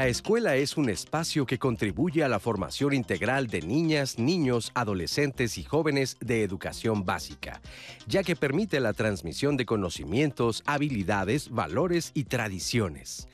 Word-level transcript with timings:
La 0.00 0.08
escuela 0.08 0.56
es 0.56 0.78
un 0.78 0.88
espacio 0.88 1.44
que 1.44 1.58
contribuye 1.58 2.24
a 2.24 2.28
la 2.28 2.38
formación 2.38 2.94
integral 2.94 3.48
de 3.48 3.60
niñas, 3.60 4.18
niños, 4.18 4.72
adolescentes 4.74 5.58
y 5.58 5.62
jóvenes 5.62 6.16
de 6.20 6.42
educación 6.42 7.04
básica, 7.04 7.60
ya 8.06 8.22
que 8.22 8.34
permite 8.34 8.80
la 8.80 8.94
transmisión 8.94 9.58
de 9.58 9.66
conocimientos, 9.66 10.62
habilidades, 10.64 11.50
valores 11.50 12.12
y 12.14 12.24
tradiciones 12.24 13.28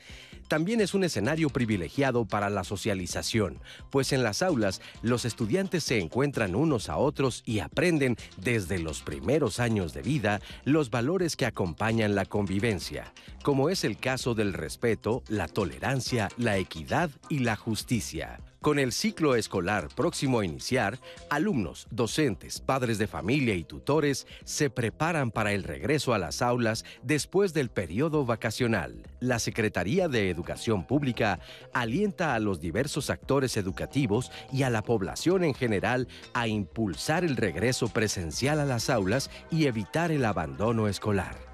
también 0.47 0.81
es 0.81 0.93
un 0.93 1.03
escenario 1.03 1.49
privilegiado 1.49 2.25
para 2.25 2.49
la 2.49 2.63
socialización, 2.63 3.59
pues 3.89 4.13
en 4.13 4.23
las 4.23 4.41
aulas 4.41 4.81
los 5.01 5.25
estudiantes 5.25 5.83
se 5.83 5.99
encuentran 5.99 6.55
unos 6.55 6.89
a 6.89 6.97
otros 6.97 7.43
y 7.45 7.59
aprenden 7.59 8.17
desde 8.37 8.79
los 8.79 9.01
primeros 9.01 9.59
años 9.59 9.93
de 9.93 10.01
vida 10.01 10.41
los 10.63 10.89
valores 10.89 11.35
que 11.35 11.45
acompañan 11.45 12.15
la 12.15 12.25
convivencia, 12.25 13.13
como 13.43 13.69
es 13.69 13.83
el 13.83 13.97
caso 13.97 14.35
del 14.35 14.53
respeto, 14.53 15.23
la 15.27 15.47
tolerancia, 15.47 16.29
la 16.37 16.57
equidad 16.57 17.09
y 17.29 17.39
la 17.39 17.55
justicia. 17.55 18.39
Con 18.67 18.79
el 18.79 18.91
ciclo 18.91 19.35
escolar 19.35 19.87
próximo 19.95 20.41
a 20.41 20.45
iniciar, 20.45 20.99
alumnos, 21.29 21.87
docentes, 21.89 22.59
padres 22.59 22.97
de 22.97 23.07
familia 23.07 23.55
y 23.55 23.63
tutores 23.63 24.27
se 24.43 24.69
preparan 24.69 25.31
para 25.31 25.53
el 25.53 25.63
regreso 25.63 26.13
a 26.13 26.17
las 26.17 26.41
aulas 26.41 26.83
después 27.01 27.53
del 27.53 27.69
periodo 27.69 28.25
vacacional. 28.25 29.03
La 29.21 29.39
Secretaría 29.39 30.09
de 30.09 30.29
Educación 30.29 30.85
Pública 30.85 31.39
alienta 31.71 32.35
a 32.35 32.39
los 32.39 32.59
diversos 32.59 33.09
actores 33.09 33.55
educativos 33.55 34.33
y 34.51 34.63
a 34.63 34.69
la 34.69 34.81
población 34.81 35.45
en 35.45 35.53
general 35.53 36.09
a 36.33 36.49
impulsar 36.49 37.23
el 37.23 37.37
regreso 37.37 37.87
presencial 37.87 38.59
a 38.59 38.65
las 38.65 38.89
aulas 38.89 39.31
y 39.49 39.67
evitar 39.67 40.11
el 40.11 40.25
abandono 40.25 40.89
escolar. 40.89 41.46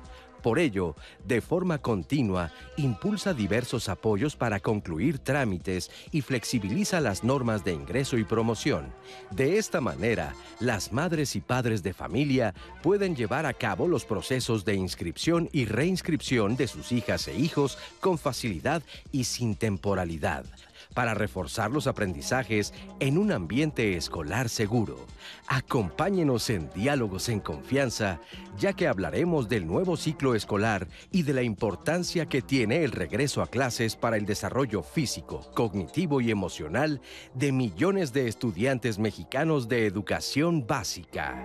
Por 0.44 0.60
ello, 0.60 0.96
de 1.26 1.40
forma 1.40 1.78
continua, 1.78 2.52
impulsa 2.76 3.34
diversos 3.34 3.88
apoyos 3.88 4.36
para 4.36 4.60
concluir 4.60 5.20
trámites 5.20 5.90
y 6.12 6.20
flexibiliza 6.20 7.00
las 7.00 7.24
normas 7.24 7.64
de 7.64 7.72
ingreso 7.72 8.18
y 8.18 8.26
promoción. 8.26 8.94
De 9.32 9.58
esta 9.58 9.80
manera, 9.80 10.36
las 10.60 10.92
madres 10.92 11.38
y 11.38 11.40
padres 11.40 11.82
de 11.82 11.94
familia 11.94 12.54
pueden 12.82 13.16
llevar 13.16 13.46
a 13.46 13.54
cabo 13.54 13.88
los 13.88 14.04
procesos 14.04 14.66
de 14.66 14.76
inscripción 14.76 15.48
y 15.54 15.64
reinscripción 15.64 16.58
de 16.58 16.68
sus 16.68 16.92
hijas 16.92 17.30
e 17.30 17.36
hijos 17.38 17.78
con 18.02 18.18
facilidad 18.18 18.84
y 19.14 19.24
sin 19.24 19.56
temporalidad 19.56 20.46
para 20.94 21.14
reforzar 21.14 21.72
los 21.72 21.88
aprendizajes 21.88 22.74
en 23.00 23.18
un 23.18 23.32
ambiente 23.32 23.96
escolar 23.96 24.50
seguro. 24.50 25.06
Acompáñenos 25.48 26.50
en 26.50 26.70
Diálogos 26.74 27.30
en 27.30 27.40
Confianza, 27.40 28.20
ya 28.58 28.74
que 28.74 28.88
hablaremos 28.88 29.50
del 29.50 29.68
nuevo 29.68 29.98
ciclo 29.98 30.36
escolar 30.36 30.88
y 31.12 31.24
de 31.24 31.34
la 31.34 31.44
importancia 31.44 32.26
que 32.28 32.42
tiene 32.42 32.84
el 32.84 32.92
regreso 32.92 33.42
a 33.42 33.48
clases 33.48 33.96
para 33.96 34.18
el 34.18 34.26
desarrollo 34.26 34.84
físico, 34.84 35.50
cognitivo 35.54 36.22
y 36.22 36.32
emocional 36.32 37.02
de 37.34 37.52
millones 37.52 38.14
de 38.14 38.28
estudiantes 38.28 39.00
mexicanos 39.00 39.68
de 39.68 39.86
educación 39.86 40.66
básica. 40.66 41.36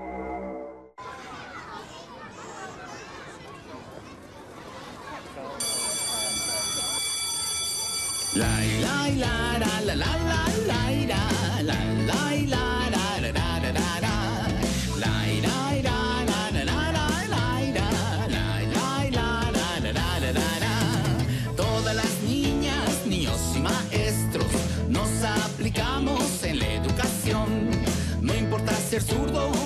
Todas 21.56 21.96
las 21.96 22.22
niñas, 22.22 23.06
niños 23.06 23.40
y 23.56 23.60
maestros 23.60 24.46
nos 24.88 25.08
aplicamos 25.24 26.44
en 26.44 26.58
la 26.58 26.74
educación. 26.74 27.70
No 28.20 28.34
importa 28.34 28.72
ser 28.74 29.02
zurdo 29.02 29.57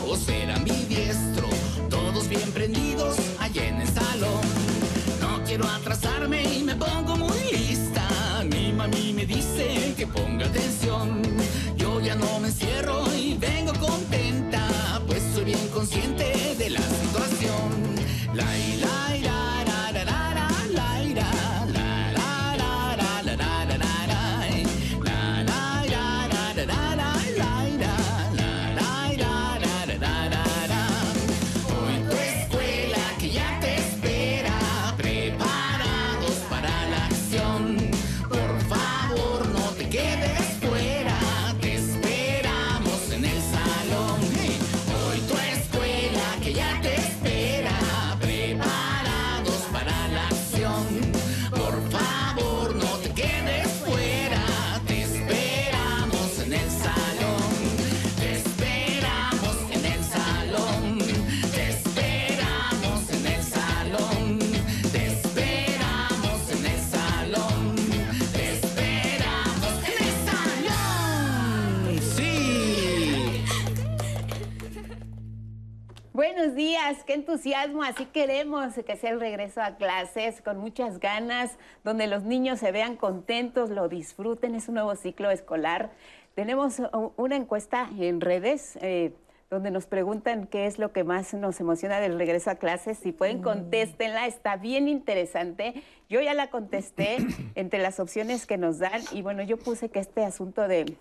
qué 77.06 77.14
entusiasmo, 77.14 77.82
así 77.84 78.06
queremos 78.06 78.74
que 78.74 78.96
sea 78.96 79.10
el 79.10 79.20
regreso 79.20 79.62
a 79.62 79.76
clases 79.76 80.42
con 80.42 80.58
muchas 80.58 80.98
ganas, 80.98 81.56
donde 81.84 82.08
los 82.08 82.24
niños 82.24 82.58
se 82.58 82.72
vean 82.72 82.96
contentos, 82.96 83.70
lo 83.70 83.88
disfruten, 83.88 84.56
es 84.56 84.68
un 84.68 84.74
nuevo 84.74 84.96
ciclo 84.96 85.30
escolar. 85.30 85.92
Tenemos 86.34 86.82
una 87.16 87.36
encuesta 87.36 87.88
en 87.96 88.20
redes. 88.20 88.76
Eh, 88.80 89.12
donde 89.52 89.70
nos 89.70 89.84
preguntan 89.84 90.46
qué 90.46 90.64
es 90.66 90.78
lo 90.78 90.92
que 90.92 91.04
más 91.04 91.34
nos 91.34 91.60
emociona 91.60 92.00
del 92.00 92.18
regreso 92.18 92.50
a 92.50 92.54
clases. 92.54 92.96
Si 92.96 93.12
pueden, 93.12 93.42
contéstenla, 93.42 94.26
está 94.26 94.56
bien 94.56 94.88
interesante. 94.88 95.74
Yo 96.08 96.22
ya 96.22 96.32
la 96.32 96.48
contesté 96.48 97.18
entre 97.54 97.78
las 97.78 98.00
opciones 98.00 98.46
que 98.46 98.56
nos 98.56 98.78
dan 98.78 99.02
y 99.12 99.20
bueno, 99.20 99.42
yo 99.42 99.58
puse 99.58 99.90
que 99.90 99.98
este 99.98 100.24
asunto 100.24 100.66
de, 100.66 100.96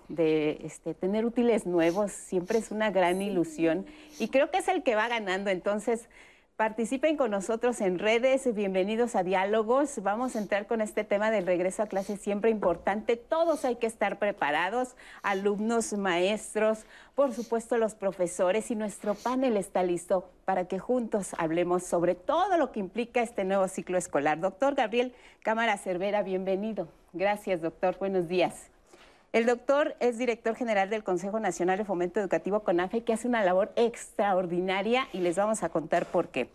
este, 0.66 0.94
tener 0.94 1.26
útiles 1.26 1.66
nuevos 1.66 2.12
siempre 2.12 2.58
es 2.58 2.72
una 2.72 2.92
gran 2.92 3.22
ilusión 3.22 3.86
y 4.20 4.28
creo 4.28 4.52
que 4.52 4.58
es 4.58 4.68
el 4.68 4.84
que 4.84 4.96
va 4.96 5.08
ganando. 5.08 5.50
Entonces, 5.50 6.10
Participen 6.62 7.18
con 7.18 7.32
nosotros 7.32 7.82
en 7.82 7.98
redes, 7.98 8.54
bienvenidos 8.54 9.16
a 9.16 9.24
Diálogos. 9.24 10.04
Vamos 10.04 10.36
a 10.36 10.40
entrar 10.40 10.68
con 10.68 10.80
este 10.80 11.04
tema 11.04 11.32
del 11.32 11.48
regreso 11.48 11.82
a 11.82 11.88
clases, 11.88 12.22
siempre 12.22 12.52
importante. 12.52 13.16
Todos 13.16 13.66
hay 13.66 13.78
que 13.78 13.88
estar 13.88 14.20
preparados, 14.20 14.96
alumnos, 15.24 15.94
maestros, 15.94 16.86
por 17.16 17.34
supuesto 17.34 17.80
los 17.80 17.96
profesores 17.96 18.70
y 18.70 18.76
nuestro 18.76 19.16
panel 19.16 19.58
está 19.58 19.82
listo 19.82 20.30
para 20.46 20.66
que 20.66 20.78
juntos 20.78 21.32
hablemos 21.40 21.82
sobre 21.82 22.14
todo 22.14 22.56
lo 22.60 22.72
que 22.72 22.80
implica 22.80 23.24
este 23.24 23.44
nuevo 23.44 23.68
ciclo 23.68 23.98
escolar. 23.98 24.40
Doctor 24.40 24.76
Gabriel 24.76 25.16
Cámara 25.42 25.80
Cervera, 25.80 26.22
bienvenido. 26.22 26.90
Gracias, 27.12 27.64
doctor. 27.64 27.98
Buenos 27.98 28.28
días. 28.28 28.70
El 29.34 29.46
doctor 29.46 29.96
es 30.02 30.18
director 30.18 30.56
general 30.58 30.90
del 30.90 31.06
Consejo 31.06 31.40
Nacional 31.40 31.78
de 31.78 31.86
Fomento 31.86 32.20
Educativo 32.20 32.64
CONAFE, 32.64 33.06
que 33.06 33.14
hace 33.14 33.30
una 33.30 33.42
labor 33.46 33.72
extraordinaria 33.78 35.08
y 35.14 35.20
les 35.20 35.38
vamos 35.38 35.64
a 35.64 35.70
contar 35.70 36.06
por 36.06 36.28
qué. 36.28 36.50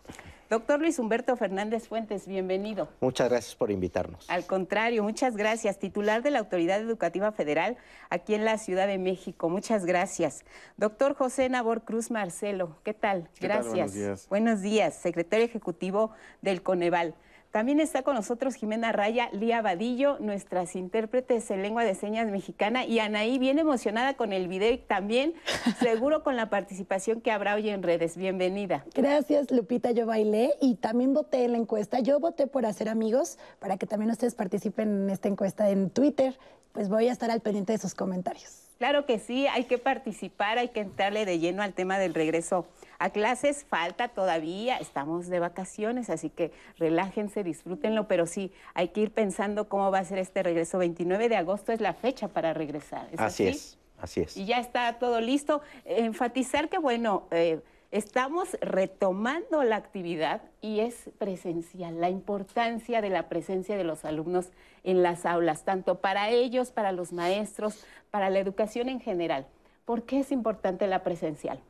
Doctor 0.47 0.79
Luis 0.79 0.99
Humberto 0.99 1.35
Fernández 1.35 1.87
Fuentes, 1.87 2.27
bienvenido. 2.27 2.87
Muchas 3.01 3.29
gracias 3.29 3.55
por 3.55 3.71
invitarnos. 3.71 4.29
Al 4.29 4.45
contrario, 4.45 5.01
muchas 5.01 5.35
gracias. 5.35 5.79
Titular 5.79 6.21
de 6.21 6.29
la 6.29 6.37
Autoridad 6.37 6.79
Educativa 6.79 7.31
Federal 7.31 7.77
aquí 8.11 8.35
en 8.35 8.45
la 8.45 8.59
Ciudad 8.59 8.85
de 8.85 8.99
México. 8.99 9.49
Muchas 9.49 9.83
gracias. 9.83 10.45
Doctor 10.77 11.15
José 11.15 11.49
Nabor 11.49 11.81
Cruz 11.81 12.11
Marcelo, 12.11 12.77
¿qué 12.83 12.93
tal? 12.93 13.27
gracias. 13.41 13.73
Buenos 13.73 13.93
días. 13.93 14.29
Buenos 14.29 14.61
días, 14.61 14.93
secretario 14.93 15.47
ejecutivo 15.47 16.11
del 16.43 16.61
Coneval. 16.61 17.15
También 17.51 17.79
está 17.79 18.03
con 18.03 18.15
nosotros 18.15 18.55
Jimena 18.55 18.91
Raya, 18.91 19.29
Lía 19.31 19.61
Vadillo, 19.61 20.17
nuestras 20.19 20.75
intérpretes 20.75 21.49
en 21.49 21.61
lengua 21.61 21.83
de 21.83 21.95
señas 21.95 22.27
mexicana, 22.27 22.85
y 22.85 22.99
Anaí, 22.99 23.39
bien 23.39 23.57
emocionada 23.57 24.15
con 24.15 24.33
el 24.33 24.47
video 24.47 24.71
y 24.71 24.77
también 24.77 25.33
seguro 25.79 26.23
con 26.23 26.35
la 26.35 26.49
participación 26.49 27.21
que 27.21 27.31
habrá 27.31 27.55
hoy 27.55 27.69
en 27.69 27.83
redes. 27.83 28.17
Bienvenida. 28.17 28.85
Gracias, 28.93 29.49
Lupita. 29.51 29.91
Yo 29.91 30.05
bailé 30.05 30.53
y 30.61 30.75
también 30.75 31.13
voté 31.13 31.45
en 31.45 31.53
la 31.53 31.57
encuesta. 31.57 31.99
Yo 31.99 32.19
voté 32.19 32.47
por 32.47 32.65
hacer 32.65 32.89
amigos 32.89 33.37
para 33.59 33.77
que 33.77 33.87
también 33.87 34.11
ustedes 34.11 34.35
participen 34.35 35.03
en 35.03 35.09
esta 35.09 35.27
encuesta 35.29 35.69
en 35.69 35.89
Twitter. 35.89 36.37
Pues 36.73 36.89
voy 36.89 37.07
a 37.07 37.11
estar 37.11 37.31
al 37.31 37.41
pendiente 37.41 37.73
de 37.73 37.79
sus 37.79 37.95
comentarios. 37.95 38.67
Claro 38.77 39.05
que 39.07 39.17
sí, 39.17 39.47
hay 39.47 39.63
que 39.63 39.79
participar, 39.79 40.59
hay 40.59 40.69
que 40.69 40.81
entrarle 40.81 41.25
de 41.25 41.39
lleno 41.39 41.63
al 41.63 41.73
tema 41.73 41.97
del 41.97 42.13
regreso 42.13 42.67
a 42.99 43.09
clases. 43.09 43.65
Falta 43.65 44.07
todavía, 44.09 44.77
estamos 44.77 45.27
de 45.27 45.39
vacaciones, 45.39 46.09
así 46.09 46.29
que 46.29 46.51
relájense, 46.77 47.43
disfrútenlo, 47.43 48.07
pero 48.07 48.25
sí, 48.25 48.51
hay 48.73 48.89
que 48.89 49.01
ir 49.01 49.11
pensando 49.11 49.69
cómo 49.69 49.91
va 49.91 49.99
a 49.99 50.05
ser 50.05 50.19
este 50.19 50.43
regreso. 50.43 50.77
29 50.77 51.29
de 51.29 51.35
agosto 51.35 51.71
es 51.71 51.81
la 51.81 51.93
fecha 51.93 52.27
para 52.27 52.53
regresar. 52.53 53.07
así, 53.17 53.47
es, 53.47 53.77
así 53.99 54.21
es. 54.21 54.37
Y 54.37 54.45
ya 54.45 54.59
está 54.59 54.99
todo 54.99 55.21
listo. 55.21 55.61
Enfatizar 55.85 56.69
que, 56.69 56.77
bueno, 56.77 57.27
eh, 57.31 57.61
estamos 57.91 58.57
retomando 58.61 59.63
la 59.63 59.77
actividad 59.77 60.41
y 60.61 60.81
es 60.81 61.09
presencial, 61.17 62.01
la 62.01 62.09
importancia 62.09 63.01
de 63.01 63.09
la 63.09 63.29
presencia 63.29 63.77
de 63.77 63.83
los 63.83 64.05
alumnos 64.05 64.49
en 64.83 65.03
las 65.03 65.25
aulas, 65.25 65.63
tanto 65.63 65.99
para 65.99 66.29
ellos, 66.29 66.71
para 66.71 66.91
los 66.91 67.13
maestros, 67.13 67.83
para 68.11 68.29
la 68.29 68.39
educación 68.39 68.89
en 68.89 68.99
general. 68.99 69.47
¿Por 69.85 70.03
qué 70.03 70.19
es 70.19 70.31
importante 70.31 70.87
la 70.87 71.03
presencial, 71.03 71.61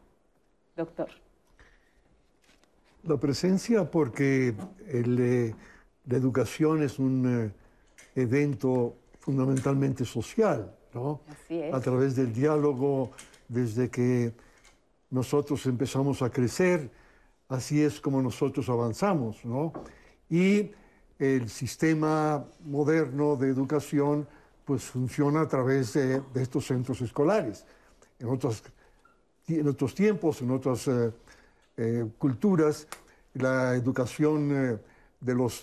doctor? 0.77 1.09
La 3.03 3.17
presencia 3.17 3.89
porque 3.89 4.55
la 4.91 6.17
educación 6.17 6.83
es 6.83 6.99
un 6.99 7.25
eh, 7.25 8.21
evento 8.21 8.95
fundamentalmente 9.19 10.05
social, 10.05 10.73
¿no? 10.93 11.21
Así 11.27 11.59
es. 11.59 11.73
A 11.73 11.81
través 11.81 12.15
del 12.15 12.33
diálogo, 12.33 13.11
desde 13.47 13.89
que 13.89 14.33
nosotros 15.09 15.65
empezamos 15.65 16.21
a 16.21 16.29
crecer, 16.29 16.89
así 17.49 17.81
es 17.81 17.99
como 17.99 18.21
nosotros 18.21 18.69
avanzamos, 18.69 19.43
¿no? 19.45 19.73
Y 20.29 20.71
el 21.19 21.49
sistema 21.49 22.45
moderno 22.65 23.35
de 23.35 23.49
educación 23.49 24.27
pues 24.65 24.83
funciona 24.83 25.41
a 25.41 25.47
través 25.47 25.93
de, 25.93 26.21
estos 26.35 26.67
centros 26.67 27.01
escolares. 27.01 27.65
En 28.19 28.27
otros, 28.27 28.63
en 29.47 29.67
otros 29.67 29.95
tiempos, 29.95 30.41
en 30.41 30.51
otras 30.51 30.87
eh, 30.87 31.11
eh, 31.77 32.05
culturas, 32.17 32.87
la 33.33 33.75
educación 33.75 34.51
eh, 34.51 34.77
de 35.19 35.35
los 35.35 35.61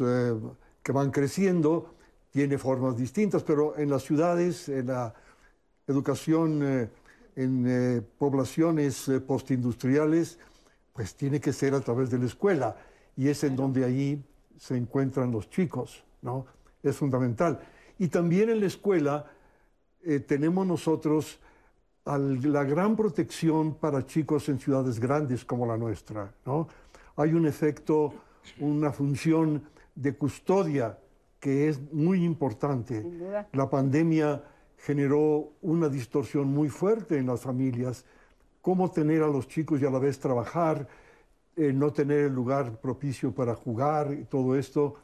que 0.82 0.92
van 0.92 1.10
creciendo 1.10 1.94
tiene 2.30 2.58
formas 2.58 2.96
distintas, 2.96 3.42
pero 3.42 3.78
en 3.78 3.90
las 3.90 4.02
ciudades, 4.02 4.68
en 4.68 4.88
la 4.88 5.14
educación 5.86 6.90
en 7.36 8.06
poblaciones 8.18 9.10
postindustriales, 9.26 10.38
pues 10.92 11.14
tiene 11.14 11.40
que 11.40 11.52
ser 11.52 11.74
a 11.74 11.80
través 11.80 12.10
de 12.10 12.18
la 12.18 12.26
escuela 12.26 12.76
y 13.16 13.28
es 13.28 13.44
en 13.44 13.54
donde 13.54 13.84
allí 13.84 14.22
se 14.58 14.76
encuentran 14.76 15.30
los 15.30 15.48
chicos, 15.50 16.04
¿no? 16.22 16.46
Es 16.82 16.96
fundamental. 16.96 17.60
Y 17.98 18.08
también 18.08 18.50
en 18.50 18.60
la 18.60 18.66
escuela 18.66 19.30
eh, 20.02 20.20
tenemos 20.20 20.66
nosotros 20.66 21.38
la 22.04 22.64
gran 22.64 22.96
protección 22.96 23.74
para 23.74 24.04
chicos 24.04 24.48
en 24.48 24.58
ciudades 24.58 25.00
grandes 25.00 25.44
como 25.44 25.66
la 25.66 25.76
nuestra, 25.76 26.34
¿no? 26.44 26.68
Hay 27.16 27.32
un 27.32 27.46
efecto, 27.46 28.12
una 28.60 28.92
función 28.92 29.62
de 29.94 30.14
custodia 30.14 30.98
que 31.40 31.68
es 31.68 31.80
muy 31.92 32.24
importante. 32.24 33.04
La 33.52 33.70
pandemia 33.70 34.42
generó 34.78 35.52
una 35.62 35.88
distorsión 35.88 36.48
muy 36.48 36.68
fuerte 36.68 37.16
en 37.16 37.26
las 37.26 37.42
familias. 37.42 38.04
Cómo 38.60 38.90
tener 38.90 39.22
a 39.22 39.28
los 39.28 39.46
chicos 39.46 39.80
y 39.80 39.86
a 39.86 39.90
la 39.90 39.98
vez 39.98 40.18
trabajar, 40.18 40.88
eh, 41.56 41.72
no 41.72 41.92
tener 41.92 42.24
el 42.24 42.34
lugar 42.34 42.80
propicio 42.80 43.32
para 43.32 43.54
jugar 43.54 44.12
y 44.12 44.24
todo 44.24 44.56
esto. 44.56 44.96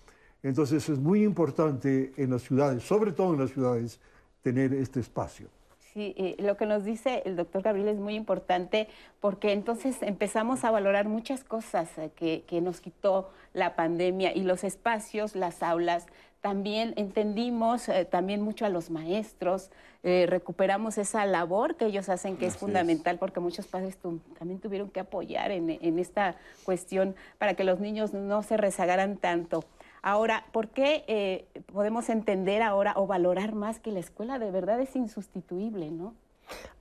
Entonces 0.43 0.89
es 0.89 0.99
muy 0.99 1.23
importante 1.23 2.13
en 2.17 2.31
las 2.31 2.43
ciudades, 2.43 2.83
sobre 2.83 3.13
todo 3.13 3.35
en 3.35 3.41
las 3.41 3.51
ciudades, 3.51 4.01
tener 4.43 4.73
este 4.75 5.01
espacio. 5.01 5.49
Sí, 5.93 6.15
eh, 6.17 6.37
lo 6.39 6.57
que 6.57 6.67
nos 6.67 6.85
dice 6.85 7.23
el 7.25 7.35
doctor 7.35 7.63
Gabriel 7.63 7.89
es 7.89 7.99
muy 7.99 8.15
importante 8.15 8.87
porque 9.21 9.53
entonces 9.53 10.03
empezamos 10.03 10.65
a 10.65 10.71
valorar 10.71 11.09
muchas 11.09 11.43
cosas 11.43 11.89
eh, 11.99 12.11
que, 12.15 12.45
que, 12.47 12.61
nos 12.61 12.81
quitó 12.81 13.31
la 13.55 13.75
pandemia 13.75 14.33
y 14.33 14.43
los 14.43 14.63
espacios, 14.63 15.35
las 15.35 15.65
aulas. 15.65 16.07
También 16.41 16.95
entendimos 16.97 17.91
también 18.11 18.41
mucho 18.41 18.65
a 18.65 18.71
los 18.71 18.89
maestros, 18.89 19.71
eh, 20.03 20.25
recuperamos 20.27 20.97
esa 20.97 21.27
labor 21.27 21.77
que 21.77 21.85
ellos 21.85 22.09
hacen, 22.09 22.39
que 22.39 22.47
es 22.47 22.57
fundamental, 22.57 23.19
porque 23.19 23.39
muchos 23.39 23.67
padres 23.67 23.99
también 24.39 24.59
tuvieron 24.59 24.89
que 24.89 25.01
apoyar 25.01 25.51
en, 25.51 25.99
esta 25.99 26.37
cuestión 26.65 27.15
para 27.37 27.53
que 27.53 27.65
los 27.65 27.81
niños 27.81 28.15
no 28.15 28.43
se 28.43 28.57
rezagaran 28.57 29.19
tanto. 29.19 29.63
Ahora, 30.03 30.47
¿por 30.53 30.69
qué 30.69 31.05
eh, 31.09 31.47
podemos 31.73 32.09
entender 32.09 32.63
ahora 32.63 32.95
o 32.97 33.07
valorar 33.07 33.55
más 33.55 33.81
que 33.81 33.93
la 33.93 34.01
escuela 34.01 34.39
de 34.39 34.51
verdad 34.51 34.81
es 34.81 34.97
insustituible, 34.97 35.91
no? 35.91 36.15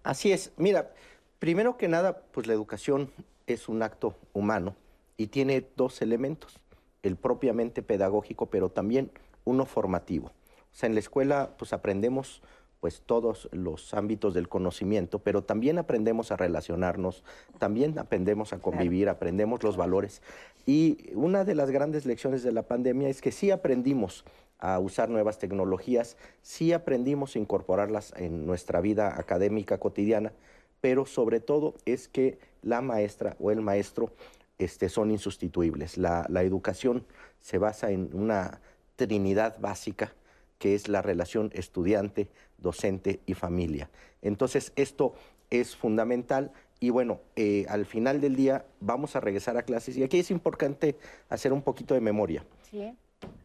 Así 0.04 0.31
es. 0.31 0.51
Mira, 0.57 0.92
primero 1.39 1.77
que 1.77 1.88
nada, 1.88 2.21
pues 2.31 2.48
la 2.48 2.54
educación 2.54 3.12
es 3.48 3.68
un 3.68 3.83
acto 3.83 4.16
humano 4.33 4.75
y 5.18 5.27
tiene 5.27 5.66
dos 5.75 6.01
elementos, 6.01 6.60
el 7.04 7.18
propiamente 7.18 7.81
pedagógico, 7.81 8.45
pero 8.45 8.69
también 8.69 9.12
uno 9.44 9.65
formativo. 9.65 10.27
O 10.27 10.75
sea, 10.75 10.88
en 10.88 10.94
la 10.94 11.00
escuela 11.00 11.51
pues 11.57 11.74
aprendemos 11.74 12.42
pues 12.79 13.01
todos 13.05 13.49
los 13.51 13.93
ámbitos 13.93 14.33
del 14.33 14.47
conocimiento, 14.47 15.19
pero 15.19 15.43
también 15.43 15.77
aprendemos 15.77 16.31
a 16.31 16.37
relacionarnos, 16.37 17.23
también 17.57 17.97
aprendemos 17.99 18.53
a 18.53 18.59
convivir, 18.59 19.09
aprendemos 19.09 19.63
los 19.63 19.75
valores. 19.75 20.21
Y 20.65 21.11
una 21.13 21.43
de 21.43 21.55
las 21.55 21.71
grandes 21.71 22.05
lecciones 22.05 22.43
de 22.43 22.51
la 22.51 22.63
pandemia 22.63 23.09
es 23.09 23.21
que 23.21 23.31
sí 23.31 23.51
aprendimos 23.51 24.23
a 24.59 24.79
usar 24.79 25.09
nuevas 25.09 25.39
tecnologías, 25.39 26.17
sí 26.41 26.71
aprendimos 26.73 27.35
a 27.35 27.39
incorporarlas 27.39 28.13
en 28.15 28.45
nuestra 28.45 28.79
vida 28.81 29.19
académica 29.19 29.77
cotidiana, 29.77 30.31
pero 30.79 31.05
sobre 31.05 31.41
todo 31.41 31.75
es 31.85 32.07
que 32.07 32.39
la 32.61 32.81
maestra 32.81 33.35
o 33.39 33.51
el 33.51 33.61
maestro 33.61 34.11
este, 34.57 34.87
son 34.87 35.12
insustituibles. 35.12 35.98
La, 35.98 36.25
la 36.29 36.43
educación 36.43 37.05
se 37.39 37.57
basa 37.57 37.91
en 37.91 38.09
una 38.13 38.62
trinidad 38.95 39.59
básica 39.59 40.13
que 40.60 40.75
es 40.75 40.88
la 40.88 41.01
relación 41.01 41.50
estudiante, 41.54 42.30
docente 42.58 43.22
y 43.25 43.34
familia. 43.34 43.89
Entonces, 44.22 44.74
esto 44.75 45.13
es 45.50 45.75
fundamental 45.75 46.51
y 46.80 46.92
bueno, 46.92 47.20
eh, 47.36 47.66
al 47.70 47.86
final 47.86 48.22
del 48.22 48.36
día 48.36 48.66
vamos 48.80 49.16
a 49.16 49.20
regresar 49.20 49.58
a 49.58 49.63
clases 49.63 49.98
y 49.98 50.04
aquí 50.04 50.20
es 50.20 50.32
importante 50.32 50.96
hacer 51.30 51.51
un 51.51 51.62
poquito 51.62 51.94
de 51.94 52.01
memoria. 52.01 52.46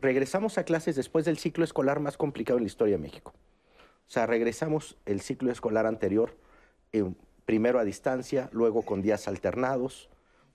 Regresamos 0.00 0.58
a 0.58 0.64
clases 0.64 0.94
después 0.96 1.24
del 1.24 1.38
ciclo 1.38 1.64
escolar 1.64 1.98
más 1.98 2.16
complicado 2.16 2.58
en 2.58 2.64
la 2.64 2.68
historia 2.68 2.96
de 2.96 3.02
México. 3.02 3.32
O 4.06 4.10
sea, 4.10 4.26
regresamos 4.26 4.96
el 5.06 5.20
ciclo 5.20 5.50
escolar 5.50 5.86
anterior, 5.86 6.36
eh, 6.92 7.04
primero 7.46 7.78
a 7.78 7.84
distancia, 7.84 8.50
luego 8.52 8.82
con 8.82 9.02
días 9.02 9.26
alternados, 9.26 10.10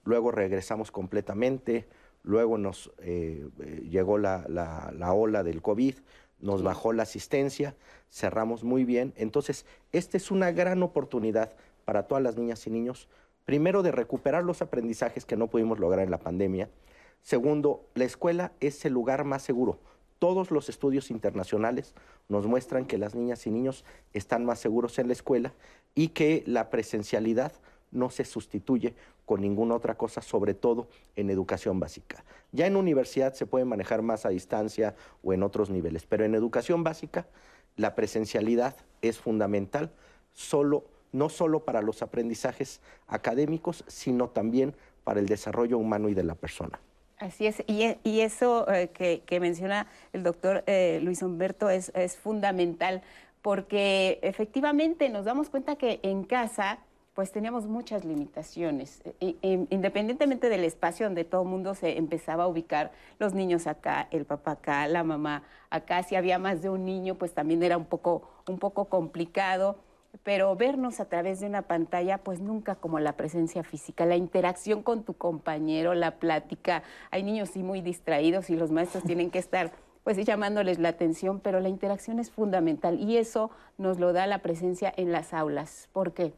luego 0.05 0.31
regresamos 0.31 0.91
completamente, 0.91 1.87
luego 2.23 2.57
nos 2.57 2.91
eh, 2.99 3.45
llegó 3.89 4.17
la, 4.17 4.45
la 4.47 5.13
ola 5.13 5.43
del 5.43 5.61
COVID, 5.61 5.95
nos 6.39 6.63
bajó 6.63 6.93
la 6.93 7.03
asistencia, 7.03 7.75
cerramos 8.09 8.63
muy 8.63 8.85
bien. 8.85 9.13
Entonces, 9.17 9.65
esta 9.91 10.17
es 10.17 10.31
una 10.31 10.51
gran 10.51 10.83
oportunidad 10.83 11.53
para 11.85 12.03
todas 12.03 12.23
las 12.23 12.37
niñas 12.37 12.65
y 12.67 12.69
niños, 12.69 13.07
primero 13.45 13.83
de 13.83 13.91
recuperar 13.91 14.43
los 14.43 14.61
aprendizajes 14.61 15.25
que 15.25 15.37
no 15.37 15.47
pudimos 15.47 15.79
lograr 15.79 16.03
en 16.03 16.11
la 16.11 16.19
pandemia. 16.19 16.69
Segundo, 17.21 17.85
la 17.95 18.05
escuela 18.05 18.53
es 18.59 18.85
el 18.85 18.93
lugar 18.93 19.23
más 19.23 19.41
seguro. 19.41 19.79
Todos 20.19 20.51
los 20.51 20.69
estudios 20.69 21.11
internacionales 21.11 21.95
nos 22.27 22.45
muestran 22.45 22.85
que 22.85 22.97
las 22.97 23.15
niñas 23.15 23.47
y 23.47 23.51
niños 23.51 23.85
están 24.13 24.45
más 24.45 24.59
seguros 24.59 24.99
en 24.99 25.07
la 25.07 25.13
escuela 25.13 25.53
y 25.95 26.09
que 26.09 26.43
la 26.45 26.69
presencialidad 26.69 27.53
no 27.91 28.09
se 28.09 28.25
sustituye 28.25 28.93
con 29.25 29.41
ninguna 29.41 29.75
otra 29.75 29.95
cosa, 29.95 30.21
sobre 30.21 30.53
todo 30.53 30.87
en 31.15 31.29
educación 31.29 31.79
básica. 31.79 32.23
Ya 32.51 32.65
en 32.65 32.75
universidad 32.75 33.33
se 33.33 33.45
puede 33.45 33.65
manejar 33.65 34.01
más 34.01 34.25
a 34.25 34.29
distancia 34.29 34.95
o 35.23 35.33
en 35.33 35.43
otros 35.43 35.69
niveles, 35.69 36.05
pero 36.05 36.25
en 36.25 36.35
educación 36.35 36.83
básica 36.83 37.27
la 37.75 37.95
presencialidad 37.95 38.75
es 39.01 39.19
fundamental, 39.19 39.91
solo, 40.33 40.83
no 41.11 41.29
solo 41.29 41.63
para 41.63 41.81
los 41.81 42.01
aprendizajes 42.01 42.81
académicos, 43.07 43.83
sino 43.87 44.29
también 44.29 44.75
para 45.03 45.19
el 45.19 45.27
desarrollo 45.27 45.77
humano 45.77 46.09
y 46.09 46.13
de 46.13 46.23
la 46.23 46.35
persona. 46.35 46.79
Así 47.19 47.47
es, 47.47 47.63
y, 47.67 48.21
eso 48.21 48.71
eh, 48.71 48.89
que, 48.89 49.39
menciona 49.39 49.87
el 50.13 50.23
doctor 50.23 50.63
eh, 50.67 51.01
Luis 51.03 51.21
Humberto 51.21 51.69
es, 51.69 51.91
es 51.93 52.15
fundamental, 52.15 53.01
porque 53.41 54.19
efectivamente 54.21 55.09
nos 55.09 55.25
damos 55.25 55.49
cuenta 55.49 55.75
que 55.75 55.99
en 56.03 56.23
casa 56.23 56.79
pues 57.19 57.33
teníamos 57.33 57.67
muchas 57.67 58.05
limitaciones. 58.05 59.01
E, 59.19 59.35
e, 59.41 59.67
independientemente 59.71 60.47
del 60.47 60.63
espacio 60.63 61.05
donde 61.05 61.25
todo 61.25 61.41
el 61.41 61.49
mundo 61.49 61.75
se 61.75 61.97
empezaba 61.97 62.45
a 62.45 62.47
ubicar, 62.47 62.93
los 63.17 63.33
niños 63.33 63.67
acá, 63.67 64.07
el 64.11 64.23
papá 64.23 64.51
acá, 64.51 64.87
la 64.87 65.03
mamá 65.03 65.43
acá, 65.69 66.01
si 66.03 66.15
había 66.15 66.39
más 66.39 66.61
de 66.61 66.69
un 66.69 66.85
niño, 66.85 67.15
pues 67.15 67.33
también 67.33 67.61
era 67.61 67.75
un 67.75 67.83
poco, 67.83 68.21
un 68.47 68.57
poco 68.57 68.85
complicado. 68.85 69.75
Pero 70.23 70.55
vernos 70.55 71.01
a 71.01 71.09
través 71.09 71.41
de 71.41 71.47
una 71.47 71.63
pantalla, 71.63 72.19
pues 72.19 72.39
nunca 72.39 72.75
como 72.75 72.99
la 73.01 73.17
presencia 73.17 73.63
física, 73.63 74.05
la 74.05 74.15
interacción 74.15 74.81
con 74.81 75.03
tu 75.03 75.13
compañero, 75.13 75.95
la 75.95 76.19
plática. 76.19 76.83
Hay 77.11 77.23
niños 77.23 77.49
sí 77.49 77.63
muy 77.63 77.81
distraídos 77.81 78.49
y 78.49 78.55
los 78.55 78.71
maestros 78.71 79.03
tienen 79.03 79.29
que 79.29 79.39
estar 79.39 79.73
pues 80.05 80.15
llamándoles 80.25 80.79
la 80.79 80.87
atención, 80.87 81.41
pero 81.41 81.59
la 81.59 81.67
interacción 81.67 82.17
es 82.17 82.31
fundamental 82.31 82.97
y 82.97 83.17
eso 83.17 83.51
nos 83.77 83.99
lo 83.99 84.13
da 84.13 84.25
la 84.25 84.39
presencia 84.39 84.93
en 84.95 85.11
las 85.11 85.33
aulas. 85.33 85.89
¿Por 85.91 86.13
qué? 86.13 86.33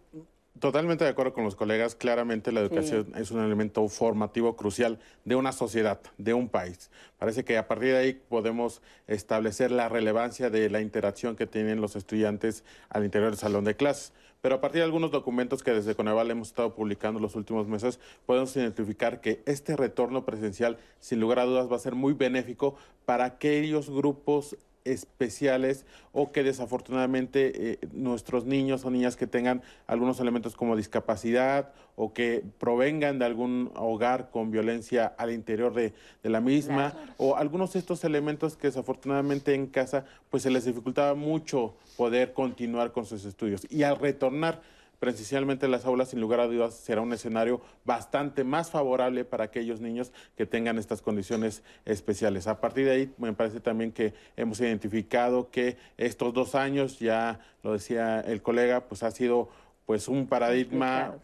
Totalmente 0.59 1.03
de 1.03 1.09
acuerdo 1.09 1.33
con 1.33 1.43
los 1.43 1.55
colegas. 1.55 1.95
Claramente 1.95 2.51
la 2.51 2.59
educación 2.59 3.13
es 3.15 3.31
un 3.31 3.41
elemento 3.41 3.87
formativo 3.87 4.55
crucial 4.55 4.99
de 5.25 5.35
una 5.35 5.53
sociedad, 5.53 5.99
de 6.19 6.35
un 6.35 6.49
país. 6.49 6.91
Parece 7.17 7.43
que 7.43 7.57
a 7.57 7.67
partir 7.67 7.93
de 7.93 7.97
ahí 7.97 8.13
podemos 8.13 8.81
establecer 9.07 9.71
la 9.71 9.89
relevancia 9.89 10.51
de 10.51 10.69
la 10.69 10.81
interacción 10.81 11.35
que 11.35 11.47
tienen 11.47 11.81
los 11.81 11.95
estudiantes 11.95 12.63
al 12.89 13.05
interior 13.05 13.31
del 13.31 13.39
salón 13.39 13.63
de 13.63 13.75
clases. 13.75 14.13
Pero 14.41 14.55
a 14.55 14.61
partir 14.61 14.79
de 14.79 14.85
algunos 14.85 15.11
documentos 15.11 15.63
que 15.63 15.71
desde 15.71 15.95
Coneval 15.95 16.29
hemos 16.31 16.49
estado 16.49 16.75
publicando 16.75 17.19
los 17.19 17.35
últimos 17.35 17.67
meses, 17.67 17.99
podemos 18.25 18.55
identificar 18.55 19.21
que 19.21 19.41
este 19.45 19.75
retorno 19.75 20.25
presencial, 20.25 20.77
sin 20.99 21.19
lugar 21.19 21.39
a 21.39 21.45
dudas, 21.45 21.71
va 21.71 21.75
a 21.75 21.79
ser 21.79 21.95
muy 21.95 22.13
benéfico 22.13 22.75
para 23.05 23.25
aquellos 23.25 23.89
grupos 23.89 24.57
especiales 24.85 25.85
o 26.11 26.31
que 26.31 26.43
desafortunadamente 26.43 27.71
eh, 27.71 27.79
nuestros 27.93 28.45
niños 28.45 28.83
o 28.85 28.89
niñas 28.89 29.15
que 29.15 29.27
tengan 29.27 29.61
algunos 29.87 30.19
elementos 30.19 30.55
como 30.55 30.75
discapacidad 30.75 31.73
o 31.95 32.13
que 32.13 32.43
provengan 32.59 33.19
de 33.19 33.25
algún 33.25 33.71
hogar 33.75 34.29
con 34.31 34.51
violencia 34.51 35.13
al 35.17 35.31
interior 35.31 35.73
de, 35.73 35.93
la 36.23 36.41
misma 36.41 36.93
o 37.17 37.35
algunos 37.35 37.73
de 37.73 37.79
estos 37.79 38.03
elementos 38.03 38.55
que 38.55 38.67
desafortunadamente 38.67 39.53
en 39.53 39.67
casa 39.67 40.05
pues 40.29 40.43
se 40.43 40.49
les 40.49 40.65
dificultaba 40.65 41.13
mucho 41.15 41.75
poder 41.97 42.33
continuar 42.33 42.91
con 42.91 43.05
sus 43.05 43.25
estudios 43.25 43.67
y 43.69 43.83
al 43.83 43.97
retornar 43.97 44.61
presencialmente 45.01 45.67
las 45.67 45.85
aulas, 45.85 46.09
sin 46.09 46.21
lugar 46.21 46.41
a 46.41 46.45
dudas, 46.45 46.75
será 46.75 47.01
un 47.01 47.11
escenario 47.11 47.59
bastante 47.85 48.43
más 48.43 48.69
favorable 48.69 49.25
para 49.25 49.45
aquellos 49.45 49.81
niños 49.81 50.13
que 50.37 50.45
tengan 50.45 50.77
estas 50.77 51.01
condiciones 51.01 51.63
especiales. 51.85 52.45
A 52.45 52.61
partir 52.61 52.85
de 52.85 52.91
ahí, 52.91 53.13
me 53.17 53.33
parece 53.33 53.59
también 53.59 53.91
que 53.93 54.13
hemos 54.37 54.61
identificado 54.61 55.49
que 55.49 55.75
estos 55.97 56.35
dos 56.35 56.53
años, 56.53 56.99
ya 56.99 57.39
lo 57.63 57.73
decía 57.73 58.19
el 58.19 58.43
colega, 58.43 58.81
pues 58.81 59.01
ha 59.01 59.09
sido 59.09 59.49
pues 59.87 60.07
un 60.07 60.27
paradigma 60.27 61.15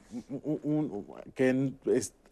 que 1.36 1.72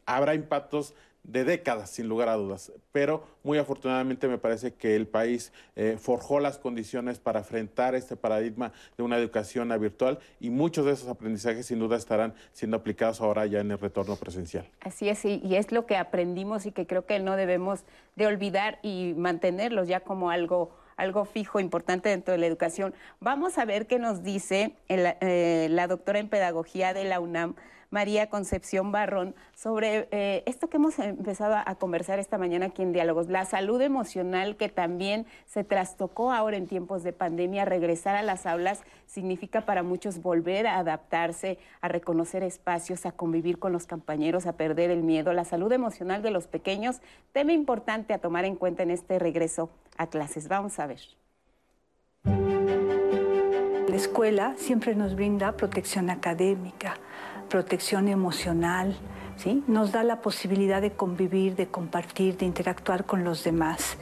habrá 0.07 0.33
impactos 0.33 0.95
de 1.27 1.43
décadas, 1.43 1.89
sin 1.89 2.07
lugar 2.07 2.29
a 2.29 2.35
dudas. 2.35 2.71
Pero 2.91 3.23
muy 3.43 3.57
afortunadamente 3.57 4.27
me 4.27 4.37
parece 4.37 4.73
que 4.73 4.95
el 4.95 5.07
país 5.07 5.51
eh, 5.75 5.97
forjó 5.99 6.39
las 6.39 6.57
condiciones 6.57 7.19
para 7.19 7.39
enfrentar 7.39 7.95
este 7.95 8.15
paradigma 8.15 8.71
de 8.97 9.03
una 9.03 9.17
educación 9.17 9.69
virtual 9.79 10.19
y 10.39 10.49
muchos 10.49 10.85
de 10.85 10.93
esos 10.93 11.09
aprendizajes 11.09 11.65
sin 11.65 11.79
duda 11.79 11.97
estarán 11.97 12.33
siendo 12.53 12.77
aplicados 12.77 13.21
ahora 13.21 13.45
ya 13.45 13.59
en 13.59 13.71
el 13.71 13.79
retorno 13.79 14.15
presencial. 14.15 14.67
Así 14.81 15.09
es, 15.09 15.25
y 15.25 15.55
es 15.55 15.71
lo 15.71 15.85
que 15.85 15.97
aprendimos 15.97 16.65
y 16.65 16.71
que 16.71 16.85
creo 16.87 17.05
que 17.05 17.19
no 17.19 17.35
debemos 17.35 17.83
de 18.15 18.27
olvidar 18.27 18.79
y 18.81 19.13
mantenerlos 19.17 19.87
ya 19.87 19.99
como 20.01 20.29
algo 20.29 20.71
algo 20.97 21.25
fijo, 21.25 21.59
importante 21.59 22.09
dentro 22.09 22.31
de 22.31 22.37
la 22.37 22.47
educación. 22.47 22.93
Vamos 23.19 23.57
a 23.57 23.65
ver 23.65 23.87
qué 23.87 23.99
nos 23.99 24.23
dice 24.23 24.75
eh, 24.87 25.67
la 25.69 25.87
doctora 25.87 26.19
en 26.19 26.29
pedagogía 26.29 26.93
de 26.93 27.03
la 27.03 27.19
UNAM, 27.19 27.55
María 27.89 28.29
Concepción 28.29 28.91
Barrón 28.91 29.35
sobre 29.55 30.07
eh, 30.11 30.43
esto 30.45 30.69
que 30.69 30.77
hemos 30.77 30.99
empezado 30.99 31.55
a 31.55 31.75
conversar 31.75 32.19
esta 32.19 32.37
mañana 32.37 32.67
aquí 32.67 32.81
en 32.81 32.93
Diálogos, 32.93 33.27
la 33.29 33.45
salud 33.45 33.81
emocional 33.81 34.55
que 34.57 34.69
también 34.69 35.25
se 35.45 35.63
trastocó 35.63 36.31
ahora 36.31 36.57
en 36.57 36.67
tiempos 36.67 37.03
de 37.03 37.13
pandemia. 37.13 37.65
Regresar 37.65 38.15
a 38.15 38.23
las 38.23 38.45
aulas 38.45 38.81
significa 39.05 39.61
para 39.61 39.83
muchos 39.83 40.21
volver 40.21 40.67
a 40.67 40.77
adaptarse, 40.77 41.57
a 41.81 41.87
reconocer 41.87 42.43
espacios, 42.43 43.05
a 43.05 43.11
convivir 43.11 43.59
con 43.59 43.71
los 43.71 43.87
compañeros, 43.87 44.45
a 44.45 44.53
perder 44.53 44.91
el 44.91 45.03
miedo. 45.03 45.33
La 45.33 45.45
salud 45.45 45.71
emocional 45.71 46.21
de 46.21 46.31
los 46.31 46.47
pequeños, 46.47 47.01
tema 47.31 47.53
importante 47.53 48.13
a 48.13 48.19
tomar 48.19 48.45
en 48.45 48.55
cuenta 48.55 48.83
en 48.83 48.91
este 48.91 49.19
regreso 49.19 49.69
a 49.97 50.07
clases. 50.07 50.47
Vamos 50.47 50.79
a 50.79 50.87
ver. 50.87 50.99
La 53.95 54.01
escuela 54.01 54.55
siempre 54.57 54.93
nos 54.93 55.15
brinda 55.15 55.55
protección 55.55 56.09
académica, 56.09 56.97
protección 57.49 58.07
emocional, 58.07 58.97
¿sí? 59.37 59.63
nos 59.67 59.91
da 59.91 60.03
la 60.03 60.21
posibilidad 60.21 60.81
de 60.81 60.91
convivir, 60.91 61.55
de 61.55 61.67
compartir, 61.67 62.37
de 62.37 62.45
interactuar 62.45 63.05
con 63.05 63.23
los 63.23 63.43
demás, 63.43 63.97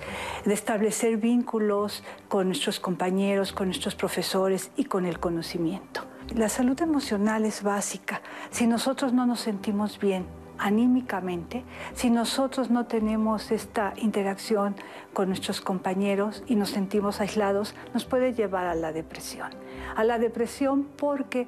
de 0.45 0.53
establecer 0.53 1.17
vínculos 1.17 2.03
con 2.27 2.47
nuestros 2.47 2.79
compañeros, 2.79 3.53
con 3.53 3.67
nuestros 3.67 3.95
profesores 3.95 4.71
y 4.75 4.85
con 4.85 5.05
el 5.05 5.19
conocimiento. 5.19 6.01
La 6.35 6.49
salud 6.49 6.81
emocional 6.81 7.45
es 7.45 7.63
básica. 7.63 8.21
Si 8.49 8.65
nosotros 8.65 9.13
no 9.13 9.25
nos 9.25 9.41
sentimos 9.41 9.99
bien, 9.99 10.25
anímicamente, 10.57 11.63
si 11.93 12.09
nosotros 12.09 12.69
no 12.69 12.85
tenemos 12.85 13.51
esta 13.51 13.93
interacción 13.97 14.75
con 15.13 15.27
nuestros 15.27 15.61
compañeros 15.61 16.43
y 16.47 16.55
nos 16.55 16.69
sentimos 16.69 17.19
aislados, 17.19 17.75
nos 17.93 18.05
puede 18.05 18.33
llevar 18.33 18.67
a 18.67 18.75
la 18.75 18.91
depresión. 18.91 19.51
A 19.95 20.03
la 20.03 20.19
depresión 20.19 20.87
porque 20.97 21.47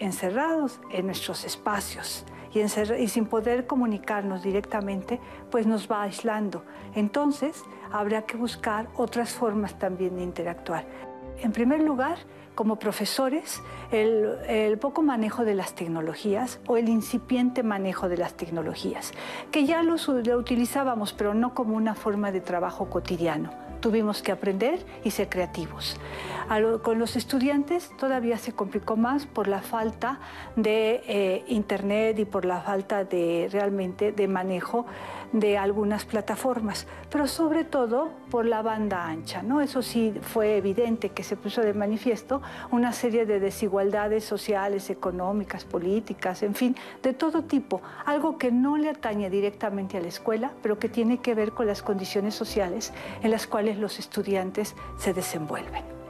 encerrados 0.00 0.80
en 0.90 1.06
nuestros 1.06 1.44
espacios 1.44 2.24
y, 2.52 3.08
sin 3.08 3.26
poder 3.26 3.66
comunicarnos 3.66 4.42
directamente, 4.42 5.20
pues 5.50 5.66
nos 5.66 5.88
va 5.88 6.02
aislando. 6.02 6.64
Entonces, 6.94 7.62
habrá 7.92 8.22
que 8.22 8.36
buscar 8.36 8.88
otras 8.96 9.32
formas 9.32 9.78
también 9.78 10.16
de 10.16 10.22
interactuar. 10.22 10.84
En 11.38 11.52
primer 11.52 11.80
lugar, 11.80 12.18
como 12.56 12.76
profesores, 12.76 13.62
el, 13.92 14.76
poco 14.78 15.02
manejo 15.02 15.44
de 15.44 15.54
las 15.54 15.74
tecnologías 15.74 16.60
o 16.66 16.76
el 16.76 16.88
incipiente 16.88 17.62
manejo 17.62 18.08
de 18.08 18.16
las 18.16 18.34
tecnologías, 18.34 19.12
que 19.52 19.64
ya 19.64 19.82
lo 19.82 19.94
utilizábamos, 20.36 21.12
pero 21.12 21.34
no 21.34 21.54
como 21.54 21.76
una 21.76 21.94
forma 21.94 22.32
de 22.32 22.40
trabajo 22.40 22.90
cotidiano 22.90 23.69
tuvimos 23.80 24.22
que 24.22 24.32
aprender 24.32 24.84
y 25.04 25.10
ser 25.10 25.28
creativos. 25.28 25.96
con 26.82 26.98
los 26.98 27.16
estudiantes 27.16 27.90
todavía 27.96 28.36
se 28.36 28.52
complicó 28.52 28.96
más 28.96 29.26
por 29.26 29.46
la 29.46 29.62
falta 29.62 30.18
de 30.56 31.02
eh, 31.06 31.44
internet 31.48 32.18
y 32.18 32.24
por 32.24 32.44
la 32.44 32.60
falta 32.60 33.04
de 33.04 33.48
realmente 33.50 34.12
de 34.12 34.26
manejo 34.28 34.86
de 35.32 35.58
algunas 35.58 36.04
plataformas, 36.04 36.86
pero 37.10 37.26
sobre 37.26 37.64
todo 37.64 38.10
por 38.30 38.46
la 38.46 38.62
banda 38.62 39.06
ancha. 39.06 39.42
¿no? 39.42 39.60
Eso 39.60 39.82
sí 39.82 40.14
fue 40.20 40.56
evidente 40.56 41.10
que 41.10 41.22
se 41.22 41.36
puso 41.36 41.60
de 41.60 41.74
manifiesto 41.74 42.42
una 42.70 42.92
serie 42.92 43.26
de 43.26 43.40
desigualdades 43.40 44.24
sociales, 44.24 44.90
económicas, 44.90 45.64
políticas, 45.64 46.42
en 46.42 46.54
fin, 46.54 46.76
de 47.02 47.12
todo 47.12 47.44
tipo. 47.44 47.80
Algo 48.06 48.38
que 48.38 48.50
no 48.50 48.76
le 48.76 48.90
atañe 48.90 49.30
directamente 49.30 49.96
a 49.96 50.00
la 50.00 50.08
escuela, 50.08 50.52
pero 50.62 50.78
que 50.78 50.88
tiene 50.88 51.18
que 51.18 51.34
ver 51.34 51.52
con 51.52 51.66
las 51.66 51.82
condiciones 51.82 52.34
sociales 52.34 52.92
en 53.22 53.30
las 53.30 53.46
cuales 53.46 53.78
los 53.78 53.98
estudiantes 53.98 54.74
se 54.98 55.14
desenvuelven. 55.14 56.00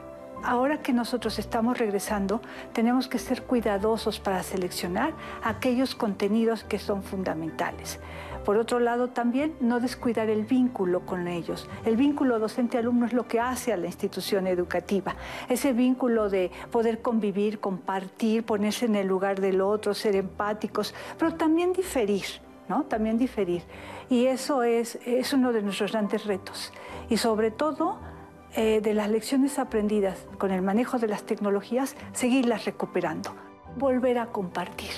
Ahora 0.42 0.80
que 0.80 0.94
nosotros 0.94 1.38
estamos 1.38 1.78
regresando, 1.78 2.40
tenemos 2.72 3.08
que 3.08 3.18
ser 3.18 3.42
cuidadosos 3.42 4.20
para 4.20 4.42
seleccionar 4.42 5.12
aquellos 5.44 5.94
contenidos 5.94 6.64
que 6.64 6.78
son 6.78 7.02
fundamentales. 7.02 8.00
Por 8.44 8.56
otro 8.56 8.80
lado, 8.80 9.08
también 9.08 9.54
no 9.60 9.80
descuidar 9.80 10.30
el 10.30 10.44
vínculo 10.44 11.04
con 11.04 11.28
ellos. 11.28 11.68
El 11.84 11.96
vínculo 11.96 12.38
docente-alumno 12.38 13.06
es 13.06 13.12
lo 13.12 13.26
que 13.28 13.38
hace 13.38 13.72
a 13.72 13.76
la 13.76 13.86
institución 13.86 14.46
educativa. 14.46 15.14
Ese 15.48 15.72
vínculo 15.72 16.30
de 16.30 16.50
poder 16.70 17.02
convivir, 17.02 17.60
compartir, 17.60 18.44
ponerse 18.44 18.86
en 18.86 18.96
el 18.96 19.06
lugar 19.06 19.40
del 19.40 19.60
otro, 19.60 19.92
ser 19.94 20.16
empáticos, 20.16 20.94
pero 21.18 21.34
también 21.34 21.72
diferir, 21.72 22.24
¿no? 22.68 22.84
También 22.84 23.18
diferir. 23.18 23.62
Y 24.08 24.26
eso 24.26 24.62
es, 24.62 24.98
es 25.04 25.32
uno 25.32 25.52
de 25.52 25.62
nuestros 25.62 25.92
grandes 25.92 26.24
retos. 26.24 26.72
Y 27.10 27.18
sobre 27.18 27.50
todo, 27.50 27.98
eh, 28.56 28.80
de 28.80 28.94
las 28.94 29.10
lecciones 29.10 29.58
aprendidas 29.58 30.26
con 30.38 30.50
el 30.50 30.62
manejo 30.62 30.98
de 30.98 31.08
las 31.08 31.24
tecnologías, 31.24 31.94
seguirlas 32.12 32.64
recuperando, 32.64 33.34
volver 33.76 34.18
a 34.18 34.26
compartir 34.26 34.90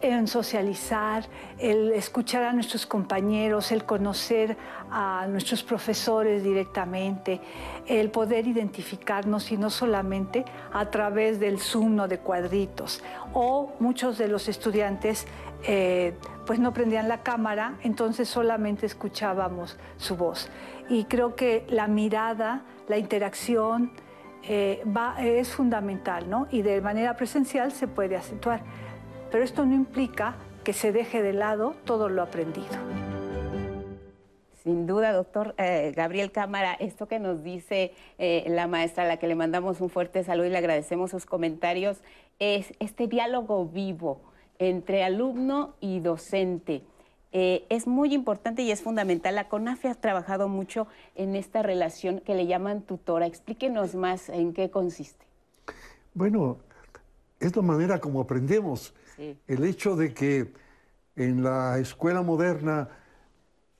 en 0.00 0.26
socializar, 0.26 1.24
el 1.58 1.92
escuchar 1.92 2.44
a 2.44 2.52
nuestros 2.52 2.86
compañeros, 2.86 3.72
el 3.72 3.84
conocer 3.84 4.56
a 4.90 5.26
nuestros 5.28 5.62
profesores 5.62 6.42
directamente, 6.42 7.40
el 7.86 8.10
poder 8.10 8.46
identificarnos 8.46 9.50
y 9.52 9.56
no 9.56 9.70
solamente 9.70 10.44
a 10.72 10.90
través 10.90 11.40
del 11.40 11.58
Zoom 11.58 11.96
de 12.08 12.18
cuadritos. 12.18 13.02
O 13.32 13.72
muchos 13.80 14.18
de 14.18 14.28
los 14.28 14.48
estudiantes 14.48 15.26
eh, 15.66 16.14
pues 16.46 16.58
no 16.58 16.72
prendían 16.72 17.08
la 17.08 17.22
cámara, 17.22 17.78
entonces 17.82 18.28
solamente 18.28 18.86
escuchábamos 18.86 19.76
su 19.96 20.16
voz. 20.16 20.48
Y 20.88 21.04
creo 21.04 21.34
que 21.34 21.66
la 21.68 21.88
mirada, 21.88 22.62
la 22.88 22.98
interacción 22.98 23.92
eh, 24.44 24.82
es 25.18 25.48
fundamental, 25.50 26.30
¿no? 26.30 26.46
Y 26.50 26.62
de 26.62 26.80
manera 26.80 27.16
presencial 27.16 27.72
se 27.72 27.88
puede 27.88 28.16
acentuar 28.16 28.62
pero 29.30 29.44
esto 29.44 29.64
no 29.64 29.74
implica 29.74 30.36
que 30.64 30.72
se 30.72 30.92
deje 30.92 31.22
de 31.22 31.32
lado 31.32 31.74
todo 31.84 32.08
lo 32.08 32.22
aprendido. 32.22 32.66
Sin 34.62 34.86
duda, 34.86 35.12
doctor 35.12 35.54
eh, 35.56 35.92
Gabriel 35.96 36.30
Cámara, 36.30 36.74
esto 36.74 37.08
que 37.08 37.18
nos 37.18 37.42
dice 37.42 37.92
eh, 38.18 38.44
la 38.48 38.66
maestra, 38.66 39.04
a 39.04 39.06
la 39.06 39.16
que 39.16 39.26
le 39.26 39.34
mandamos 39.34 39.80
un 39.80 39.88
fuerte 39.88 40.24
saludo 40.24 40.46
y 40.46 40.50
le 40.50 40.58
agradecemos 40.58 41.10
sus 41.10 41.24
comentarios, 41.24 41.98
es 42.38 42.74
este 42.78 43.06
diálogo 43.06 43.66
vivo 43.66 44.20
entre 44.58 45.04
alumno 45.04 45.74
y 45.80 46.00
docente. 46.00 46.82
Eh, 47.32 47.66
es 47.68 47.86
muy 47.86 48.14
importante 48.14 48.62
y 48.62 48.70
es 48.70 48.82
fundamental. 48.82 49.34
La 49.34 49.48
CONAFE 49.48 49.88
ha 49.88 49.94
trabajado 49.94 50.48
mucho 50.48 50.86
en 51.14 51.36
esta 51.36 51.62
relación 51.62 52.20
que 52.20 52.34
le 52.34 52.46
llaman 52.46 52.82
tutora. 52.82 53.26
Explíquenos 53.26 53.94
más 53.94 54.28
en 54.28 54.52
qué 54.52 54.70
consiste. 54.70 55.24
Bueno, 56.14 56.58
es 57.38 57.54
la 57.54 57.62
manera 57.62 58.00
como 58.00 58.20
aprendemos. 58.20 58.94
El 59.18 59.64
hecho 59.64 59.96
de 59.96 60.14
que 60.14 60.52
en 61.16 61.42
la 61.42 61.78
escuela 61.78 62.22
moderna, 62.22 62.88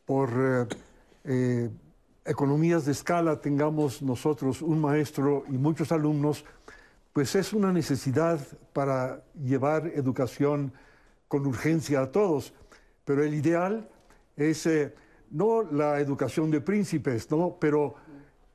por 0.04 0.30
eh, 0.37 0.66
eh, 1.25 1.71
economías 2.25 2.85
de 2.85 2.92
escala, 2.92 3.40
tengamos 3.40 4.02
nosotros 4.02 4.62
un 4.62 4.80
maestro 4.80 5.45
y 5.49 5.52
muchos 5.52 5.92
alumnos, 5.92 6.45
pues 7.12 7.37
es 7.37 7.52
una 7.52 7.73
necesidad 7.73 8.40
para 8.73 9.23
llevar 9.40 9.87
educación 9.95 10.73
con 11.28 11.47
urgencia 11.47 12.00
a 12.00 12.11
todos. 12.11 12.52
Pero 13.04 13.23
el 13.23 13.33
ideal 13.33 13.88
es 14.37 14.66
eh, 14.66 14.92
no 15.30 15.62
la 15.62 16.00
educación 16.00 16.50
de 16.50 16.61
príncipes, 16.61 17.30
¿no? 17.30 17.57
pero 17.61 17.95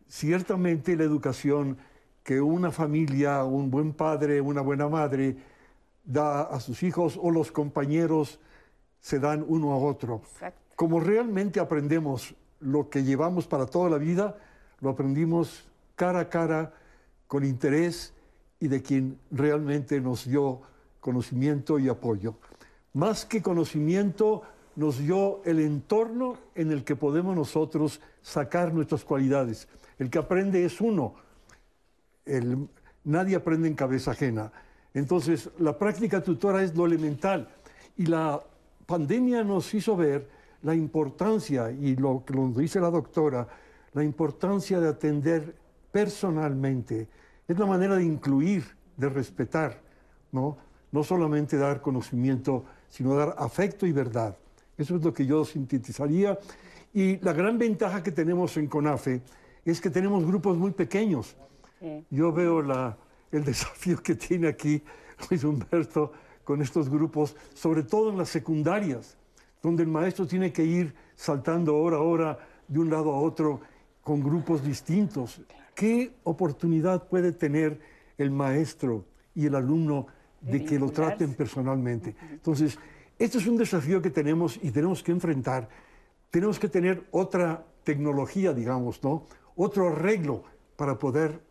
ciertamente 0.10 0.98
la 0.98 1.04
educación 1.04 1.78
que 2.24 2.42
una 2.42 2.72
familia, 2.72 3.46
un 3.46 3.72
buen 3.72 3.94
padre, 3.94 4.42
una 4.42 4.60
buena 4.60 4.90
madre 4.90 5.53
da 6.04 6.44
a 6.44 6.60
sus 6.60 6.84
hijos 6.84 7.20
o 7.22 7.32
los 7.32 7.52
compañeros 7.52 8.40
se 9.00 9.20
dan 9.20 9.46
uno 9.48 9.72
a 9.72 9.78
otro. 9.78 10.22
Como 10.76 11.00
realmente 11.00 11.60
aprendemos 11.60 12.36
lo 12.60 12.90
que 12.90 13.04
llevamos 13.04 13.48
para 13.48 13.66
toda 13.66 13.90
la 13.90 13.98
vida, 13.98 14.38
lo 14.80 14.90
aprendimos 14.90 15.66
cara 15.96 16.22
a 16.22 16.30
cara, 16.30 16.74
con 17.28 17.44
interés 17.44 18.14
y 18.60 18.68
de 18.68 18.82
quien 18.82 19.20
realmente 19.32 20.00
nos 20.00 20.26
dio 20.26 20.62
conocimiento 21.00 21.80
y 21.80 21.90
apoyo. 21.90 22.36
Más 22.94 23.26
que 23.26 23.42
conocimiento, 23.42 24.44
nos 24.76 25.00
dio 25.00 25.42
el 25.46 25.60
entorno 25.60 26.38
en 26.56 26.72
el 26.72 26.84
que 26.84 26.96
podemos 26.96 27.36
nosotros 27.36 28.02
sacar 28.22 28.74
nuestras 28.74 29.04
cualidades. 29.04 29.68
El 30.00 30.10
que 30.10 30.20
aprende 30.20 30.66
es 30.66 30.82
uno. 30.82 31.16
nadie 33.04 33.36
aprende 33.36 33.68
en 33.68 33.76
cabeza 33.76 34.12
ajena. 34.12 34.52
Entonces, 34.94 35.50
la 35.60 35.78
práctica 35.78 36.22
tutora 36.22 36.64
es 36.64 36.76
lo 36.76 36.86
elemental. 36.86 37.48
Y 37.98 38.06
la 38.06 38.40
pandemia 38.86 39.44
nos 39.44 39.74
hizo 39.74 39.96
ver 39.96 40.28
la 40.62 40.76
importancia, 40.76 41.72
y 41.72 41.96
lo 41.96 42.24
que 42.26 42.34
nos 42.34 42.56
dice 42.56 42.80
la 42.80 42.90
doctora, 42.90 43.48
la 43.94 44.04
importancia 44.04 44.80
de 44.80 44.90
atender 44.90 45.56
personalmente. 45.92 47.08
Es 47.48 47.58
la 47.60 47.66
manera 47.66 47.96
de 47.96 48.04
incluir, 48.04 48.64
de 48.96 49.10
respetar, 49.10 49.82
¿no? 50.32 50.58
No 50.92 51.04
solamente 51.04 51.58
dar 51.58 51.82
conocimiento, 51.82 52.66
sino 52.90 53.16
dar 53.16 53.36
afecto 53.38 53.86
y 53.86 53.92
verdad. 53.92 54.38
Eso 54.78 54.96
es 54.96 55.04
lo 55.04 55.14
que 55.14 55.26
yo 55.26 55.44
sintetizaría. 55.44 56.38
Y 56.94 57.18
la 57.18 57.34
gran 57.34 57.58
ventaja 57.58 58.02
que 58.02 58.12
tenemos 58.12 58.56
en 58.58 58.68
CONAFE 58.68 59.22
es 59.66 59.82
que 59.82 59.90
tenemos 59.90 60.26
grupos 60.26 60.58
muy 60.58 60.72
pequeños. 60.72 61.36
Yo 62.10 62.32
veo 62.32 62.62
la, 62.62 62.98
el 63.38 63.44
desafío 63.44 64.02
que 64.02 64.16
tiene 64.16 64.48
aquí 64.48 64.82
Luis 65.30 65.44
Humberto 65.44 66.12
con 66.44 66.62
estos 66.62 66.90
grupos, 66.90 67.36
sobre 67.54 67.84
todo 67.84 68.10
en 68.10 68.18
las 68.18 68.30
secundarias, 68.30 69.18
donde 69.62 69.84
el 69.84 69.90
maestro 69.90 70.28
tiene 70.28 70.52
que 70.52 70.64
ir 70.64 70.94
saltando 71.16 71.78
hora 71.78 71.98
a 71.98 72.02
hora 72.02 72.40
de 72.68 72.80
un 72.80 72.90
lado 72.90 73.12
a 73.14 73.20
otro 73.20 73.62
con 74.02 74.22
grupos 74.22 74.64
distintos. 74.64 75.42
¿Qué 75.74 76.14
oportunidad 76.24 77.08
puede 77.08 77.32
tener 77.32 77.80
el 78.18 78.30
maestro 78.30 79.06
y 79.34 79.46
el 79.46 79.56
alumno 79.56 80.08
de, 80.42 80.66
que 80.66 80.78
lo 80.78 80.92
traten 80.92 81.34
personalmente? 81.34 82.16
Entonces, 82.30 82.78
este 83.18 83.38
es 83.38 83.48
un 83.48 83.58
desafío 83.58 84.02
que 84.02 84.10
tenemos 84.10 84.60
y 84.62 84.72
tenemos 84.72 85.02
que 85.02 85.14
enfrentar. 85.14 85.70
Tenemos 86.30 86.60
que 86.60 86.68
tener 86.68 87.08
otra 87.12 87.66
tecnología, 87.84 88.54
digamos, 88.54 89.02
¿no? 89.02 89.26
Otro 89.56 89.88
arreglo 89.88 90.44
para 90.76 91.00
poder 91.00 91.42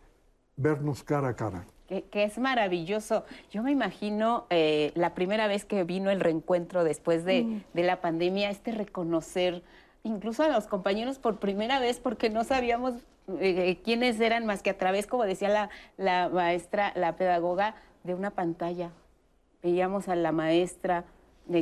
vernos 0.57 1.03
cara 1.03 1.29
a 1.29 1.37
cara 1.37 1.67
que, 2.01 2.25
es 2.25 2.39
maravilloso. 2.39 3.25
Yo 3.51 3.63
me 3.63 3.71
imagino 3.71 4.47
eh, 4.51 4.93
la 4.95 5.15
primera 5.15 5.47
vez 5.47 5.65
que 5.65 5.85
vino 5.85 6.11
el 6.11 6.21
reencuentro 6.21 6.85
después 6.85 7.25
de, 7.25 7.43
mm. 7.43 7.79
la 7.81 8.01
pandemia, 8.01 8.51
este 8.51 8.73
reconocer 8.73 9.63
incluso 10.05 10.43
a 10.43 10.49
los 10.49 10.67
compañeros 10.67 11.19
por 11.19 11.39
primera 11.39 11.79
vez 11.79 12.01
porque 12.01 12.29
no 12.29 12.43
sabíamos 12.43 12.95
eh, 13.39 13.69
eh, 13.69 13.79
quiénes 13.85 14.19
eran 14.21 14.47
más 14.47 14.63
que 14.63 14.71
a 14.71 14.79
través, 14.79 15.07
como 15.07 15.25
decía 15.25 15.49
la, 15.49 15.71
la 15.97 16.29
maestra, 16.29 16.93
la 16.97 17.17
pedagoga, 17.17 17.75
de 18.05 18.15
una 18.15 18.31
pantalla. 18.31 18.91
Veíamos 19.63 20.09
a 20.09 20.17
la 20.17 20.33
maestra, 20.33 21.05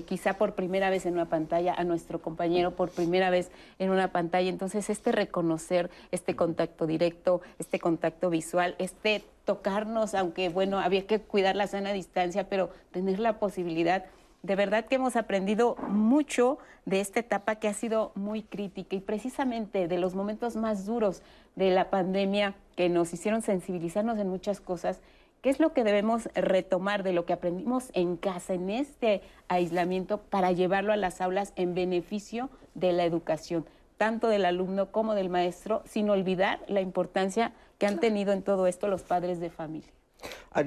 quizá 0.07 0.35
por 0.35 0.55
primera 0.55 0.91
vez 0.91 1.07
en 1.07 1.15
una 1.15 1.29
pantalla, 1.29 1.75
a 1.75 1.85
nuestro 1.85 2.21
compañero 2.21 2.73
por 2.73 2.91
primera 2.91 3.31
vez 3.31 3.51
en 3.79 3.91
una 3.91 4.13
pantalla. 4.13 4.49
Entonces, 4.49 4.91
este 4.91 5.13
reconocer, 5.13 5.91
este 6.11 6.37
contacto 6.37 6.87
directo, 6.87 7.41
este 7.59 7.79
contacto 7.79 8.31
visual, 8.31 8.75
este 8.79 9.25
tocarnos, 9.45 10.15
aunque 10.15 10.49
bueno, 10.49 10.79
había 10.79 11.07
que 11.07 11.21
cuidar 11.21 11.57
la 11.57 11.67
sana 11.67 11.93
distancia, 11.93 12.49
pero 12.49 12.71
tener 12.93 13.19
la 13.19 13.39
posibilidad. 13.39 14.05
De 14.43 14.55
verdad 14.55 14.87
que 14.87 14.95
hemos 14.95 15.17
aprendido 15.17 15.77
mucho 15.89 16.59
de 16.87 17.01
esta 17.01 17.21
etapa 17.21 17.57
que 17.57 17.69
ha 17.69 17.75
sido 17.75 18.13
muy 18.15 18.43
crítica 18.43 18.97
y 18.97 19.01
precisamente 19.01 19.89
de 19.89 19.99
los 19.99 20.15
momentos 20.15 20.57
más 20.57 20.87
duros 20.87 21.23
de 21.57 21.71
la 21.71 21.91
pandemia 21.91 22.55
que 22.77 22.89
nos 22.89 23.13
hicieron 23.13 23.43
sensibilizarnos 23.43 24.19
en 24.19 24.29
muchas 24.29 24.61
cosas 24.61 25.01
¿Qué 25.43 25.49
es 25.49 25.59
lo 25.59 25.73
que 25.73 25.85
debemos 25.85 26.29
retomar 26.35 27.03
de 27.03 27.15
lo 27.15 27.25
que 27.25 27.33
aprendimos 27.33 27.89
en 27.95 28.17
casa, 28.17 28.53
en 28.53 28.69
este 28.69 29.23
aislamiento, 29.49 30.19
para 30.19 30.53
llevarlo 30.53 30.93
a 30.93 30.97
las 30.97 31.23
aulas 31.23 31.55
en 31.57 31.75
beneficio 31.75 32.51
de 32.75 32.93
la 32.93 33.05
educación, 33.05 33.65
tanto 33.97 34.29
del 34.29 34.45
alumno 34.45 34.93
como 34.93 35.15
del 35.15 35.31
maestro, 35.31 35.83
sin 35.87 36.11
olvidar 36.11 36.61
la 36.69 36.83
importancia 36.83 37.55
que 37.79 37.87
han 37.87 38.01
tenido 38.01 38.33
en 38.35 38.43
todo 38.43 38.67
esto 38.67 38.87
los 38.87 39.03
padres 39.03 39.41
de 39.41 39.49
familia? 39.49 39.91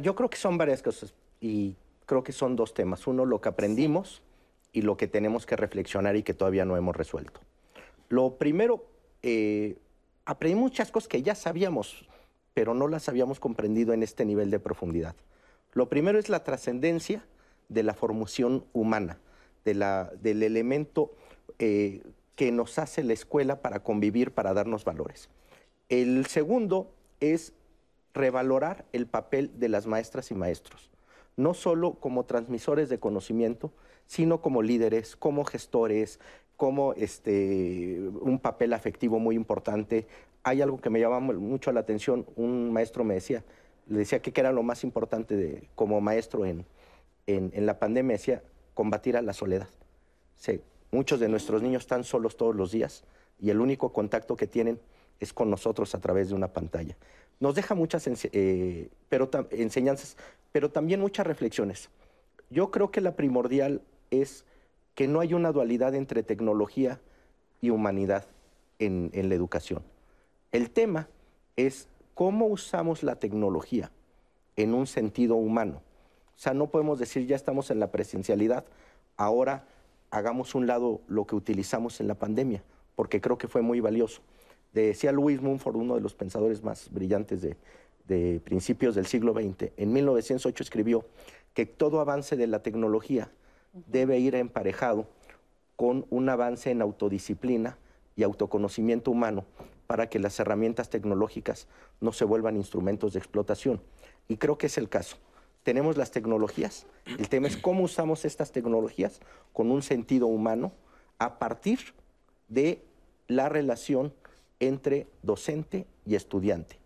Yo 0.02 0.16
creo 0.16 0.30
que 0.30 0.38
son 0.38 0.58
varias 0.58 0.82
cosas 0.82 1.14
y 1.40 1.76
creo 2.08 2.24
que 2.24 2.32
son 2.32 2.56
dos 2.56 2.74
temas. 2.74 3.06
Uno, 3.06 3.26
lo 3.26 3.42
que 3.42 3.50
aprendimos 3.50 4.24
y 4.72 4.82
lo 4.82 4.98
que 4.98 5.08
tenemos 5.08 5.46
que 5.46 5.56
reflexionar 5.56 6.16
y 6.16 6.24
que 6.24 6.34
todavía 6.34 6.66
no 6.66 6.76
hemos 6.78 6.96
resuelto. 6.96 7.42
Lo 8.10 8.38
primero, 8.38 8.86
eh, 9.22 9.78
aprendí 10.26 10.60
muchas 10.60 10.90
cosas 10.90 11.08
que 11.08 11.22
ya 11.22 11.36
sabíamos 11.36 12.08
pero 12.54 12.74
no 12.74 12.88
las 12.88 13.10
habíamos 13.10 13.40
comprendido 13.40 13.94
en 13.94 14.04
este 14.04 14.26
nivel 14.26 14.52
de 14.52 14.60
profundidad. 14.60 15.16
Lo 15.74 15.90
primero 15.90 16.20
es 16.20 16.30
la 16.30 16.44
trascendencia 16.44 17.26
de 17.70 17.84
la 17.84 17.94
formación 17.94 18.66
humana, 18.74 19.20
del 19.66 20.44
elemento 20.44 21.16
eh, 21.58 22.02
que 22.36 22.52
nos 22.52 22.78
hace 22.80 23.04
la 23.04 23.14
escuela 23.14 23.62
para 23.62 23.80
convivir, 23.82 24.32
para 24.32 24.54
darnos 24.54 24.84
valores. 24.84 25.30
El 25.90 26.26
segundo 26.26 26.92
es 27.20 27.54
revalorar 28.14 28.86
el 28.92 29.08
papel 29.08 29.52
de 29.60 29.70
las 29.70 29.88
maestras 29.88 30.32
y 30.32 30.36
maestros, 30.36 30.92
no 31.38 31.54
solo 31.54 31.94
como 31.96 32.26
transmisores 32.26 32.90
de 32.90 33.00
conocimiento, 33.00 33.72
sino 34.06 34.42
como 34.42 34.62
líderes, 34.62 35.16
como 35.16 35.46
gestores, 35.46 36.20
como 36.58 36.94
este, 36.94 38.00
un 38.22 38.40
papel 38.40 38.74
afectivo 38.74 39.20
muy 39.20 39.36
importante 39.36 40.08
hay 40.44 40.62
algo 40.62 40.80
que 40.80 40.90
me 40.90 41.00
llama 41.00 41.20
mucho 41.20 41.72
la 41.72 41.80
atención. 41.80 42.26
Un 42.36 42.72
maestro 42.72 43.04
me 43.04 43.16
decía, 43.16 43.44
le 43.88 44.00
decía 44.00 44.22
que 44.22 44.32
era 44.40 44.52
lo 44.52 44.64
más 44.64 44.84
importante 44.84 45.36
de, 45.36 45.70
como 45.76 46.02
maestro 46.02 46.46
en, 46.46 46.66
en, 47.28 47.66
la 47.66 47.80
pandemia, 47.80 48.18
decía, 48.18 48.44
combatir 48.74 49.18
a 49.18 49.22
la 49.22 49.34
soledad. 49.34 49.68
muchos 50.92 51.20
de 51.20 51.30
nuestros 51.30 51.62
niños 51.62 51.84
están 51.84 52.04
solos 52.04 52.38
todos 52.38 52.56
los 52.56 52.72
días 52.72 53.04
y 53.40 53.50
el 53.50 53.60
único 53.60 53.94
contacto 53.94 54.36
que 54.36 54.48
tienen 54.48 54.80
es 55.20 55.34
con 55.34 55.50
nosotros 55.50 55.96
a 55.96 56.02
través 56.02 56.30
de 56.30 56.36
una 56.36 56.50
pantalla. 56.50 56.98
Nos 57.40 57.56
deja 57.56 57.74
muchas 57.74 58.06
eh, 58.08 58.90
pero, 59.10 59.30
enseñanzas, 59.52 60.18
pero 60.52 60.70
también 60.70 61.00
muchas 61.00 61.26
reflexiones. 61.26 61.90
Yo 62.50 62.70
creo 62.70 62.92
que 62.92 63.02
la 63.02 63.16
primordial 63.16 63.82
es 64.12 64.46
que 64.94 65.08
no 65.08 65.22
hay 65.22 65.34
una 65.34 65.52
dualidad 65.52 65.96
entre 65.96 66.22
tecnología 66.22 67.00
y 67.62 67.70
humanidad 67.70 68.28
en 68.80 69.30
la 69.30 69.36
educación. 69.36 69.82
El 70.54 70.70
tema 70.70 71.10
es 71.56 71.88
cómo 72.14 72.46
usamos 72.46 73.02
la 73.02 73.16
tecnología 73.16 73.90
en 74.56 74.76
un 74.76 74.86
sentido 74.86 75.34
humano. 75.36 75.82
O 76.36 76.40
sea, 76.40 76.54
no 76.54 76.68
podemos 76.68 77.00
decir 77.00 77.26
ya 77.26 77.36
estamos 77.36 77.72
en 77.72 77.80
la 77.80 77.90
presencialidad, 77.90 78.64
ahora 79.18 79.66
hagamos 80.12 80.54
un 80.54 80.68
lado 80.68 81.02
lo 81.08 81.26
que 81.26 81.36
utilizamos 81.36 82.00
en 82.00 82.08
la 82.08 82.14
pandemia, 82.14 82.64
porque 82.96 83.20
creo 83.20 83.40
que 83.40 83.48
fue 83.48 83.64
muy 83.64 83.80
valioso. 83.80 84.22
Decía 84.74 85.12
Luis 85.12 85.42
Mumford, 85.42 85.76
uno 85.76 85.96
de 85.96 86.02
los 86.02 86.14
pensadores 86.14 86.64
más 86.64 86.92
brillantes 86.92 87.42
de, 87.42 87.58
de 88.08 88.40
principios 88.44 88.94
del 88.94 89.08
siglo 89.08 89.34
XX, 89.34 89.72
en 89.76 89.92
1908 89.92 90.62
escribió 90.62 91.04
que 91.56 91.66
todo 91.66 92.00
avance 92.00 92.36
de 92.36 92.46
la 92.46 92.62
tecnología 92.62 93.32
debe 93.88 94.20
ir 94.20 94.36
emparejado 94.36 95.08
con 95.76 96.06
un 96.12 96.30
avance 96.30 96.70
en 96.70 96.84
autodisciplina 96.84 97.80
y 98.16 98.22
autoconocimiento 98.22 99.10
humano 99.10 99.46
para 99.88 100.10
que 100.10 100.20
las 100.20 100.40
herramientas 100.40 100.90
tecnológicas 100.90 101.68
no 102.02 102.12
se 102.12 102.26
vuelvan 102.26 102.58
instrumentos 102.58 103.14
de 103.14 103.20
explotación. 103.20 103.82
Y 104.28 104.38
creo 104.38 104.58
que 104.58 104.68
es 104.68 104.78
el 104.78 104.90
caso. 104.90 105.18
Tenemos 105.64 105.98
las 105.98 106.12
tecnologías, 106.12 106.86
el 107.06 107.30
tema 107.30 107.48
es 107.48 107.56
cómo 107.56 107.84
usamos 107.84 108.26
estas 108.26 108.52
tecnologías 108.52 109.22
con 109.54 109.72
un 109.72 109.82
sentido 109.82 110.28
humano 110.28 110.74
a 111.20 111.40
partir 111.40 111.80
de 112.50 112.84
la 113.28 113.48
relación 113.48 114.14
entre 114.60 115.08
docente 115.22 115.88
y 116.06 116.16
estudiante. 116.16 116.80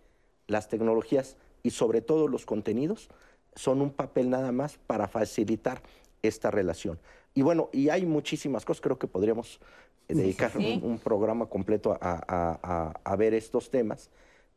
Las 0.46 0.68
tecnologías 0.68 1.38
y 1.64 1.72
sobre 1.72 2.02
todo 2.02 2.28
los 2.28 2.46
contenidos 2.46 3.10
son 3.56 3.82
un 3.82 3.92
papel 3.92 4.30
nada 4.30 4.52
más 4.52 4.78
para 4.86 5.08
facilitar 5.08 5.82
esta 6.22 6.52
relación. 6.52 7.00
Y 7.34 7.42
bueno, 7.42 7.70
y 7.72 7.90
hay 7.90 8.06
muchísimas 8.06 8.66
cosas, 8.66 8.82
creo 8.82 8.98
que 8.98 9.08
podríamos 9.08 9.60
dedicar 10.08 10.52
Un, 10.56 11.00
programa 11.00 11.48
completo 11.48 11.98
a, 12.00 13.16
ver 13.18 13.34
estos 13.34 13.70
temas, 13.70 14.10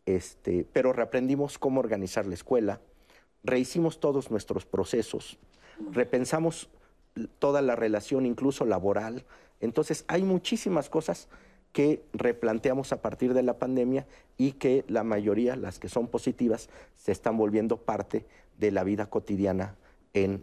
este, 0.07 0.67
pero 0.73 0.93
reaprendimos 0.93 1.59
cómo 1.59 1.81
organizar 1.81 2.27
la 2.27 2.35
escuela, 2.35 2.81
rehicimos 3.43 4.01
todos 4.01 4.31
nuestros 4.31 4.65
procesos, 4.65 5.39
repensamos 5.93 6.69
toda 7.39 7.63
la 7.63 7.77
relación, 7.77 8.27
incluso 8.27 8.65
laboral. 8.65 9.25
Entonces, 9.61 10.05
hay 10.09 10.23
muchísimas 10.23 10.89
cosas 10.89 11.29
que 11.73 12.03
replanteamos 12.13 12.93
a 12.93 13.01
partir 13.01 13.35
de 13.35 13.43
la 13.43 13.59
pandemia 13.59 14.07
y 14.37 14.53
que 14.53 14.85
la 14.89 15.05
mayoría, 15.05 15.57
las 15.57 15.79
que 15.79 15.89
son 15.89 16.09
positivas, 16.09 16.69
se 16.97 17.13
están 17.13 17.37
volviendo 17.37 17.77
parte 17.77 18.25
de 18.59 18.71
la 18.73 18.85
vida 18.85 19.07
cotidiana 19.07 19.77
en, 20.13 20.43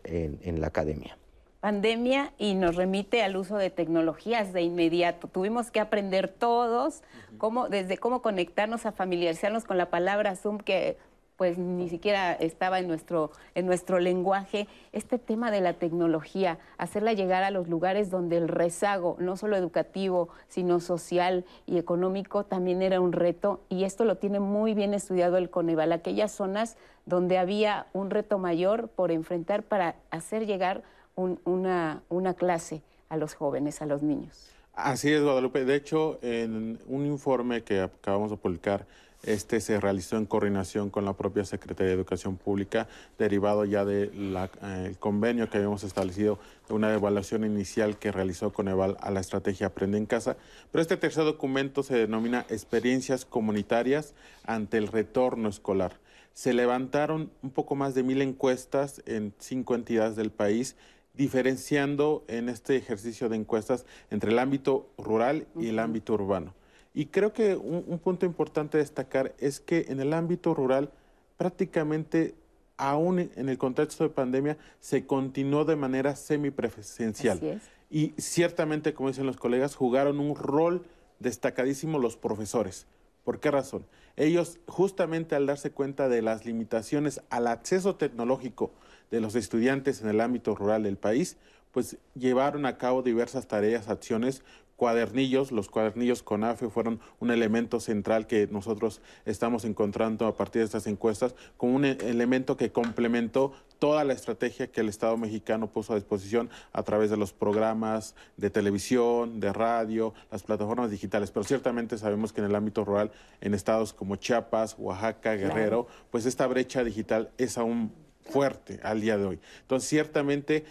la 0.60 0.68
academia. 0.68 1.18
Pandemia 1.60 2.34
y 2.38 2.54
nos 2.54 2.76
remite 2.76 3.24
al 3.24 3.36
uso 3.36 3.58
de 3.58 3.72
tecnologías 3.72 4.54
de 4.54 4.62
inmediato. 4.62 5.28
Tuvimos 5.28 5.72
que 5.72 5.80
aprender 5.80 6.28
todos 6.28 7.02
cómo, 7.40 7.68
desde 7.68 7.98
cómo 7.98 8.22
conectarnos 8.22 8.86
a 8.86 8.92
familiarizarnos 8.92 9.66
con 9.66 9.78
la 9.78 9.90
palabra 9.90 10.36
Zoom, 10.36 10.60
que 10.60 10.98
pues 11.36 11.60
ni 11.60 11.88
siquiera 11.88 12.34
estaba 12.34 12.80
en 12.80 12.88
nuestro, 12.88 13.32
en 13.54 13.68
nuestro 13.68 14.00
lenguaje, 14.00 14.68
este 14.92 15.20
tema 15.20 15.52
de 15.52 15.62
la 15.62 15.74
tecnología, 15.74 16.58
hacerla 16.80 17.14
llegar 17.14 17.44
a 17.44 17.52
los 17.52 17.68
lugares 17.68 18.10
donde 18.10 18.38
el 18.38 18.48
rezago, 18.48 19.16
no 19.20 19.38
solo 19.38 19.56
educativo, 19.56 20.30
sino 20.48 20.80
social 20.80 21.46
y 21.68 21.78
económico, 21.78 22.44
también 22.44 22.82
era 22.82 23.00
un 23.00 23.14
reto, 23.14 23.62
y 23.70 23.84
esto 23.84 24.04
lo 24.04 24.18
tiene 24.18 24.40
muy 24.40 24.74
bien 24.74 24.96
estudiado 24.96 25.38
el 25.38 25.52
Coneval, 25.52 25.92
aquellas 25.92 26.32
zonas 26.32 26.76
donde 27.06 27.38
había 27.38 27.86
un 27.94 28.10
reto 28.10 28.40
mayor 28.40 28.90
por 28.90 29.12
enfrentar 29.12 29.62
para 29.62 29.96
hacer 30.10 30.48
llegar 30.48 30.82
una, 31.18 32.34
clase 32.38 32.82
a 33.10 33.18
los 33.18 33.34
jóvenes, 33.34 33.82
a 33.82 33.86
los 33.86 34.04
niños. 34.04 34.50
Así 34.74 35.12
es, 35.12 35.24
Guadalupe. 35.24 35.66
De 35.66 35.76
hecho, 35.76 36.20
en 36.22 36.80
un 36.88 37.06
informe 37.06 37.64
que 37.64 37.82
acabamos 37.82 38.30
de 38.30 38.38
publicar, 38.38 38.86
este 39.24 39.60
se 39.60 39.80
realizó 39.80 40.16
en 40.18 40.28
coordinación 40.28 40.92
con 40.92 41.04
la 41.04 41.14
propia 41.14 41.44
Secretaría 41.44 41.90
de 41.90 41.96
Educación 41.96 42.38
Pública, 42.38 42.88
derivado 43.18 43.66
ya 43.66 43.84
del 43.84 44.38
eh, 44.62 44.96
convenio 45.00 45.50
que 45.50 45.58
habíamos 45.58 45.84
establecido 45.84 46.38
de 46.68 46.76
una 46.76 46.94
evaluación 46.94 47.44
inicial 47.44 47.98
que 47.98 48.12
realizó 48.12 48.54
Coneval 48.54 48.96
a 49.02 49.10
la 49.10 49.20
estrategia 49.20 49.68
Aprende 49.68 49.98
en 49.98 50.06
Casa. 50.06 50.38
Pero 50.72 50.84
este 50.84 50.98
tercer 50.98 51.24
documento 51.24 51.82
se 51.82 51.96
denomina 51.96 52.46
Experiencias 52.50 53.26
Comunitarias 53.26 54.14
ante 54.46 54.78
el 54.78 54.88
Retorno 54.88 55.50
Escolar. 55.50 55.94
Se 56.34 56.54
levantaron 56.54 57.32
un 57.42 57.50
poco 57.50 57.74
más 57.74 57.96
de 57.96 58.04
mil 58.04 58.22
encuestas 58.22 59.02
en 59.08 59.34
cinco 59.40 59.74
entidades 59.74 60.16
del 60.16 60.30
país 60.30 60.76
diferenciando 61.18 62.24
en 62.28 62.48
este 62.48 62.76
ejercicio 62.78 63.28
de 63.28 63.36
encuestas 63.36 63.86
entre 64.12 64.32
el 64.32 64.40
ámbito 64.40 64.88
rural 64.98 65.48
y 65.60 65.68
el 65.68 65.80
ámbito 65.80 66.14
urbano. 66.14 66.54
Y 66.94 67.08
creo 67.08 67.34
que 67.34 67.56
un, 67.56 68.00
punto 68.00 68.26
importante 68.26 68.78
a 68.78 68.80
destacar 68.80 69.36
es 69.40 69.60
que 69.60 69.86
en 69.90 70.00
el 70.00 70.14
ámbito 70.14 70.54
rural 70.54 70.92
prácticamente 71.38 72.36
aún 72.78 73.20
en 73.36 73.50
el 73.50 73.58
contexto 73.58 74.04
de 74.04 74.12
pandemia 74.12 74.58
se 74.80 75.06
continuó 75.06 75.66
de 75.66 75.76
manera 75.76 76.16
semipresencial. 76.16 77.62
Y 77.90 78.14
ciertamente, 78.18 78.94
como 78.94 79.10
dicen 79.10 79.26
los 79.26 79.38
colegas, 79.38 79.76
jugaron 79.76 80.20
un 80.20 80.36
rol 80.36 80.86
destacadísimo 81.20 82.00
los 82.00 82.18
profesores. 82.18 82.86
¿Por 83.24 83.40
qué 83.40 83.52
razón? 83.52 83.86
Ellos 84.16 84.60
justamente 84.68 85.36
al 85.36 85.46
darse 85.46 85.72
cuenta 85.72 86.10
de 86.10 86.22
las 86.22 86.46
limitaciones 86.46 87.22
al 87.30 87.48
acceso 87.48 87.96
tecnológico 87.96 88.72
de 89.12 89.22
los 89.22 89.36
estudiantes 89.36 90.02
en 90.02 90.10
el 90.10 90.22
ámbito 90.22 90.56
rural 90.56 90.84
del 90.84 90.98
país, 90.98 91.38
pues 91.72 91.98
llevaron 92.16 92.66
a 92.66 92.78
cabo 92.78 93.04
diversas 93.04 93.48
tareas, 93.48 93.90
acciones 93.90 94.44
cuadernillos, 94.78 95.52
los 95.52 95.70
cuadernillos 95.70 96.24
CONAFE 96.24 96.70
fueron 96.70 97.02
un 97.20 97.32
elemento 97.32 97.80
central 97.80 98.28
que 98.28 98.48
nosotros 98.48 99.02
estamos 99.26 99.66
encontrando 99.66 100.28
a 100.28 100.38
partir 100.38 100.62
de 100.62 100.66
estas 100.66 100.86
encuestas 100.86 101.36
como 101.58 101.76
un 101.76 101.84
e-, 101.84 101.98
elemento 102.04 102.56
que 102.56 102.72
complementó 102.72 103.52
toda 103.80 104.04
la 104.04 104.14
estrategia 104.14 104.68
que 104.68 104.82
el 104.82 104.90
Estado 104.90 105.18
mexicano 105.18 105.68
puso 105.68 105.94
a 105.94 105.96
disposición 105.96 106.50
a 106.74 106.84
través 106.84 107.10
de 107.10 107.18
los 107.18 107.34
programas 107.34 108.16
de 108.38 108.50
televisión, 108.52 109.40
de 109.40 109.52
radio, 109.52 110.14
las 110.32 110.44
plataformas 110.44 110.92
digitales. 110.92 111.32
Pero 111.32 111.44
ciertamente 111.44 111.98
sabemos 111.98 112.32
que 112.32 112.42
en 112.42 112.48
el 112.48 112.56
ámbito 112.56 112.86
rural, 112.86 113.12
en 113.42 113.56
estados 113.56 113.94
como 113.94 114.16
Chiapas, 114.16 114.76
Oaxaca, 114.78 115.34
Guerrero, 115.34 115.88
pues 116.12 116.26
esta 116.26 116.46
brecha 116.48 116.84
digital 116.84 117.32
es 117.38 117.58
aún 117.58 117.92
fuerte 118.30 118.80
al 118.84 119.02
día 119.02 119.18
de 119.18 119.26
hoy. 119.26 119.40
Entonces, 119.62 119.90
ciertamente 119.90 120.66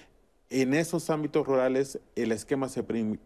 en 0.50 0.74
esos 0.74 1.10
ámbitos 1.10 1.46
rurales 1.46 1.98
el 2.14 2.30
esquema 2.30 2.68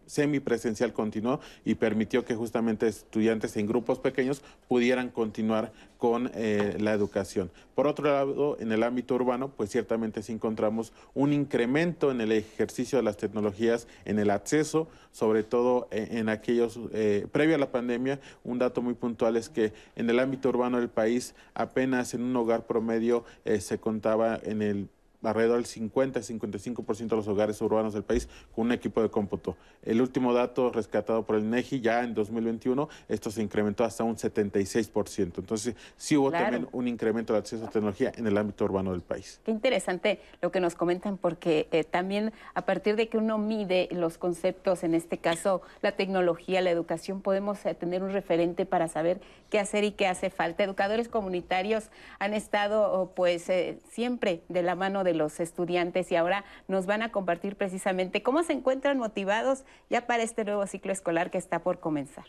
semipresencial 0.05 0.91
continuó 0.91 1.39
y 1.63 1.75
permitió 1.75 2.25
que 2.25 2.35
justamente 2.35 2.87
estudiantes 2.87 3.55
en 3.57 3.67
grupos 3.67 3.99
pequeños 3.99 4.41
pudieran 4.67 5.09
continuar 5.09 5.71
con 5.97 6.31
eh, 6.33 6.77
la 6.79 6.93
educación. 6.93 7.51
Por 7.75 7.85
otro 7.85 8.05
lado, 8.05 8.57
en 8.59 8.71
el 8.71 8.81
ámbito 8.81 9.13
urbano, 9.13 9.49
pues 9.49 9.69
ciertamente 9.69 10.23
sí 10.23 10.33
encontramos 10.33 10.93
un 11.13 11.31
incremento 11.31 12.09
en 12.09 12.21
el 12.21 12.31
ejercicio 12.31 12.97
de 12.97 13.03
las 13.03 13.17
tecnologías, 13.17 13.87
en 14.05 14.17
el 14.17 14.31
acceso, 14.31 14.87
sobre 15.11 15.43
todo 15.43 15.87
eh, 15.91 16.07
en, 16.11 16.27
aquellos, 16.27 16.79
eh, 16.91 17.27
previo 17.31 17.55
a 17.55 17.59
la 17.59 17.71
pandemia, 17.71 18.19
un 18.43 18.57
dato 18.57 18.81
muy 18.81 18.95
puntual 18.95 19.37
es 19.37 19.47
que 19.47 19.73
en 19.95 20.09
el 20.09 20.17
ámbito 20.17 20.49
urbano 20.49 20.79
del 20.79 20.89
país 20.89 21.35
apenas 21.53 22.15
en 22.15 22.23
un 22.23 22.35
hogar 22.35 22.65
promedio 22.65 23.23
se 23.59 23.77
contaba 23.77 24.39
en 24.43 24.61
el 24.61 24.89
alrededor 25.23 25.57
del 25.57 25.65
50-55% 25.65 27.07
de 27.07 27.15
los 27.15 27.27
hogares 27.27 27.61
urbanos 27.61 27.93
del 27.93 28.03
país 28.03 28.27
con 28.53 28.67
un 28.67 28.71
equipo 28.71 29.01
de 29.01 29.09
cómputo. 29.09 29.55
El 29.83 30.01
último 30.01 30.33
dato 30.33 30.71
rescatado 30.71 31.25
por 31.25 31.35
el 31.35 31.43
INEGI 31.43 31.81
ya 31.81 32.03
en 32.03 32.13
2021, 32.13 32.89
esto 33.07 33.31
se 33.31 33.41
incrementó 33.41 33.83
hasta 33.83 34.03
un 34.03 34.15
76%. 34.15 35.37
Entonces, 35.37 35.75
sí 35.97 36.17
hubo 36.17 36.31
también 36.31 36.67
un 36.71 36.87
incremento 36.87 37.33
de 37.33 37.39
acceso 37.39 37.65
a 37.65 37.69
tecnología 37.69 38.11
en 38.15 38.27
el 38.27 38.37
ámbito 38.37 38.65
urbano 38.65 38.91
del 38.91 39.01
país. 39.01 39.39
Qué 39.43 39.51
interesante 39.51 40.19
lo 40.41 40.51
que 40.51 40.59
nos 40.59 40.75
comentan, 40.75 41.17
porque 41.17 41.67
eh, 41.71 41.83
también 41.83 42.33
a 42.53 42.65
partir 42.65 42.95
de 42.95 43.09
que 43.09 43.17
uno 43.17 43.37
mide 43.37 43.87
los 43.91 44.17
conceptos, 44.17 44.83
en 44.83 44.95
este 44.95 45.17
caso 45.17 45.61
la 45.81 45.93
tecnología, 45.93 46.61
la 46.61 46.71
educación, 46.71 47.21
podemos 47.21 47.65
eh, 47.65 47.73
tener 47.73 48.03
un 48.03 48.11
referente 48.11 48.65
para 48.65 48.87
saber 48.87 49.21
qué 49.49 49.59
hacer 49.59 49.83
y 49.83 49.91
qué 49.91 50.07
hace 50.07 50.29
falta. 50.29 50.63
Educadores 50.63 51.07
comunitarios 51.09 51.89
han 52.19 52.33
estado 52.33 53.11
pues 53.15 53.49
eh, 53.49 53.79
siempre 53.89 54.41
de 54.49 54.63
la 54.63 54.75
mano 54.75 55.03
de 55.03 55.10
los 55.13 55.39
estudiantes 55.39 56.11
y 56.11 56.15
ahora 56.15 56.43
nos 56.67 56.85
van 56.85 57.01
a 57.01 57.11
compartir 57.11 57.55
precisamente 57.55 58.23
cómo 58.23 58.43
se 58.43 58.53
encuentran 58.53 58.97
motivados 58.97 59.63
ya 59.89 60.07
para 60.07 60.23
este 60.23 60.45
nuevo 60.45 60.65
ciclo 60.67 60.91
escolar 60.91 61.31
que 61.31 61.37
está 61.37 61.59
por 61.59 61.79
comenzar. 61.79 62.25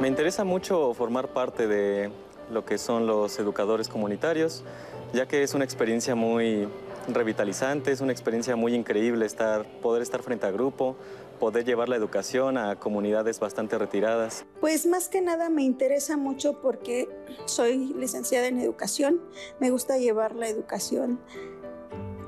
Me 0.00 0.08
interesa 0.08 0.44
mucho 0.44 0.92
formar 0.94 1.28
parte 1.28 1.68
de 1.68 2.10
lo 2.50 2.64
que 2.64 2.76
son 2.78 3.06
los 3.06 3.38
educadores 3.38 3.88
comunitarios, 3.88 4.64
ya 5.12 5.26
que 5.26 5.42
es 5.42 5.54
una 5.54 5.64
experiencia 5.64 6.14
muy 6.14 6.68
revitalizante, 7.08 7.92
es 7.92 8.00
una 8.00 8.12
experiencia 8.12 8.56
muy 8.56 8.74
increíble 8.74 9.26
estar, 9.26 9.64
poder 9.80 10.02
estar 10.02 10.22
frente 10.22 10.46
a 10.46 10.50
grupo, 10.50 10.96
poder 11.42 11.64
llevar 11.64 11.88
la 11.88 11.96
educación 11.96 12.56
a 12.56 12.76
comunidades 12.76 13.40
bastante 13.40 13.76
retiradas? 13.76 14.44
Pues 14.60 14.86
más 14.86 15.08
que 15.08 15.20
nada 15.20 15.50
me 15.50 15.64
interesa 15.64 16.16
mucho 16.16 16.60
porque 16.62 17.08
soy 17.46 17.92
licenciada 17.94 18.46
en 18.46 18.60
educación, 18.60 19.20
me 19.58 19.72
gusta 19.72 19.98
llevar 19.98 20.36
la 20.36 20.46
educación 20.46 21.18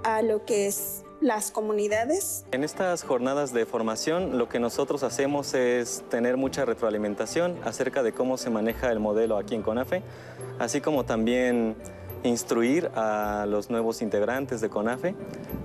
a 0.02 0.20
lo 0.22 0.44
que 0.44 0.66
es 0.66 1.04
las 1.20 1.52
comunidades. 1.52 2.44
En 2.50 2.64
estas 2.64 3.04
jornadas 3.04 3.52
de 3.52 3.66
formación 3.66 4.36
lo 4.36 4.48
que 4.48 4.58
nosotros 4.58 5.04
hacemos 5.04 5.54
es 5.54 6.02
tener 6.10 6.36
mucha 6.36 6.64
retroalimentación 6.64 7.56
acerca 7.62 8.02
de 8.02 8.10
cómo 8.10 8.36
se 8.36 8.50
maneja 8.50 8.90
el 8.90 8.98
modelo 8.98 9.36
aquí 9.36 9.54
en 9.54 9.62
CONAFE, 9.62 10.02
así 10.58 10.80
como 10.80 11.04
también 11.04 11.76
instruir 12.24 12.90
a 12.94 13.46
los 13.46 13.70
nuevos 13.70 14.02
integrantes 14.02 14.60
de 14.60 14.70
CONAFE 14.70 15.14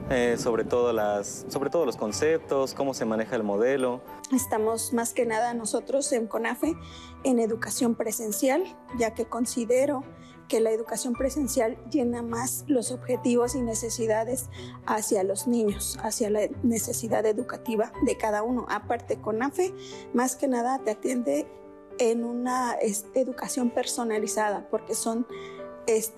eh, 0.10 0.36
sobre, 0.38 0.64
todo 0.64 0.92
las, 0.92 1.46
sobre 1.50 1.70
todo 1.70 1.86
los 1.86 1.96
conceptos, 1.96 2.74
cómo 2.74 2.94
se 2.94 3.06
maneja 3.06 3.36
el 3.36 3.44
modelo. 3.44 4.02
Estamos 4.34 4.94
más 4.94 5.14
que 5.14 5.26
nada 5.26 5.54
nosotros 5.54 6.12
en 6.12 6.28
CONAFE 6.28 6.76
en 7.24 7.40
educación 7.40 7.96
presencial, 7.96 8.64
ya 8.98 9.14
que 9.14 9.26
considero 9.26 10.04
que 10.48 10.60
la 10.60 10.72
educación 10.72 11.14
presencial 11.14 11.78
llena 11.92 12.24
más 12.24 12.66
los 12.68 12.92
objetivos 12.92 13.54
y 13.54 13.62
necesidades 13.62 14.50
hacia 14.88 15.24
los 15.24 15.48
niños, 15.48 16.00
hacia 16.02 16.32
la 16.32 16.42
necesidad 16.64 17.26
educativa 17.26 17.94
de 18.04 18.18
cada 18.18 18.42
uno. 18.42 18.66
Aparte, 18.68 19.22
CONAFE 19.22 19.74
más 20.14 20.36
que 20.36 20.48
nada 20.48 20.80
te 20.80 20.92
atiende 20.92 21.48
en 22.00 22.24
una 22.24 22.76
educación 23.14 23.70
personalizada, 23.70 24.68
porque 24.72 24.96
son 24.96 25.28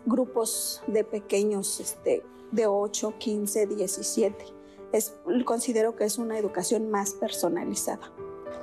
grupos 0.06 0.84
de 0.88 1.04
pequeños, 1.04 1.80
este, 1.80 2.24
de 2.52 2.68
8, 2.68 3.16
15, 3.18 3.68
17. 3.68 4.46
Es, 4.92 5.16
considero 5.46 5.96
que 5.96 6.04
es 6.04 6.18
una 6.18 6.38
educación 6.38 6.90
más 6.92 7.12
personalizada. 7.14 8.12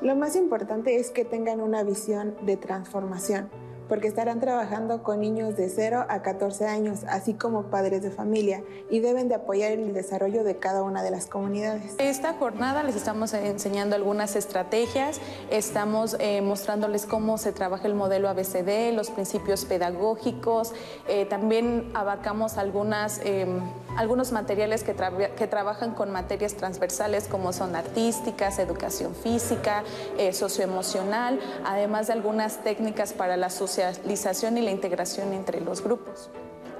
Lo 0.02 0.14
más 0.14 0.36
importante 0.36 0.96
es 0.96 1.10
que 1.10 1.24
tengan 1.24 1.60
una 1.60 1.82
visión 1.82 2.36
de 2.44 2.56
transformación 2.56 3.50
porque 3.88 4.08
estarán 4.08 4.40
trabajando 4.40 5.02
con 5.02 5.20
niños 5.20 5.56
de 5.56 5.68
0 5.68 6.06
a 6.08 6.22
14 6.22 6.66
años, 6.66 7.00
así 7.08 7.34
como 7.34 7.64
padres 7.64 8.02
de 8.02 8.10
familia, 8.10 8.62
y 8.90 9.00
deben 9.00 9.28
de 9.28 9.36
apoyar 9.36 9.72
el 9.72 9.94
desarrollo 9.94 10.44
de 10.44 10.56
cada 10.58 10.82
una 10.82 11.02
de 11.02 11.10
las 11.10 11.26
comunidades. 11.26 11.94
Esta 11.98 12.34
jornada 12.34 12.82
les 12.82 12.96
estamos 12.96 13.32
enseñando 13.32 13.96
algunas 13.96 14.36
estrategias, 14.36 15.20
estamos 15.50 16.16
eh, 16.20 16.42
mostrándoles 16.42 17.06
cómo 17.06 17.38
se 17.38 17.52
trabaja 17.52 17.86
el 17.86 17.94
modelo 17.94 18.28
ABCD, 18.28 18.92
los 18.94 19.10
principios 19.10 19.64
pedagógicos, 19.64 20.72
eh, 21.08 21.24
también 21.26 21.90
abarcamos 21.94 22.58
algunas, 22.58 23.20
em, 23.24 23.60
algunos 23.96 24.32
materiales 24.32 24.84
que, 24.84 24.94
que, 25.36 25.48
trabajan 25.48 25.94
con 25.94 26.10
materias 26.10 26.54
transversales 26.54 27.26
como 27.26 27.54
son 27.54 27.74
artísticas, 27.74 28.58
educación 28.58 29.14
física, 29.14 29.82
eh, 30.18 30.34
socioemocional, 30.34 31.40
además 31.64 32.08
de 32.08 32.12
algunas 32.12 32.62
técnicas 32.62 33.14
para 33.14 33.36
la 33.38 33.48
sociedad 33.48 33.77
socialización 33.78 34.58
y 34.58 34.62
la 34.62 34.70
integración 34.70 35.32
entre 35.32 35.60
los 35.60 35.82
grupos. 35.82 36.30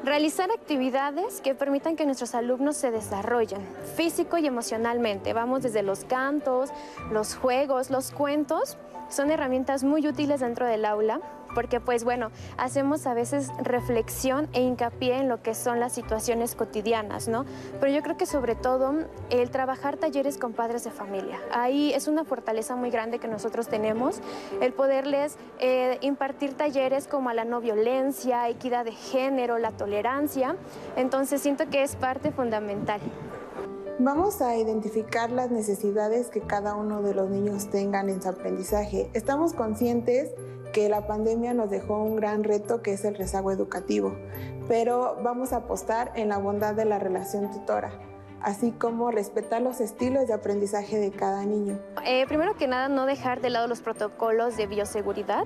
Realizar 0.05 0.51
actividades 0.51 1.41
que 1.41 1.55
permitan 1.55 1.97
que 1.97 2.07
nuestros 2.07 2.35
alumnos 2.35 2.77
se 2.77 2.91
desarrollen 2.91 3.61
físico 3.97 4.39
y 4.39 4.47
emocionalmente. 4.47 5.33
Vamos 5.33 5.63
desde 5.63 5.83
los 5.83 6.05
cantos, 6.05 6.71
los 7.11 7.35
juegos, 7.35 7.91
los 7.91 8.11
cuentos. 8.11 8.77
Son 9.11 9.31
herramientas 9.31 9.85
muy 9.85 10.07
útiles 10.07 10.41
dentro 10.41 10.67
del 10.67 10.85
aula 10.85 11.21
porque 11.59 11.81
pues 11.81 12.05
bueno, 12.05 12.31
hacemos 12.57 13.05
a 13.09 13.14
veces 13.14 13.51
reflexión 13.61 14.47
e 14.53 14.61
hincapié 14.61 15.16
en 15.16 15.29
lo 15.29 15.42
que 15.42 15.57
son 15.57 15.81
las 15.81 15.92
situaciones 15.92 16.55
cotidianas, 16.55 17.27
¿no? 17.27 17.47
Pero 17.81 17.92
yo 17.92 18.01
creo 18.01 18.16
que 18.16 18.27
sobre 18.27 18.55
todo 18.55 18.94
el 19.31 19.51
trabajar 19.51 19.97
talleres 19.97 20.38
con 20.38 20.53
padres 20.53 20.85
de 20.85 20.92
familia. 20.92 21.40
Ahí 21.51 21.92
es 21.92 22.07
una 22.07 22.25
fortaleza 22.25 22.77
muy 22.77 22.90
grande 22.90 23.18
que 23.18 23.27
nosotros 23.27 23.66
tenemos, 23.66 24.21
el 24.61 24.73
poderles 24.73 25.37
eh, 25.59 25.99
impartir 26.01 26.55
talleres 26.55 27.09
como 27.09 27.29
a 27.29 27.35
la 27.35 27.44
no 27.44 27.61
violencia, 27.61 28.49
equidad 28.49 28.85
de 28.85 28.92
género, 28.92 29.59
la 29.59 29.73
tolerancia. 29.73 30.55
Entonces 30.94 31.42
siento 31.42 31.68
que 31.68 31.83
es 31.83 31.97
parte 31.97 32.31
fundamental. 32.31 33.01
Vamos 34.01 34.42
a 34.42 34.57
identificar 34.57 35.33
las 35.33 35.51
necesidades 35.51 36.29
que 36.29 36.40
cada 36.40 36.77
uno 36.77 37.03
de 37.03 37.14
los 37.14 37.29
niños 37.31 37.68
tengan 37.68 38.09
en 38.11 38.23
su 38.23 38.29
aprendizaje. 38.29 39.11
Estamos 39.12 39.55
conscientes 39.55 40.31
que 40.73 40.89
la 40.89 41.07
pandemia 41.07 41.55
nos 41.55 41.71
dejó 41.71 42.03
un 42.03 42.17
gran 42.17 42.45
reto 42.45 42.83
que 42.83 42.93
es 42.93 43.05
el 43.05 43.15
rezago 43.15 43.51
educativo, 43.51 44.17
pero 44.69 45.17
vamos 45.23 45.53
a 45.53 45.59
apostar 45.59 46.13
en 46.15 46.29
la 46.29 46.39
bondad 46.39 46.75
de 46.75 46.85
la 46.85 46.99
relación 46.99 47.51
tutora 47.51 47.93
así 48.43 48.73
como 48.73 49.11
respetar 49.11 49.63
los 49.63 49.81
estilos 49.81 50.29
de 50.29 50.35
aprendizaje 50.35 50.99
de 50.99 51.11
cada 51.11 51.45
niño. 51.45 51.79
Eh, 52.05 52.27
primero 52.27 52.55
que 52.57 52.69
nada, 52.69 52.89
no 52.89 53.07
dejar 53.07 53.41
de 53.41 53.51
lado 53.51 53.67
los 53.67 53.81
protocolos 53.81 54.57
de 54.57 54.67
bioseguridad. 54.67 55.45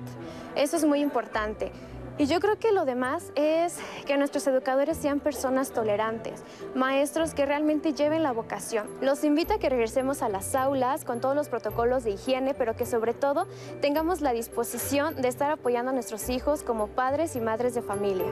Eso 0.55 0.77
es 0.77 0.85
muy 0.85 1.01
importante. 1.01 1.71
Y 2.17 2.27
yo 2.27 2.39
creo 2.39 2.59
que 2.59 2.71
lo 2.71 2.85
demás 2.85 3.31
es 3.35 3.77
que 4.05 4.17
nuestros 4.17 4.45
educadores 4.47 4.97
sean 4.97 5.19
personas 5.19 5.71
tolerantes, 5.71 6.43
maestros 6.75 7.33
que 7.33 7.45
realmente 7.45 7.93
lleven 7.93 8.21
la 8.21 8.31
vocación. 8.31 8.87
Los 9.01 9.23
invito 9.23 9.55
a 9.55 9.59
que 9.59 9.69
regresemos 9.69 10.21
a 10.21 10.29
las 10.29 10.53
aulas 10.53 11.05
con 11.05 11.21
todos 11.21 11.35
los 11.35 11.49
protocolos 11.49 12.03
de 12.03 12.11
higiene, 12.11 12.53
pero 12.53 12.75
que 12.75 12.85
sobre 12.85 13.13
todo 13.13 13.47
tengamos 13.81 14.21
la 14.21 14.31
disposición 14.31 15.21
de 15.21 15.27
estar 15.27 15.49
apoyando 15.49 15.89
a 15.89 15.93
nuestros 15.93 16.29
hijos 16.29 16.61
como 16.61 16.87
padres 16.87 17.35
y 17.35 17.41
madres 17.41 17.73
de 17.73 17.81
familia 17.81 18.25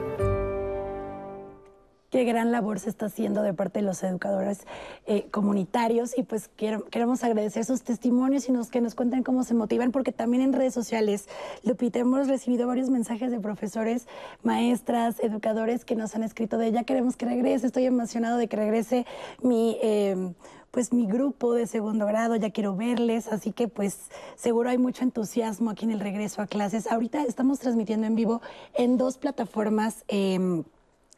qué 2.12 2.24
gran 2.24 2.52
labor 2.52 2.78
se 2.78 2.90
está 2.90 3.06
haciendo 3.06 3.42
de 3.42 3.54
parte 3.54 3.78
de 3.78 3.86
los 3.86 4.02
educadores 4.02 4.66
eh, 5.06 5.28
comunitarios 5.30 6.16
y 6.16 6.22
pues 6.22 6.48
queremos 6.48 7.24
agradecer 7.24 7.64
sus 7.64 7.82
testimonios 7.82 8.50
y 8.50 8.52
nos, 8.52 8.68
que 8.68 8.82
nos 8.82 8.94
cuenten 8.94 9.22
cómo 9.22 9.44
se 9.44 9.54
motivan 9.54 9.92
porque 9.92 10.12
también 10.12 10.42
en 10.42 10.52
redes 10.52 10.74
sociales, 10.74 11.26
Lupita, 11.64 12.00
hemos 12.00 12.28
recibido 12.28 12.66
varios 12.66 12.90
mensajes 12.90 13.30
de 13.30 13.40
profesores, 13.40 14.06
maestras, 14.42 15.20
educadores 15.20 15.86
que 15.86 15.96
nos 15.96 16.14
han 16.14 16.22
escrito 16.22 16.58
de 16.58 16.70
ya 16.70 16.84
queremos 16.84 17.16
que 17.16 17.24
regrese, 17.24 17.66
estoy 17.66 17.86
emocionado 17.86 18.36
de 18.36 18.46
que 18.46 18.56
regrese 18.56 19.06
mi... 19.42 19.78
Em, 19.80 20.34
pues 20.70 20.90
mi 20.90 21.06
grupo 21.06 21.52
de 21.52 21.66
segundo 21.66 22.06
grado, 22.06 22.34
ya 22.34 22.48
quiero 22.48 22.74
verles, 22.74 23.28
así 23.28 23.52
que 23.52 23.68
pues 23.68 24.08
seguro 24.36 24.70
hay 24.70 24.78
mucho 24.78 25.04
entusiasmo 25.04 25.68
aquí 25.68 25.84
en 25.84 25.90
el 25.90 26.00
regreso 26.00 26.40
a 26.40 26.46
clases. 26.46 26.90
Ahorita 26.90 27.24
estamos 27.24 27.58
transmitiendo 27.58 28.06
en 28.06 28.14
vivo 28.14 28.40
en 28.72 28.96
dos 28.96 29.18
plataformas. 29.18 30.02
Eh, 30.08 30.62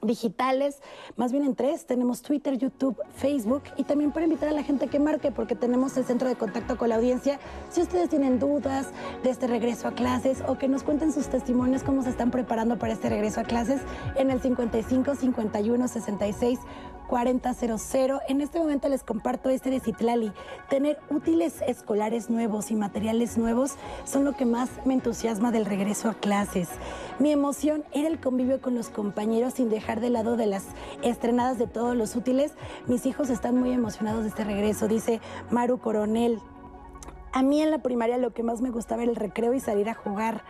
digitales, 0.05 0.81
más 1.17 1.33
bien 1.33 1.45
en 1.45 1.55
tres, 1.55 1.87
tenemos 1.87 2.23
Twitter, 2.23 2.57
YouTube, 2.59 3.01
Facebook 3.15 3.63
y 3.77 3.85
también 3.85 4.13
para 4.13 4.25
invitar 4.25 4.49
a 4.49 4.53
la 4.53 4.63
gente 4.63 4.89
que 4.89 4.99
marque 4.99 5.31
porque 5.31 5.55
tenemos 5.55 5.97
el 5.97 6.05
centro 6.05 6.29
de 6.29 6.37
contacto 6.37 6.77
con 6.77 6.89
la 6.89 6.97
audiencia. 6.97 7.39
Si 7.71 7.81
ustedes 7.81 8.09
tienen 8.09 8.39
dudas 8.39 8.89
de 9.23 9.31
este 9.31 9.47
regreso 9.47 9.89
a 9.89 9.93
clases 9.93 10.43
o 10.47 10.59
que 10.59 10.69
nos 10.69 10.83
cuenten 10.83 11.13
sus 11.13 11.29
testimonios, 11.29 11.83
cómo 11.83 12.03
se 12.03 12.11
están 12.11 12.31
preparando 12.31 12.79
para 12.79 12.93
este 12.93 13.09
regreso 13.09 13.41
a 13.41 13.45
clases 13.45 13.81
en 14.17 14.31
el 14.31 14.41
55 14.41 15.15
51 15.15 15.89
66 15.89 16.59
4000. 17.07 18.21
En 18.29 18.41
este 18.41 18.59
momento 18.59 18.89
les 18.89 19.03
comparto 19.03 19.51
este 19.51 19.71
de 19.71 19.81
Citlali. 19.81 20.33
Tener 20.69 20.99
útiles 21.11 21.63
escolares 21.67 22.31
nuevos 22.31 22.71
y 22.71 22.75
materiales 22.75 23.39
nuevos 23.39 23.73
son 24.05 24.25
lo 24.25 24.33
que 24.33 24.45
más 24.45 24.71
me 24.85 24.95
entusiasma 24.95 25.53
del 25.53 25.67
regreso 25.67 26.09
a 26.09 26.15
clases. 26.15 26.69
Mi 27.19 27.31
emoción 27.31 27.85
era 27.93 28.09
el 28.09 28.21
convivio 28.21 28.61
con 28.61 28.75
los 28.75 28.89
compañeros 28.89 29.55
sin 29.55 29.69
dejar 29.69 30.01
de 30.01 30.11
lado 30.11 30.37
de 30.37 30.47
las 30.47 30.65
estrenadas 31.03 31.59
de 31.59 31.67
todos 31.67 31.97
los 31.97 32.17
útiles. 32.17 32.53
Mis 32.87 33.07
hijos 33.07 33.31
están 33.31 33.57
muy 33.57 33.73
emocionados 33.73 34.23
de 34.23 34.29
este 34.29 34.45
regreso, 34.45 34.89
dice 34.89 35.21
Maru 35.51 35.79
Coronel. 35.79 36.41
A 37.35 37.43
mí 37.43 37.61
en 37.61 37.73
la 37.73 37.79
primaria 37.79 38.17
lo 38.17 38.33
que 38.33 38.45
más 38.45 38.61
me 38.61 38.71
gustaba 38.71 39.03
era 39.03 39.11
el 39.11 39.17
recreo 39.17 39.55
y 39.55 39.61
salir 39.61 39.89
a 39.89 39.95
jugar. 39.95 40.45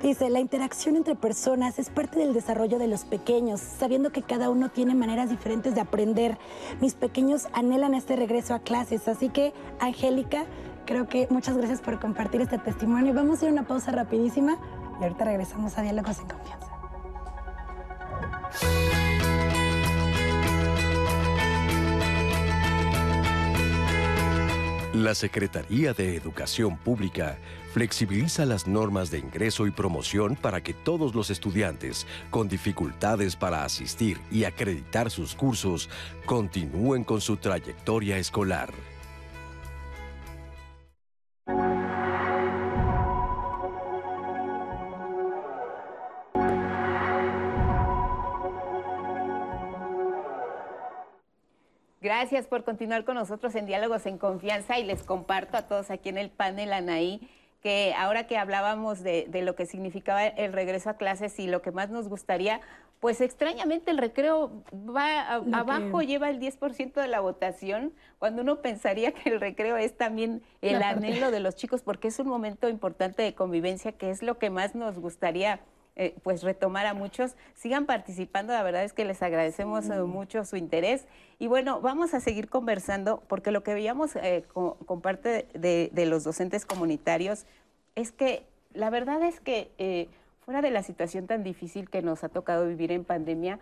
Dice, 0.00 0.30
la 0.30 0.38
interacción 0.38 0.94
entre 0.94 1.16
personas 1.16 1.80
es 1.80 1.90
parte 1.90 2.20
del 2.20 2.32
desarrollo 2.32 2.78
de 2.78 2.86
los 2.86 3.04
pequeños, 3.04 3.60
sabiendo 3.60 4.12
que 4.12 4.22
cada 4.22 4.48
uno 4.48 4.68
tiene 4.68 4.94
maneras 4.94 5.28
diferentes 5.28 5.74
de 5.74 5.80
aprender. 5.80 6.38
Mis 6.80 6.94
pequeños 6.94 7.48
anhelan 7.52 7.94
este 7.94 8.14
regreso 8.14 8.54
a 8.54 8.60
clases, 8.60 9.08
así 9.08 9.28
que, 9.28 9.52
Angélica, 9.80 10.44
creo 10.86 11.08
que 11.08 11.26
muchas 11.30 11.56
gracias 11.56 11.80
por 11.80 11.98
compartir 11.98 12.42
este 12.42 12.58
testimonio. 12.58 13.12
Vamos 13.12 13.42
a 13.42 13.46
ir 13.46 13.48
a 13.48 13.52
una 13.52 13.66
pausa 13.66 13.90
rapidísima 13.90 14.56
y 15.00 15.02
ahorita 15.02 15.24
regresamos 15.24 15.76
a 15.78 15.82
Diálogos 15.82 16.20
en 16.20 16.28
Confianza. 16.28 16.68
La 24.94 25.16
Secretaría 25.16 25.92
de 25.92 26.14
Educación 26.14 26.76
Pública 26.76 27.36
flexibiliza 27.72 28.46
las 28.46 28.68
normas 28.68 29.10
de 29.10 29.18
ingreso 29.18 29.66
y 29.66 29.72
promoción 29.72 30.36
para 30.36 30.62
que 30.62 30.72
todos 30.72 31.16
los 31.16 31.30
estudiantes 31.30 32.06
con 32.30 32.48
dificultades 32.48 33.34
para 33.34 33.64
asistir 33.64 34.20
y 34.30 34.44
acreditar 34.44 35.10
sus 35.10 35.34
cursos 35.34 35.90
continúen 36.26 37.02
con 37.02 37.20
su 37.20 37.38
trayectoria 37.38 38.18
escolar. 38.18 38.72
Gracias 52.04 52.46
por 52.46 52.64
continuar 52.64 53.06
con 53.06 53.14
nosotros 53.14 53.54
en 53.54 53.64
Diálogos 53.64 54.04
en 54.04 54.18
Confianza 54.18 54.78
y 54.78 54.84
les 54.84 55.02
comparto 55.02 55.56
a 55.56 55.62
todos 55.62 55.90
aquí 55.90 56.10
en 56.10 56.18
el 56.18 56.28
panel, 56.28 56.74
Anaí, 56.74 57.30
que 57.62 57.94
ahora 57.96 58.26
que 58.26 58.36
hablábamos 58.36 59.02
de, 59.02 59.26
lo 59.42 59.54
que 59.54 59.64
significaba 59.64 60.26
el 60.26 60.52
regreso 60.52 60.90
a 60.90 60.98
clases 60.98 61.38
y 61.38 61.46
lo 61.46 61.62
que 61.62 61.72
más 61.72 61.88
nos 61.88 62.08
gustaría, 62.08 62.60
pues 63.00 63.22
extrañamente 63.22 63.90
el 63.90 63.96
recreo 63.96 64.52
va 64.74 65.36
abajo, 65.54 66.02
lleva 66.02 66.28
el 66.28 66.40
10% 66.40 66.92
de 66.92 67.08
la 67.08 67.20
votación, 67.20 67.94
cuando 68.18 68.42
uno 68.42 68.60
pensaría 68.60 69.12
que 69.12 69.30
el 69.30 69.40
recreo 69.40 69.78
es 69.78 69.96
también 69.96 70.42
el 70.60 70.82
anhelo 70.82 71.30
de 71.30 71.40
los 71.40 71.56
chicos, 71.56 71.80
porque 71.80 72.08
es 72.08 72.18
un 72.18 72.28
momento 72.28 72.68
importante 72.68 73.22
de 73.22 73.34
convivencia, 73.34 73.92
que 73.92 74.10
es 74.10 74.22
lo 74.22 74.36
que 74.36 74.50
más 74.50 74.74
nos 74.74 74.98
gustaría 74.98 75.58
eh, 75.96 76.14
pues 76.22 76.42
retomar 76.42 76.86
a 76.86 76.94
muchos. 76.94 77.36
Sigan 77.54 77.86
participando, 77.86 78.52
la 78.52 78.62
verdad 78.62 78.84
es 78.84 78.92
que 78.92 79.04
les 79.04 79.22
agradecemos 79.22 79.88
eh, 79.88 80.00
mucho 80.02 80.44
su 80.44 80.56
interés. 80.56 81.06
Y 81.38 81.46
bueno, 81.46 81.80
vamos 81.80 82.14
a 82.14 82.20
seguir 82.20 82.48
conversando 82.48 83.22
porque 83.28 83.50
lo 83.50 83.62
que 83.62 83.74
veíamos 83.74 84.16
eh, 84.16 84.44
con, 84.52 84.74
con, 84.74 85.00
parte 85.00 85.46
de, 85.54 85.90
de, 85.92 86.06
los 86.06 86.24
docentes 86.24 86.66
comunitarios 86.66 87.46
es 87.94 88.12
que 88.12 88.44
la 88.72 88.90
verdad 88.90 89.22
es 89.22 89.38
que 89.40 90.08
fuera 90.44 90.62
de 90.62 90.70
la 90.70 90.82
situación 90.82 91.26
tan 91.26 91.44
difícil 91.44 91.88
que 91.88 92.02
nos 92.02 92.24
ha 92.24 92.28
tocado 92.28 92.66
vivir 92.66 92.90
en 92.90 93.04
pandemia, 93.04 93.60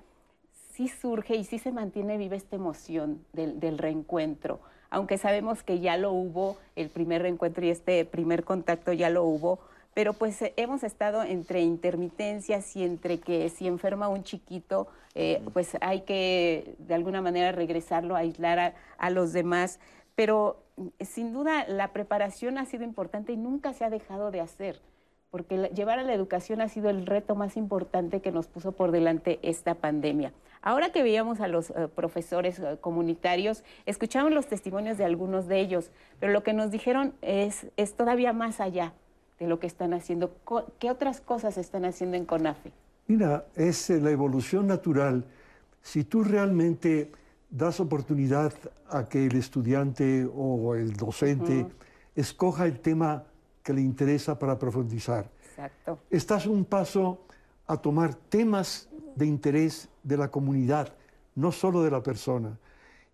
sí 0.72 0.88
surge 0.88 1.36
y 1.36 1.44
sí 1.44 1.58
se 1.58 1.70
mantiene 1.70 2.16
viva 2.16 2.34
esta 2.34 2.56
emoción 2.56 3.24
del, 3.32 3.60
del 3.60 3.76
reencuentro 3.76 4.60
aunque 4.92 5.16
sabemos 5.16 5.62
que 5.62 5.80
ya 5.80 5.96
lo 5.96 6.12
hubo, 6.12 6.58
el 6.76 6.90
primer 6.90 7.22
reencuentro 7.22 7.64
y 7.64 7.70
este 7.70 8.04
primer 8.04 8.44
contacto 8.44 8.92
ya 8.92 9.08
lo 9.08 9.24
hubo, 9.24 9.58
pero 9.94 10.14
pues 10.14 10.40
eh, 10.42 10.54
hemos 10.56 10.82
estado 10.84 11.22
entre 11.22 11.60
intermitencias 11.60 12.76
y 12.76 12.84
entre 12.84 13.20
que 13.20 13.48
si 13.48 13.66
enferma 13.66 14.08
un 14.08 14.24
chiquito, 14.24 14.88
eh, 15.14 15.42
pues 15.52 15.76
hay 15.80 16.02
que 16.02 16.74
de 16.78 16.94
alguna 16.94 17.20
manera 17.20 17.52
regresarlo, 17.52 18.16
aislar 18.16 18.74
a, 18.98 19.10
los 19.10 19.32
demás. 19.32 19.80
Pero 20.14 20.62
mm, 20.76 20.88
sin 21.00 21.32
duda 21.32 21.66
la 21.68 21.92
preparación 21.92 22.58
ha 22.58 22.64
sido 22.64 22.84
importante 22.84 23.32
y 23.32 23.36
nunca 23.36 23.72
se 23.72 23.84
ha 23.84 23.90
dejado 23.90 24.30
de 24.30 24.40
hacer, 24.40 24.80
porque 25.30 25.70
llevar 25.74 25.98
a 25.98 26.04
la 26.04 26.14
educación 26.14 26.60
ha 26.62 26.68
sido 26.68 26.88
el 26.88 27.06
reto 27.06 27.34
más 27.34 27.56
importante 27.56 28.20
que 28.20 28.32
nos 28.32 28.46
puso 28.46 28.72
por 28.72 28.92
delante 28.92 29.38
esta 29.42 29.74
pandemia. 29.74 30.32
Ahora 30.64 30.92
que 30.92 31.02
veíamos 31.02 31.40
a 31.40 31.48
los 31.48 31.70
eh, 31.70 31.88
profesores 31.94 32.62
comunitarios, 32.80 33.64
escuchamos 33.84 34.32
los 34.32 34.46
testimonios 34.46 34.96
de 34.96 35.04
algunos 35.04 35.48
de 35.48 35.60
ellos, 35.60 35.90
pero 36.20 36.32
lo 36.32 36.42
que 36.44 36.52
nos 36.54 36.70
dijeron 36.70 37.14
es, 37.20 37.66
es 37.76 37.94
todavía 37.94 38.32
más 38.32 38.60
allá 38.60 38.94
de 39.42 39.48
lo 39.48 39.58
que 39.58 39.66
están 39.66 39.92
haciendo. 39.92 40.36
¿Qué 40.78 40.90
otras 40.90 41.20
cosas 41.20 41.58
están 41.58 41.84
haciendo 41.84 42.16
en 42.16 42.24
CONAFE? 42.24 42.72
Mira, 43.08 43.46
es 43.56 43.90
eh, 43.90 44.00
la 44.00 44.10
evolución 44.10 44.66
natural. 44.66 45.24
Si 45.82 46.04
tú 46.04 46.22
realmente 46.22 47.10
das 47.50 47.80
oportunidad 47.80 48.52
a 48.88 49.08
que 49.08 49.26
el 49.26 49.36
estudiante 49.36 50.28
o 50.34 50.74
el 50.74 50.94
docente 50.94 51.66
escoja 52.14 52.66
el 52.66 52.80
tema 52.80 53.24
que 53.62 53.74
le 53.74 53.80
interesa 53.80 54.38
para 54.38 54.58
profundizar. 54.58 55.28
Exacto. 55.50 55.98
Estás 56.08 56.46
un 56.46 56.64
paso 56.64 57.26
a 57.66 57.76
tomar 57.76 58.14
temas 58.14 58.88
de 59.16 59.26
interés 59.26 59.88
de 60.02 60.16
la 60.16 60.30
comunidad, 60.30 60.94
no 61.34 61.52
solo 61.52 61.82
de 61.82 61.90
la 61.90 62.02
persona. 62.02 62.58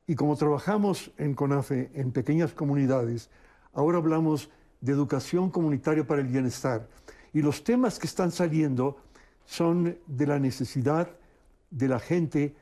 Y 0.06 0.14
como 0.14 0.36
trabajamos 0.36 1.10
en 1.16 1.34
CONAFE 1.34 1.90
en 1.94 2.12
pequeñas 2.12 2.52
comunidades, 2.52 3.30
ahora 3.72 3.98
hablamos 3.98 4.50
de 4.80 4.92
educación 4.92 5.50
comunitaria 5.50 6.06
para 6.06 6.20
el 6.20 6.28
bienestar. 6.28 6.88
Y 7.32 7.42
los 7.42 7.64
temas 7.64 7.98
que 7.98 8.06
están 8.06 8.30
saliendo 8.30 8.98
son 9.44 9.98
de 10.06 10.26
la 10.26 10.38
necesidad 10.38 11.08
de 11.70 11.88
la 11.88 11.98
gente 11.98 12.54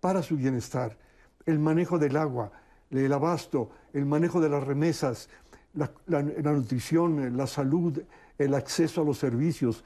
para 0.00 0.22
su 0.22 0.36
bienestar. 0.36 0.98
El 1.46 1.58
manejo 1.58 1.98
del 1.98 2.16
agua, 2.16 2.52
el 2.90 3.12
abasto, 3.12 3.70
el 3.92 4.06
manejo 4.06 4.40
de 4.40 4.48
las 4.48 4.64
remesas, 4.64 5.28
la, 5.74 6.22
nutrición, 6.22 7.36
la 7.36 7.46
salud, 7.46 8.02
el 8.38 8.54
acceso 8.54 9.02
a 9.02 9.04
los 9.04 9.18
servicios. 9.18 9.84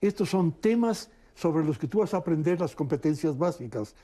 Estos 0.00 0.30
son 0.30 0.52
temas 0.52 1.10
sobre 1.34 1.64
los 1.64 1.78
que 1.78 1.86
tú 1.86 1.98
vas 1.98 2.14
a 2.14 2.18
aprender 2.18 2.60
las 2.60 2.74
competencias 2.74 3.36
básicas, 3.36 3.94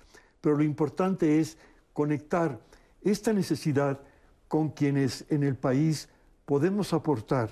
pero 0.41 0.57
lo 0.57 0.63
importante 0.63 1.41
es 1.41 1.57
conectar 1.93 2.61
esta 3.03 3.33
necesidad 3.33 4.01
con 4.49 4.71
quienes 4.71 5.25
en 5.31 5.43
el 5.43 5.57
país 5.57 6.09
podemos 6.45 6.93
aportar. 6.93 7.51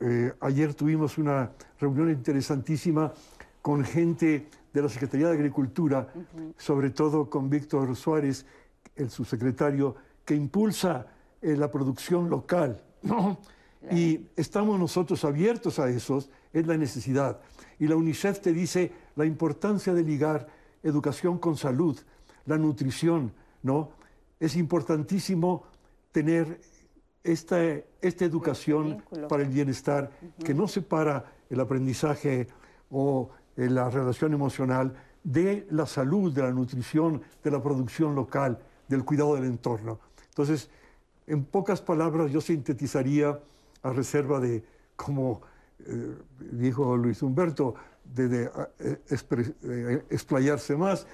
Eh, 0.00 0.32
ayer 0.40 0.74
tuvimos 0.74 1.18
una 1.18 1.50
reunión 1.78 2.10
interesantísima 2.10 3.12
con 3.62 3.84
gente 3.84 4.48
de 4.72 4.82
la 4.82 4.88
Secretaría 4.88 5.28
de 5.28 5.34
Agricultura, 5.34 6.12
sobre 6.56 6.90
todo 6.90 7.30
con 7.30 7.48
Víctor 7.48 7.94
Suárez, 7.96 8.44
el 8.96 9.10
subsecretario, 9.10 9.94
que 10.24 10.34
impulsa 10.34 11.06
eh, 11.40 11.56
la 11.56 11.70
producción 11.70 12.28
local. 12.28 12.82
Y 13.90 14.28
estamos 14.34 14.78
nosotros 14.78 15.24
abiertos 15.24 15.78
a 15.78 15.90
eso, 15.90 16.24
es 16.52 16.66
la 16.66 16.76
necesidad. 16.76 17.40
Y 17.78 17.86
la 17.86 17.96
UNICEF 17.96 18.40
te 18.40 18.52
dice 18.52 18.92
la 19.14 19.26
importancia 19.26 19.92
de 19.92 20.02
ligar 20.02 20.46
educación 20.82 21.38
con 21.38 21.56
salud, 21.56 21.98
la 22.46 22.56
nutrición, 22.56 23.32
¿no? 23.62 23.90
Es 24.40 24.56
importantísimo 24.56 25.64
tener 26.12 26.60
esta, 27.24 27.58
esta 28.02 28.24
educación 28.24 29.02
para 29.28 29.42
el 29.42 29.48
bienestar 29.48 30.10
que 30.44 30.54
no 30.54 30.68
separa 30.68 31.32
el 31.48 31.58
aprendizaje 31.58 32.46
o 32.90 33.30
eh, 33.56 33.68
la 33.68 33.88
relación 33.88 34.34
emocional 34.34 34.94
de 35.24 35.66
la 35.70 35.86
salud, 35.86 36.32
de 36.32 36.42
la 36.42 36.52
nutrición, 36.52 37.22
de 37.42 37.50
la 37.50 37.62
producción 37.62 38.14
local, 38.14 38.58
del 38.88 39.04
cuidado 39.04 39.34
del 39.36 39.46
entorno. 39.46 39.98
Entonces, 40.28 40.68
en 41.26 41.44
pocas 41.44 41.80
palabras, 41.80 42.30
yo 42.30 42.42
sintetizaría 42.42 43.40
a 43.82 43.90
reserva 43.90 44.38
de, 44.38 44.62
como 44.94 45.40
eh, 45.86 46.16
dijo 46.52 46.96
Luis 46.96 47.22
Humberto, 47.22 47.74
de, 48.04 48.50
eh, 48.78 50.04
explayarse 50.10 50.76
más, 50.76 51.06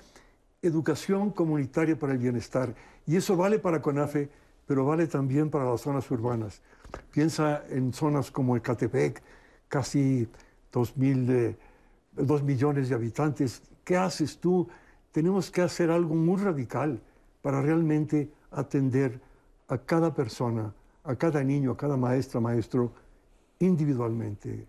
educación 0.60 1.30
comunitaria 1.30 1.96
para 1.96 2.12
el 2.12 2.18
bienestar. 2.18 2.74
Y 3.06 3.16
eso 3.16 3.36
vale 3.36 3.60
para 3.60 3.80
CONAFE 3.80 4.28
pero 4.70 4.84
vale 4.84 5.08
también 5.08 5.50
para 5.50 5.64
las 5.64 5.80
zonas 5.80 6.08
urbanas. 6.12 6.62
Piensa 7.10 7.64
en 7.70 7.92
zonas 7.92 8.30
como 8.30 8.56
Ecatepec, 8.56 9.20
casi 9.66 10.28
dos, 10.70 10.96
mil, 10.96 11.56
dos 12.12 12.44
millones 12.44 12.88
de 12.88 12.94
habitantes. 12.94 13.62
¿Qué 13.82 13.96
haces 13.96 14.38
tú? 14.38 14.68
Tenemos 15.10 15.50
que 15.50 15.62
hacer 15.62 15.90
algo 15.90 16.14
muy 16.14 16.40
radical 16.40 17.00
para 17.42 17.60
realmente 17.60 18.30
atender 18.52 19.20
a 19.66 19.76
cada 19.76 20.14
persona, 20.14 20.72
a 21.02 21.16
cada 21.16 21.42
niño, 21.42 21.72
a 21.72 21.76
cada 21.76 21.96
maestra, 21.96 22.38
maestro, 22.38 22.92
individualmente. 23.58 24.68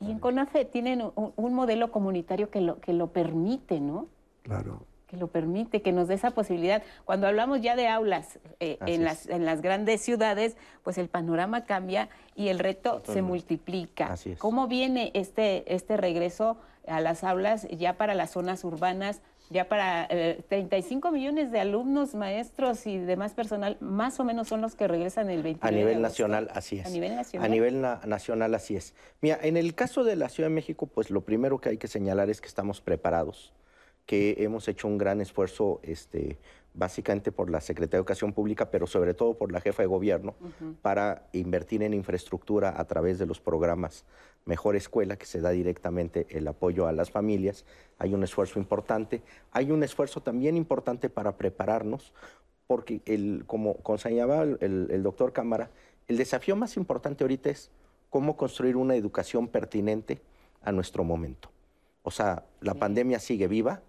Y 0.00 0.10
en 0.10 0.20
CONAFE 0.20 0.64
tienen 0.64 1.02
un, 1.14 1.54
modelo 1.54 1.92
comunitario 1.92 2.48
que 2.48 2.62
lo, 2.62 2.80
que 2.80 2.94
lo 2.94 3.12
permite, 3.12 3.78
¿no? 3.78 4.06
Claro 4.42 4.93
lo 5.16 5.28
permite, 5.28 5.82
que 5.82 5.92
nos 5.92 6.08
dé 6.08 6.14
esa 6.14 6.32
posibilidad. 6.32 6.82
Cuando 7.04 7.26
hablamos 7.26 7.60
ya 7.60 7.76
de 7.76 7.88
aulas 7.88 8.38
eh, 8.60 8.78
en, 8.86 9.04
las, 9.04 9.26
en 9.26 9.44
las 9.44 9.62
grandes 9.62 10.00
ciudades, 10.00 10.56
pues 10.82 10.98
el 10.98 11.08
panorama 11.08 11.64
cambia 11.64 12.08
y 12.34 12.48
el 12.48 12.58
reto 12.58 13.02
se 13.04 13.22
multiplica. 13.22 14.14
¿Cómo 14.38 14.68
viene 14.68 15.10
este, 15.14 15.74
este 15.74 15.96
regreso 15.96 16.56
a 16.86 17.00
las 17.00 17.24
aulas 17.24 17.66
ya 17.70 17.96
para 17.96 18.14
las 18.14 18.30
zonas 18.30 18.64
urbanas? 18.64 19.20
ya 19.50 19.68
para 19.68 20.08
35 20.08 21.08
eh, 21.08 21.12
millones 21.12 21.52
de 21.52 21.60
alumnos, 21.60 22.14
maestros 22.14 22.86
y 22.86 22.98
demás 22.98 23.34
personal, 23.34 23.76
más 23.80 24.18
o 24.20 24.24
menos 24.24 24.48
son 24.48 24.60
los 24.60 24.74
que 24.74 24.88
regresan 24.88 25.30
el 25.30 25.42
29 25.42 25.68
A 25.68 25.70
nivel 25.70 26.02
nacional, 26.02 26.48
así 26.52 26.78
es. 26.78 26.86
A 26.86 26.90
nivel 26.90 27.14
nacional. 27.14 27.46
A 27.46 27.48
nivel 27.52 27.80
nacional, 27.80 28.54
así 28.54 28.76
es. 28.76 28.94
Mira, 29.20 29.38
en 29.42 29.56
el 29.56 29.74
caso 29.74 30.04
de 30.04 30.16
la 30.16 30.28
Ciudad 30.28 30.48
de 30.48 30.54
México, 30.54 30.86
pues 30.86 31.10
lo 31.10 31.20
primero 31.22 31.60
que 31.60 31.68
hay 31.68 31.78
que 31.78 31.88
señalar 31.88 32.30
es 32.30 32.40
que 32.40 32.48
estamos 32.48 32.80
preparados 32.80 33.52
que 34.06 34.36
hemos 34.38 34.68
hecho 34.68 34.86
un 34.86 34.98
gran 34.98 35.20
esfuerzo, 35.20 35.80
este, 35.82 36.38
básicamente 36.74 37.32
por 37.32 37.50
la 37.50 37.60
Secretaría 37.60 37.98
de 37.98 37.98
Educación 37.98 38.32
Pública, 38.32 38.70
pero 38.70 38.86
sobre 38.86 39.14
todo 39.14 39.34
por 39.34 39.52
la 39.52 39.60
jefa 39.60 39.82
de 39.82 39.86
gobierno, 39.86 40.34
para 40.82 41.28
invertir 41.32 41.82
en 41.82 41.94
infraestructura 41.94 42.74
a 42.76 42.84
través 42.84 43.18
de 43.18 43.26
los 43.26 43.40
programas 43.40 44.04
Mejor 44.44 44.76
Escuela, 44.76 45.16
que 45.16 45.24
se 45.24 45.40
da 45.40 45.50
directamente 45.50 46.26
el 46.28 46.46
apoyo 46.46 46.86
a 46.86 46.92
las 46.92 47.10
familias. 47.10 47.64
Hay 47.98 48.12
un 48.12 48.22
esfuerzo 48.22 48.58
importante. 48.58 49.22
Hay 49.52 49.70
un 49.70 49.82
esfuerzo 49.82 50.20
también 50.20 50.56
importante 50.56 51.08
para 51.08 51.38
prepararnos, 51.38 52.12
porque, 52.66 53.00
el, 53.06 53.44
como, 53.46 53.78
el, 54.60 54.88
el 54.90 55.02
doctor 55.02 55.32
Cámara, 55.32 55.70
el 56.08 56.18
desafío 56.18 56.56
más 56.56 56.76
importante 56.76 57.24
ahorita 57.24 57.50
es 57.50 57.70
cómo 58.10 58.36
construir 58.36 58.76
una 58.76 58.96
educación 58.96 59.48
pertinente 59.48 60.20
a 60.62 60.72
nuestro 60.72 61.04
momento. 61.04 61.50
O 62.02 62.10
sea, 62.10 62.44
la 62.60 62.74
pandemia 62.74 63.18
sigue 63.18 63.48
viva, 63.48 63.80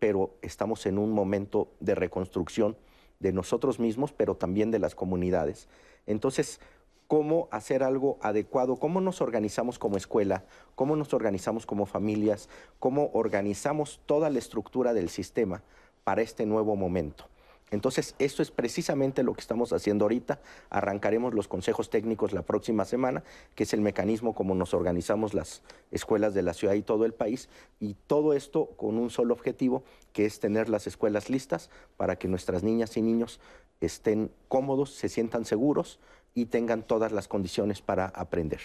pero 0.00 0.34
estamos 0.42 0.84
en 0.86 0.98
un 0.98 1.12
momento 1.12 1.68
de 1.78 1.94
reconstrucción 1.94 2.76
de 3.20 3.32
nosotros 3.32 3.78
mismos, 3.78 4.12
pero 4.12 4.34
también 4.34 4.72
de 4.72 4.80
las 4.80 4.96
comunidades. 4.96 5.68
Entonces, 6.06 6.58
¿cómo 7.06 7.48
hacer 7.52 7.82
algo 7.82 8.18
adecuado? 8.22 8.76
¿Cómo 8.76 9.00
nos 9.00 9.20
organizamos 9.20 9.78
como 9.78 9.98
escuela? 9.98 10.44
¿Cómo 10.74 10.96
nos 10.96 11.12
organizamos 11.12 11.66
como 11.66 11.86
familias? 11.86 12.48
¿Cómo 12.78 13.10
organizamos 13.12 14.00
toda 14.06 14.30
la 14.30 14.38
estructura 14.38 14.94
del 14.94 15.10
sistema 15.10 15.62
para 16.02 16.22
este 16.22 16.46
nuevo 16.46 16.74
momento? 16.76 17.26
Entonces, 17.70 18.14
esto 18.18 18.42
es 18.42 18.50
precisamente 18.50 19.22
lo 19.22 19.34
que 19.34 19.40
estamos 19.40 19.72
haciendo 19.72 20.04
ahorita. 20.04 20.40
Arrancaremos 20.70 21.34
los 21.34 21.48
consejos 21.48 21.88
técnicos 21.88 22.32
la 22.32 22.42
próxima 22.42 22.84
semana, 22.84 23.22
que 23.54 23.62
es 23.62 23.72
el 23.72 23.80
mecanismo 23.80 24.34
como 24.34 24.54
nos 24.54 24.74
organizamos 24.74 25.34
las 25.34 25.62
escuelas 25.90 26.34
de 26.34 26.42
la 26.42 26.54
ciudad 26.54 26.74
y 26.74 26.82
todo 26.82 27.04
el 27.04 27.14
país. 27.14 27.48
Y 27.78 27.94
todo 28.06 28.32
esto 28.32 28.66
con 28.76 28.98
un 28.98 29.10
solo 29.10 29.34
objetivo, 29.34 29.84
que 30.12 30.26
es 30.26 30.40
tener 30.40 30.68
las 30.68 30.86
escuelas 30.86 31.30
listas 31.30 31.70
para 31.96 32.16
que 32.16 32.28
nuestras 32.28 32.62
niñas 32.62 32.96
y 32.96 33.02
niños 33.02 33.40
estén 33.80 34.30
cómodos, 34.48 34.90
se 34.94 35.08
sientan 35.08 35.44
seguros 35.44 36.00
y 36.34 36.46
tengan 36.46 36.82
todas 36.82 37.12
las 37.12 37.28
condiciones 37.28 37.80
para 37.82 38.06
aprender. 38.06 38.60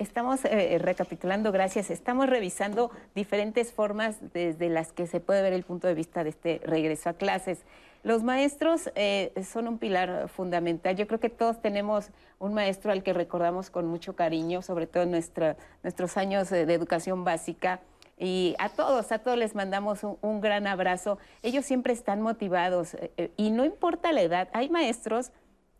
Estamos 0.00 0.46
eh, 0.46 0.78
recapitulando, 0.78 1.52
gracias. 1.52 1.90
Estamos 1.90 2.26
revisando 2.26 2.90
diferentes 3.14 3.70
formas 3.70 4.16
desde 4.32 4.70
las 4.70 4.92
que 4.92 5.06
se 5.06 5.20
puede 5.20 5.42
ver 5.42 5.52
el 5.52 5.62
punto 5.62 5.88
de 5.88 5.94
vista 5.94 6.24
de 6.24 6.30
este 6.30 6.60
regreso 6.64 7.10
a 7.10 7.12
clases. 7.12 7.58
Los 8.02 8.22
maestros 8.22 8.90
eh, 8.94 9.32
son 9.50 9.68
un 9.68 9.78
pilar 9.78 10.28
fundamental. 10.28 10.96
Yo 10.96 11.06
creo 11.06 11.20
que 11.20 11.28
todos 11.28 11.60
tenemos 11.60 12.10
un 12.38 12.54
maestro 12.54 12.92
al 12.92 13.02
que 13.02 13.12
recordamos 13.12 13.70
con 13.70 13.86
mucho 13.86 14.16
cariño, 14.16 14.62
sobre 14.62 14.86
todo 14.86 15.02
en 15.02 15.10
nuestros 15.10 16.16
años 16.16 16.48
de 16.48 16.62
educación 16.62 17.24
básica. 17.24 17.80
Y 18.22 18.54
a 18.58 18.68
todos, 18.68 19.12
a 19.12 19.18
todos 19.18 19.38
les 19.38 19.54
mandamos 19.54 20.04
un, 20.04 20.40
gran 20.42 20.66
abrazo. 20.66 21.18
Ellos 21.42 21.64
siempre 21.64 21.94
están 21.94 22.20
motivados 22.20 22.94
eh, 22.94 23.30
y 23.38 23.50
no 23.50 23.64
importa 23.64 24.12
la 24.12 24.20
edad. 24.20 24.48
Hay 24.52 24.68
maestros 24.68 25.32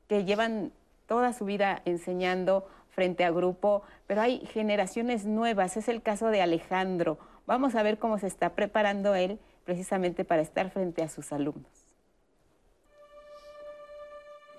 que 0.09 0.25
llevan 0.25 0.73
toda 1.07 1.35
su 1.35 1.45
vida 1.45 1.83
enseñando 1.85 2.67
frente 2.89 3.25
a 3.25 3.31
grupo, 3.31 3.83
pero 4.07 4.23
hay 4.23 4.41
generaciones 4.47 5.27
nuevas. 5.27 5.77
Es 5.77 5.89
el 5.89 6.01
caso 6.01 6.29
de 6.29 6.41
Alejandro. 6.41 7.19
Vamos 7.47 7.75
a 7.75 7.83
ver 7.83 7.99
cómo 7.99 8.19
se 8.19 8.27
está 8.27 8.55
preparando 8.55 9.15
él 9.15 9.39
precisamente 9.65 10.25
para 10.25 10.41
estar 10.41 10.71
frente 10.71 11.03
a 11.03 11.11
sus 11.11 11.33
alumnos. 11.33 11.80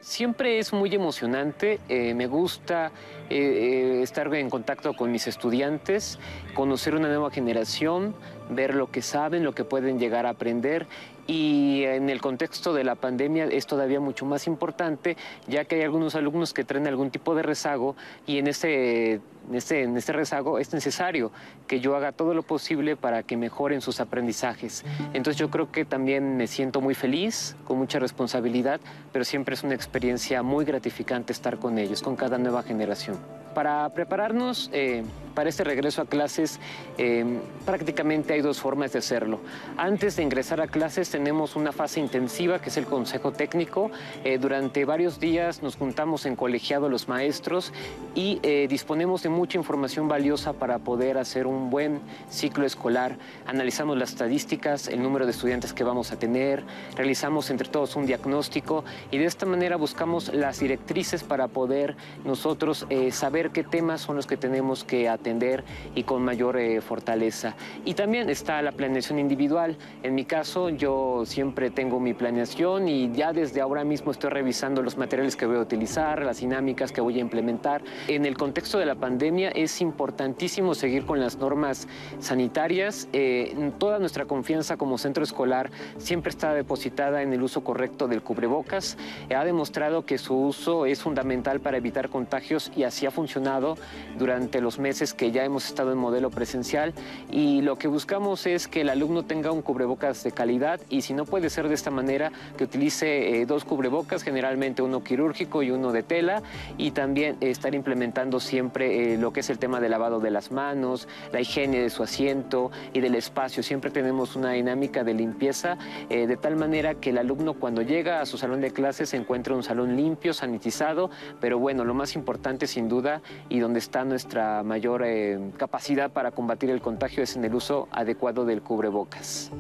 Siempre 0.02 0.58
es 0.58 0.74
muy 0.74 0.94
emocionante, 0.96 1.80
eh, 1.88 2.16
me 2.16 2.26
gusta 2.26 2.88
eh, 3.30 4.00
eh, 4.00 4.02
estar 4.02 4.34
en 4.34 4.50
contacto 4.50 4.96
con 4.96 5.12
mis 5.12 5.28
estudiantes, 5.28 6.18
conocer 6.56 6.96
una 6.96 7.08
nueva 7.08 7.30
generación, 7.30 8.16
ver 8.50 8.74
lo 8.74 8.90
que 8.90 9.04
saben, 9.04 9.44
lo 9.44 9.54
que 9.54 9.64
pueden 9.64 10.00
llegar 10.00 10.26
a 10.26 10.32
aprender. 10.32 10.88
Y 11.28 11.84
en 11.84 12.10
el 12.10 12.20
contexto 12.20 12.74
de 12.74 12.84
la 12.84 12.96
pandemia 12.96 13.46
es 13.46 13.68
todavía 13.68 14.00
mucho 14.00 14.26
más 14.26 14.48
importante, 14.48 15.18
ya 15.48 15.66
que 15.66 15.76
hay 15.76 15.82
algunos 15.84 16.16
alumnos 16.16 16.52
que 16.52 16.64
traen 16.64 16.88
algún 16.88 17.12
tipo 17.12 17.36
de 17.36 17.44
rezago 17.44 17.96
y 18.26 18.40
en 18.40 18.48
este, 18.48 19.22
en 19.50 19.56
este, 19.56 19.84
en 19.84 19.98
este 19.98 20.14
rezago 20.14 20.60
es 20.60 20.74
necesario 20.74 21.32
que 21.68 21.80
yo 21.80 21.96
haga 21.96 22.12
todo 22.12 22.34
lo 22.34 22.44
posible 22.44 22.96
para 22.96 23.24
que 23.24 23.38
mejoren 23.38 23.82
sus 23.82 24.00
aprendizajes. 24.00 24.84
Entonces 25.14 25.38
yo 25.38 25.50
creo 25.50 25.72
que 25.72 25.86
también 25.86 26.38
me 26.38 26.48
siento 26.48 26.82
muy 26.82 26.96
feliz, 26.96 27.56
con 27.66 27.78
mucha 27.78 28.00
responsabilidad, 28.00 28.80
pero 29.12 29.26
siempre 29.26 29.56
es 29.56 29.64
una 29.64 29.76
experiencia 29.76 30.44
muy 30.44 30.66
gratificante 30.66 31.34
estar 31.34 31.58
con 31.58 31.78
ellos, 31.78 32.02
con 32.02 32.16
cada 32.16 32.38
nueva 32.38 32.64
generación. 32.64 33.18
Para 33.54 33.90
prepararnos 33.90 34.70
eh, 34.72 35.04
para 35.36 35.50
este 35.50 35.64
regreso 35.66 36.02
a 36.02 36.06
clases, 36.06 36.60
eh, 36.98 37.26
prácticamente 37.66 38.34
hay 38.34 38.42
dos 38.42 38.62
formas 38.62 38.94
de 38.94 39.00
hacerlo. 39.00 39.42
Antes 39.76 40.16
de 40.16 40.24
ingresar 40.24 40.62
a 40.62 40.68
clases 40.68 41.10
tenemos 41.10 41.58
una 41.58 41.74
fase 41.74 42.00
intensiva 42.00 42.60
que 42.60 42.70
es 42.70 42.78
el 42.78 42.86
consejo 42.86 43.32
técnico. 43.34 43.92
Eh, 44.24 44.38
durante 44.38 44.86
varios 44.86 45.20
días 45.20 45.62
nos 45.62 45.76
juntamos 45.76 46.26
en 46.26 46.38
colegiado 46.38 46.88
los 46.88 47.10
maestros 47.10 47.74
y 48.16 48.40
disponemos 48.68 49.24
de 49.24 49.30
mucha 49.32 49.58
información 49.58 50.08
valiosa 50.08 50.54
para 50.54 50.80
poder 50.80 51.18
hacer 51.18 51.48
un 51.48 51.70
buen 51.70 52.00
ciclo 52.30 52.66
escolar. 52.66 53.18
Analizamos 53.46 53.98
las 53.98 54.12
estadísticas, 54.12 54.88
el 54.88 55.02
número 55.02 55.26
de 55.26 55.32
estudiantes 55.32 55.74
que 55.74 55.84
vamos 55.84 56.12
a 56.12 56.20
tener, 56.20 56.64
realizamos 56.96 57.50
entre 57.50 57.70
todos 57.70 57.96
un 57.96 58.06
diagnóstico 58.06 58.84
y 59.10 59.18
de 59.18 59.26
esta 59.26 59.46
manera 59.46 59.78
buscamos 59.78 60.34
las 60.34 60.60
directrices 60.60 61.24
para 61.24 61.48
poder 61.48 61.96
nosotros 62.26 62.86
saber 63.12 63.52
qué 63.52 63.64
temas 63.64 64.02
son 64.02 64.16
los 64.16 64.28
que 64.28 64.38
tenemos 64.38 64.84
que 64.84 65.10
atender 65.10 65.64
y 65.96 66.04
con 66.04 66.24
mayor 66.24 66.58
eh, 66.58 66.82
fortaleza. 66.82 67.56
Y 67.86 67.94
también 67.94 68.30
está 68.30 68.62
la 68.62 68.72
planeación 68.72 69.20
individual. 69.20 69.78
En 70.04 70.16
mi 70.16 70.26
caso, 70.26 70.70
yo 70.70 71.24
siempre 71.26 71.70
tengo 71.70 72.00
mi 72.00 72.14
planeación 72.14 72.88
y 72.88 73.12
ya 73.14 73.34
desde 73.34 73.62
ahora 73.62 73.84
mismo 73.84 74.12
estoy 74.12 74.30
revisando 74.30 74.82
los 74.82 74.98
materiales 74.98 75.36
que 75.36 75.46
voy 75.46 75.58
a 75.58 75.62
utilizar, 75.62 76.24
las 76.24 76.40
dinámicas 76.40 76.92
que 76.92 77.02
voy 77.02 77.18
a 77.18 77.22
implementar. 77.22 77.82
En 78.08 78.26
el 78.26 78.38
contexto 78.38 78.78
de 78.78 78.86
la 78.86 78.96
pandemia 78.96 79.21
es 79.22 79.82
importantísimo 79.82 80.74
seguir 80.74 81.06
con 81.06 81.20
las 81.20 81.38
normas 81.38 81.88
sanitarias. 82.20 83.08
Eh, 83.14 83.72
toda 83.78 84.00
nuestra 84.00 84.26
confianza 84.26 84.78
como 84.78 84.98
centro 84.98 85.24
escolar 85.24 85.70
siempre 86.00 86.32
está 86.32 86.56
depositada 86.56 87.22
en 87.22 87.32
el 87.32 87.44
uso 87.44 87.64
correcto 87.64 88.08
del 88.08 88.24
cubrebocas. 88.24 88.98
ha 89.36 89.46
demostrado 89.46 90.06
que 90.06 90.18
su 90.18 90.36
uso 90.36 90.88
es 90.88 91.04
fundamental 91.04 91.60
para 91.60 91.78
evitar 91.78 92.10
contagios 92.10 92.72
y 92.76 92.84
así 92.84 93.06
ha 93.06 93.12
funcionado 93.12 93.78
durante 94.18 94.60
los 94.60 94.80
meses 94.80 95.14
que 95.14 95.32
ya 95.32 95.44
hemos 95.44 95.68
estado 95.68 95.92
en 95.92 96.00
modelo 96.00 96.32
presencial 96.32 96.94
y 97.30 97.62
lo 97.62 97.78
que 97.78 97.88
buscamos 97.88 98.48
es 98.48 98.68
que 98.68 98.82
el 98.82 98.90
alumno 98.90 99.24
tenga 99.24 99.52
un 99.52 99.62
cubrebocas 99.62 100.24
de 100.24 100.32
calidad 100.32 100.82
y 100.90 101.04
si 101.04 101.14
no 101.14 101.26
puede 101.26 101.52
ser 101.52 101.68
de 101.68 101.76
esta 101.76 101.92
manera, 101.92 102.32
que 102.58 102.64
utilice 102.64 103.42
eh, 103.42 103.46
dos 103.46 103.66
cubrebocas, 103.66 104.24
generalmente 104.24 104.82
uno 104.82 105.04
quirúrgico 105.04 105.62
y 105.62 105.70
uno 105.70 105.92
de 105.92 106.02
tela 106.02 106.42
y 106.78 106.90
también 106.90 107.38
estar 107.40 107.76
implementando 107.76 108.40
siempre 108.40 109.11
eh, 109.12 109.18
lo 109.18 109.34
que 109.34 109.42
es 109.42 109.50
el 109.50 109.60
tema 109.60 109.80
del 109.80 109.92
lavado 109.92 110.20
de 110.20 110.32
las 110.32 110.52
manos, 110.52 111.08
la 111.32 111.42
higiene 111.42 111.80
de 111.80 111.90
su 111.90 112.04
asiento 112.04 112.72
y 112.94 113.02
del 113.02 113.16
espacio. 113.16 113.64
Siempre 113.64 113.92
tenemos 113.92 114.36
una 114.36 114.52
dinámica 114.52 115.04
de 115.04 115.14
limpieza 115.14 115.78
eh, 116.10 116.28
de 116.28 116.38
tal 116.38 116.56
manera 116.56 116.96
que 116.96 117.10
el 117.10 117.18
alumno 117.18 117.54
cuando 117.56 117.82
llega 117.82 118.22
a 118.22 118.26
su 118.26 118.38
salón 118.38 118.62
de 118.62 118.72
clases 118.72 119.10
se 119.10 119.18
encuentre 119.18 119.54
un 119.54 119.64
salón 119.64 119.96
limpio, 119.96 120.34
sanitizado, 120.34 121.10
pero 121.40 121.60
bueno, 121.60 121.84
lo 121.84 121.94
más 121.94 122.16
importante 122.16 122.68
sin 122.68 122.88
duda 122.88 123.22
y 123.50 123.60
donde 123.60 123.80
está 123.80 124.06
nuestra 124.06 124.64
mayor 124.64 125.04
eh, 125.06 125.40
capacidad 125.58 126.12
para 126.12 126.32
combatir 126.32 126.70
el 126.70 126.82
contagio 126.82 127.24
es 127.24 127.36
en 127.36 127.46
el 127.46 127.56
uso 127.56 127.88
adecuado 127.92 128.46
del 128.46 128.62
cubrebocas. 128.62 129.52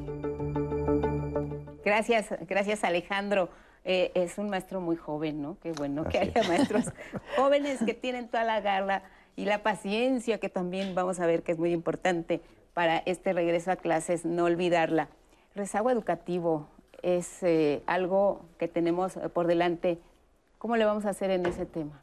Gracias, 1.84 2.30
gracias 2.48 2.84
Alejandro. 2.84 3.50
Eh, 3.84 4.12
es 4.14 4.38
un 4.38 4.50
maestro 4.50 4.80
muy 4.80 4.96
joven, 4.96 5.42
¿no? 5.42 5.58
Qué 5.62 5.72
bueno 5.72 6.08
que 6.08 6.20
haya 6.20 6.44
maestros 6.48 6.86
jóvenes 7.36 7.80
que 7.84 7.96
tienen 7.96 8.28
toda 8.28 8.44
la 8.44 8.62
garra 8.62 9.04
y 9.36 9.46
la 9.46 9.64
paciencia, 9.64 10.40
que 10.40 10.50
también 10.50 10.96
vamos 10.96 11.20
a 11.20 11.26
ver 11.26 11.44
que 11.44 11.52
es 11.52 11.58
muy 11.58 11.72
importante 11.72 12.42
para 12.74 12.98
este 13.00 13.34
regreso 13.34 13.72
a 13.72 13.76
clases, 13.76 14.26
no 14.26 14.46
olvidarla. 14.46 15.10
Rezago 15.56 15.90
educativo 15.90 16.68
es 17.02 17.44
eh, 17.44 17.84
algo 17.86 18.46
que 18.58 18.68
tenemos 18.68 19.14
por 19.34 19.48
delante. 19.48 20.00
¿Cómo 20.58 20.78
le 20.78 20.86
vamos 20.86 21.06
a 21.06 21.10
hacer 21.10 21.32
en 21.32 21.46
ese 21.46 21.66
tema? 21.66 22.02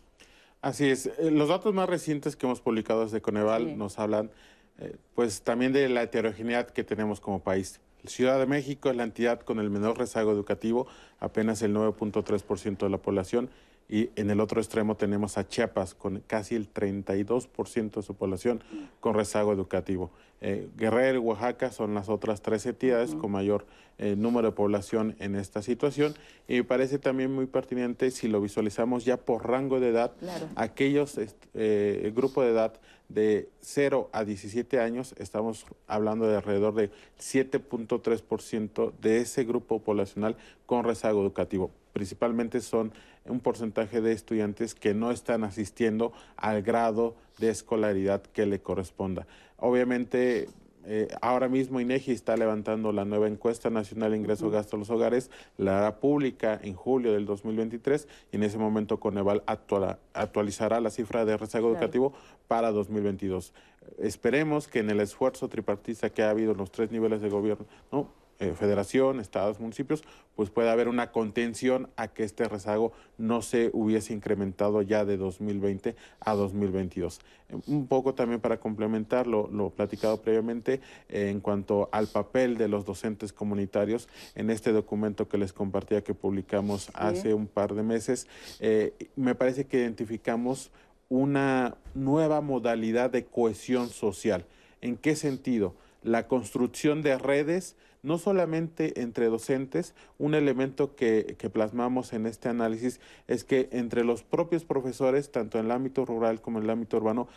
Así 0.60 0.90
es. 0.90 1.06
Eh, 1.06 1.30
los 1.30 1.48
datos 1.48 1.72
más 1.72 1.88
recientes 1.88 2.36
que 2.36 2.46
hemos 2.46 2.60
publicado 2.60 3.04
desde 3.04 3.20
Coneval 3.20 3.78
nos 3.78 3.98
hablan 3.98 4.30
eh, 4.78 4.96
pues 5.14 5.42
también 5.42 5.72
de 5.72 5.88
la 5.88 6.02
heterogeneidad 6.02 6.68
que 6.68 6.84
tenemos 6.84 7.20
como 7.20 7.40
país. 7.40 7.80
Ciudad 8.04 8.38
de 8.38 8.46
México 8.46 8.90
es 8.90 8.96
la 8.96 9.02
entidad 9.02 9.40
con 9.40 9.58
el 9.58 9.70
menor 9.70 9.98
rezago 9.98 10.30
educativo, 10.30 10.86
apenas 11.18 11.62
el 11.62 11.74
9.3% 11.74 12.78
de 12.78 12.88
la 12.88 12.98
población, 12.98 13.50
y 13.88 14.10
en 14.16 14.30
el 14.30 14.40
otro 14.40 14.60
extremo 14.60 14.96
tenemos 14.96 15.38
a 15.38 15.48
Chiapas 15.48 15.94
con 15.94 16.22
casi 16.26 16.54
el 16.54 16.72
32% 16.72 17.90
de 17.96 18.02
su 18.02 18.14
población 18.14 18.62
con 19.00 19.14
rezago 19.14 19.52
educativo. 19.52 20.10
Eh, 20.40 20.68
Guerrero 20.76 21.16
y 21.16 21.22
Oaxaca 21.22 21.72
son 21.72 21.94
las 21.94 22.08
otras 22.08 22.42
tres 22.42 22.64
entidades 22.66 23.14
con 23.14 23.32
mayor 23.32 23.66
eh, 23.98 24.14
número 24.14 24.50
de 24.50 24.52
población 24.54 25.16
en 25.18 25.34
esta 25.34 25.62
situación. 25.62 26.14
Y 26.46 26.56
me 26.56 26.64
parece 26.64 26.98
también 26.98 27.34
muy 27.34 27.46
pertinente 27.46 28.10
si 28.10 28.28
lo 28.28 28.40
visualizamos 28.40 29.04
ya 29.04 29.16
por 29.16 29.48
rango 29.48 29.80
de 29.80 29.88
edad, 29.88 30.12
aquellos, 30.54 31.18
eh, 31.18 32.02
el 32.04 32.12
grupo 32.12 32.42
de 32.42 32.50
edad 32.50 32.74
de 33.08 33.48
0 33.62 34.10
a 34.12 34.24
17 34.24 34.80
años, 34.80 35.14
estamos 35.18 35.66
hablando 35.86 36.26
de 36.26 36.36
alrededor 36.36 36.74
de 36.74 36.90
7.3% 37.18 38.92
de 39.00 39.18
ese 39.18 39.44
grupo 39.44 39.80
poblacional 39.80 40.36
con 40.66 40.84
rezago 40.84 41.22
educativo. 41.22 41.70
Principalmente 41.92 42.60
son 42.60 42.92
un 43.24 43.40
porcentaje 43.40 44.00
de 44.00 44.12
estudiantes 44.12 44.74
que 44.74 44.94
no 44.94 45.10
están 45.10 45.44
asistiendo 45.44 46.12
al 46.36 46.62
grado 46.62 47.16
de 47.38 47.50
escolaridad 47.50 48.22
que 48.22 48.46
le 48.46 48.60
corresponda. 48.60 49.26
Obviamente, 49.56 50.48
eh, 50.90 51.08
ahora 51.20 51.50
mismo 51.50 51.80
INEGI 51.80 52.12
está 52.12 52.34
levantando 52.38 52.92
la 52.92 53.04
nueva 53.04 53.28
encuesta 53.28 53.68
nacional 53.68 54.12
de 54.12 54.16
ingreso 54.16 54.50
gasto 54.50 54.76
a 54.76 54.78
los 54.78 54.88
hogares, 54.88 55.30
la 55.58 55.78
hará 55.78 56.00
pública 56.00 56.58
en 56.62 56.72
julio 56.72 57.12
del 57.12 57.26
2023 57.26 58.08
y 58.32 58.36
en 58.36 58.42
ese 58.42 58.56
momento 58.56 58.98
Coneval 58.98 59.42
actualizará 59.46 60.80
la 60.80 60.88
cifra 60.88 61.26
de 61.26 61.36
rezago 61.36 61.68
educativo 61.68 62.14
para 62.48 62.72
2022. 62.72 63.52
Esperemos 63.98 64.66
que 64.66 64.78
en 64.78 64.88
el 64.88 65.00
esfuerzo 65.00 65.48
tripartista 65.48 66.08
que 66.08 66.22
ha 66.22 66.30
habido 66.30 66.52
en 66.52 66.58
los 66.58 66.70
tres 66.70 66.90
niveles 66.90 67.20
de 67.20 67.28
gobierno, 67.28 67.66
¿no? 67.92 68.08
Eh, 68.40 68.52
federación, 68.56 69.18
estados, 69.18 69.58
municipios, 69.58 70.04
pues 70.36 70.48
puede 70.48 70.70
haber 70.70 70.86
una 70.86 71.10
contención 71.10 71.88
a 71.96 72.06
que 72.06 72.22
este 72.22 72.44
rezago 72.44 72.92
no 73.16 73.42
se 73.42 73.70
hubiese 73.72 74.14
incrementado 74.14 74.80
ya 74.82 75.04
de 75.04 75.16
2020 75.16 75.96
a 76.20 76.34
2022. 76.34 77.20
Un 77.66 77.88
poco 77.88 78.14
también 78.14 78.40
para 78.40 78.60
complementar 78.60 79.26
lo, 79.26 79.70
platicado 79.70 80.22
previamente 80.22 80.80
eh, 81.08 81.30
en 81.30 81.40
cuanto 81.40 81.88
al 81.90 82.06
papel 82.06 82.56
de 82.58 82.68
los 82.68 82.84
docentes 82.84 83.32
comunitarios 83.32 84.08
en 84.36 84.50
este 84.50 84.70
documento 84.70 85.26
que 85.26 85.36
les 85.36 85.52
compartía 85.52 86.04
que 86.04 86.14
publicamos 86.14 86.92
hace 86.94 87.34
un 87.34 87.48
par 87.48 87.74
de 87.74 87.82
meses, 87.82 88.28
eh, 88.60 88.94
me 89.16 89.34
parece 89.34 89.66
que 89.66 89.78
identificamos 89.78 90.70
una 91.08 91.76
nueva 91.96 92.40
modalidad 92.40 93.10
de 93.10 93.24
cohesión 93.24 93.88
social. 93.88 94.44
¿En 94.80 94.96
qué 94.96 95.16
sentido? 95.16 95.74
La 96.04 96.28
construcción 96.28 97.02
de 97.02 97.18
redes 97.18 97.74
no 98.02 98.18
solamente 98.18 99.00
entre 99.00 99.26
docentes, 99.26 99.94
un 100.18 100.34
elemento 100.34 100.94
que, 100.94 101.36
que 101.38 101.50
plasmamos 101.50 102.12
en 102.12 102.26
este 102.26 102.48
análisis 102.48 103.00
es 103.26 103.44
que 103.44 103.68
entre 103.72 104.04
los 104.04 104.22
propios 104.22 104.64
profesores, 104.64 105.30
tanto 105.30 105.58
en 105.58 105.66
el 105.66 105.70
ámbito 105.72 106.04
rural 106.04 106.40
como 106.40 106.58
en 106.58 106.64
el 106.64 106.70
ámbito 106.70 106.96
urbano, 106.96 107.28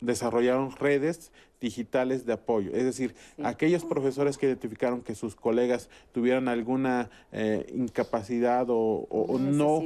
desarrollaron 0.00 0.72
redes 0.76 1.32
digitales 1.64 2.26
de 2.26 2.34
apoyo. 2.34 2.72
Es 2.74 2.84
decir, 2.84 3.14
aquellos 3.42 3.84
profesores 3.84 4.36
que 4.36 4.46
identificaron 4.46 5.00
que 5.00 5.14
sus 5.14 5.34
colegas 5.34 5.88
tuvieran 6.12 6.46
alguna 6.48 7.10
eh, 7.32 7.66
incapacidad 7.74 8.66
o, 8.68 9.06
no, 9.40 9.82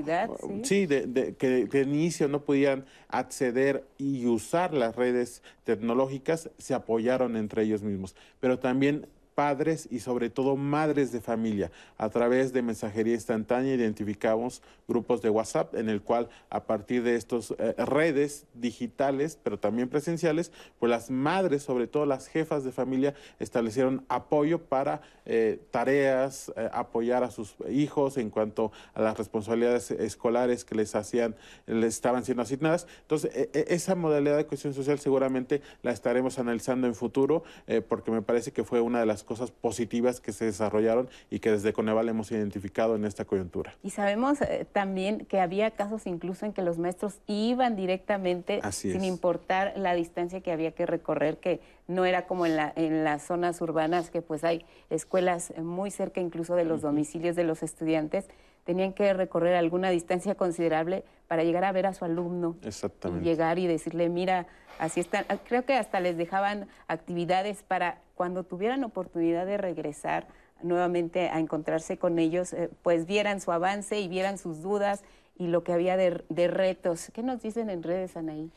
sí, 0.64 0.86
de, 0.86 1.34
que 1.39 1.66
de 1.66 1.82
inicio 1.82 2.26
no 2.26 2.45
pudieran 2.45 2.84
acceder 3.09 3.84
y 3.97 4.26
usar 4.26 4.74
las 4.74 4.97
redes 4.97 5.43
tecnológicas, 5.64 6.51
se 6.59 6.74
apoyaron 6.74 7.36
entre 7.36 7.62
ellos 7.62 7.82
mismos. 7.82 8.16
Pero 8.41 8.59
también 8.59 9.07
padres 9.39 9.86
y 9.89 10.01
sobre 10.01 10.30
todo 10.30 10.57
madres 10.57 11.12
de 11.12 11.20
familia. 11.20 11.70
A 11.97 12.09
través 12.09 12.53
de 12.53 12.61
mensajería 12.61 13.14
instantánea 13.14 13.72
identificamos 13.72 14.62
grupos 14.89 15.22
de 15.22 15.30
WhatsApp 15.30 15.76
en 15.76 15.89
el 15.89 16.03
cual 16.03 16.28
a 16.51 16.64
partir 16.64 17.05
de 17.05 17.14
estas 17.14 17.55
eh, 17.57 17.72
redes 17.78 18.47
digitales, 18.55 19.39
pero 19.41 19.57
también 19.57 19.89
presenciales, 19.89 20.51
pues 20.80 20.91
las 20.91 21.09
madres, 21.09 21.62
sobre 21.62 21.86
todo 21.86 22.05
las 22.05 22.26
jefas 22.26 22.64
de 22.64 22.72
familia, 22.72 23.14
establecieron 23.39 24.05
apoyo 24.09 24.61
para 24.64 25.03
eh, 25.24 25.61
tareas, 25.70 26.51
eh, 26.57 26.68
apoyar 26.72 27.22
a 27.22 27.30
sus 27.30 27.55
hijos 27.70 28.16
en 28.16 28.30
cuanto 28.30 28.72
a 28.95 29.03
las 29.03 29.16
responsabilidades 29.18 29.93
escolares 29.93 30.64
que 30.64 30.74
les 30.74 30.97
hacían, 30.97 31.36
les 31.66 31.95
estaban 31.95 32.24
siendo 32.24 32.43
asignadas. 32.43 32.89
Entonces, 33.03 33.30
e, 33.36 33.51
e, 33.53 33.66
esa 33.68 33.95
modalidad 33.95 34.36
de 34.36 34.47
cuestión 34.47 34.74
social 34.74 34.99
seguramente 34.99 35.62
la 35.82 35.93
estaremos 35.93 36.41
analizando 36.41 36.89
en 36.89 36.97
futuro, 36.97 37.45
porque 37.89 38.11
me 38.11 38.22
parece 38.22 38.51
que 38.51 38.64
fue 38.64 38.80
una 38.80 38.99
de 39.01 39.07
las 39.07 39.22
cosas 39.29 39.51
positivas 39.51 40.20
que 40.20 40.33
se 40.33 40.47
desarrollaron 40.47 41.09
y 41.31 41.39
que 41.39 41.51
desde 41.51 41.72
Coneval 41.74 42.09
hemos 42.09 42.33
identificado 42.33 42.97
en 42.97 43.05
esta 43.05 43.26
coyuntura. 43.26 43.76
Y 43.83 43.91
sabemos 43.91 44.41
eh, 44.41 44.66
también 44.72 45.26
que 45.26 45.39
había 45.39 45.70
casos 45.70 46.07
incluso 46.07 46.47
en 46.47 46.55
que 46.55 46.62
los 46.62 46.79
maestros 46.79 47.20
iban 47.26 47.76
directamente 47.76 48.61
sin 48.72 49.05
importar 49.05 49.74
la 49.76 49.95
distancia 49.95 50.41
que 50.41 50.51
había 50.51 50.72
que 50.72 50.87
recorrer, 50.87 51.37
que 51.37 51.61
no 51.87 52.07
era 52.07 52.26
como 52.26 52.47
en, 52.47 52.57
la, 52.57 52.72
en 52.74 53.05
las 53.05 53.22
zonas 53.22 53.61
urbanas, 53.61 54.11
que 54.11 54.22
pues 54.22 54.45
hay 54.45 54.64
escuelas 54.89 55.53
muy 55.59 55.91
cerca 55.91 56.20
incluso 56.20 56.55
de 56.57 56.64
los 56.64 56.81
domicilios 56.81 57.37
de 57.37 57.45
los 57.45 57.62
estudiantes 57.62 58.26
tenían 58.69 58.93
que 58.93 59.14
recorrer 59.14 59.55
alguna 59.55 59.89
distancia 59.89 60.35
considerable 60.35 61.03
para 61.27 61.43
llegar 61.43 61.64
a 61.64 61.73
ver 61.73 61.87
a 61.87 61.95
su 61.95 62.05
alumno. 62.05 62.55
Exactamente. 62.62 63.25
Y 63.25 63.31
llegar 63.31 63.59
y 63.59 63.66
decirle, 63.66 64.11
mira, 64.11 64.47
así 64.79 65.01
están. 65.01 65.25
Creo 65.49 65.64
que 65.64 65.73
hasta 65.73 66.01
les 66.01 66.19
dejaban 66.19 66.69
actividades 66.87 67.62
para 67.62 67.97
cuando 68.14 68.45
tuvieran 68.45 68.85
oportunidad 68.85 69.47
de 69.47 69.57
regresar 69.57 70.27
nuevamente 70.62 71.31
a 71.31 71.39
encontrarse 71.39 71.97
con 71.97 72.19
ellos, 72.19 72.53
eh, 72.53 72.69
pues 72.83 73.07
vieran 73.07 73.41
su 73.41 73.53
avance 73.53 73.99
y 74.01 74.07
vieran 74.07 74.37
sus 74.37 74.61
dudas 74.61 75.03
y 75.39 75.47
lo 75.47 75.64
que 75.64 75.73
había 75.73 75.97
de, 75.97 76.23
de 76.29 76.49
retos. 76.49 77.11
¿Qué 77.14 77.23
nos 77.23 77.41
dicen 77.41 77.71
en 77.71 77.83
redes, 77.83 78.19
Anaí? 78.19 78.51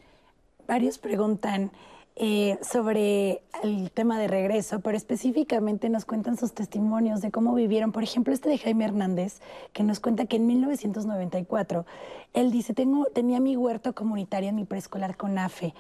Varios 0.68 0.98
preguntan, 0.98 1.72
eh, 2.16 2.60
sobre 2.62 3.42
el 3.64 3.90
tema 3.92 4.20
de 4.20 4.28
regreso, 4.28 4.82
pero 4.82 4.98
específicamente 4.98 5.90
nos 5.90 6.06
cuentan 6.06 6.38
sus 6.38 6.54
testimonios 6.54 7.22
de 7.22 7.32
cómo 7.32 7.54
vivieron. 7.56 7.92
Por 7.92 8.04
ejemplo, 8.04 8.34
este 8.34 8.50
de 8.50 8.58
Jaime 8.58 8.86
Hernández, 8.86 9.40
que 9.74 9.84
nos 9.84 10.00
cuenta 10.00 10.26
que 10.26 10.36
en 10.36 10.46
1994, 10.46 11.86
él 12.34 12.52
dice, 12.52 12.74
Tengo, 12.74 13.06
tenía 13.06 13.40
mi 13.40 13.56
huerto 13.56 13.94
comunitario 13.94 14.50
en 14.50 14.56
mi 14.56 14.66
preescolar 14.66 15.16
con 15.16 15.38
AFE. 15.38 15.74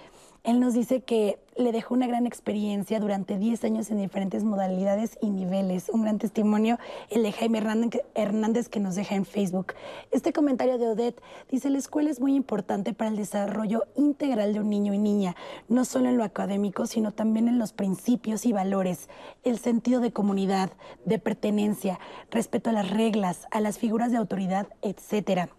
Él 0.44 0.60
nos 0.60 0.74
dice 0.74 1.02
que 1.02 1.38
le 1.56 1.72
dejó 1.72 1.94
una 1.94 2.08
gran 2.08 2.26
experiencia 2.26 3.00
durante 3.00 3.38
10 3.38 3.64
años 3.64 3.92
en 3.92 4.00
diferentes 4.00 4.44
modalidades 4.44 5.20
y 5.22 5.30
niveles. 5.30 5.88
Un 5.90 6.02
gran 6.02 6.18
testimonio, 6.18 6.80
el 7.12 7.22
de 7.22 7.32
Jaime 7.32 7.62
Hernández 8.16 8.68
que 8.68 8.80
nos 8.80 8.96
deja 8.96 9.14
en 9.14 9.26
Facebook. 9.26 9.74
Este 10.10 10.34
comentario 10.34 10.80
de 10.80 10.88
Odette 10.88 11.22
dice, 11.52 11.70
la 11.70 11.78
escuela 11.78 12.10
es 12.10 12.20
muy 12.20 12.34
importante 12.34 12.94
para 12.94 13.12
el 13.12 13.18
desarrollo 13.18 13.84
integral 13.96 14.54
de 14.54 14.62
un 14.62 14.70
niño 14.72 14.96
y 14.96 14.98
niña, 14.98 15.36
no 15.70 15.86
solo 15.86 16.10
en 16.10 16.18
lo 16.18 16.24
académico, 16.24 16.88
sino 16.88 17.12
también 17.12 17.48
en 17.48 17.60
los 17.60 17.72
principios 17.72 18.48
y 18.48 18.52
valores, 18.52 19.10
el 19.44 19.60
sentido 19.60 20.02
de 20.02 20.12
comunidad, 20.12 20.72
de 21.06 21.20
pertenencia, 21.20 22.00
respeto 22.32 22.72
a 22.72 22.74
las 22.74 22.90
reglas, 22.90 23.46
a 23.52 23.62
las 23.62 23.78
figuras 23.78 24.12
de 24.12 24.18
autoridad, 24.18 24.68
etcétera. 24.82 25.50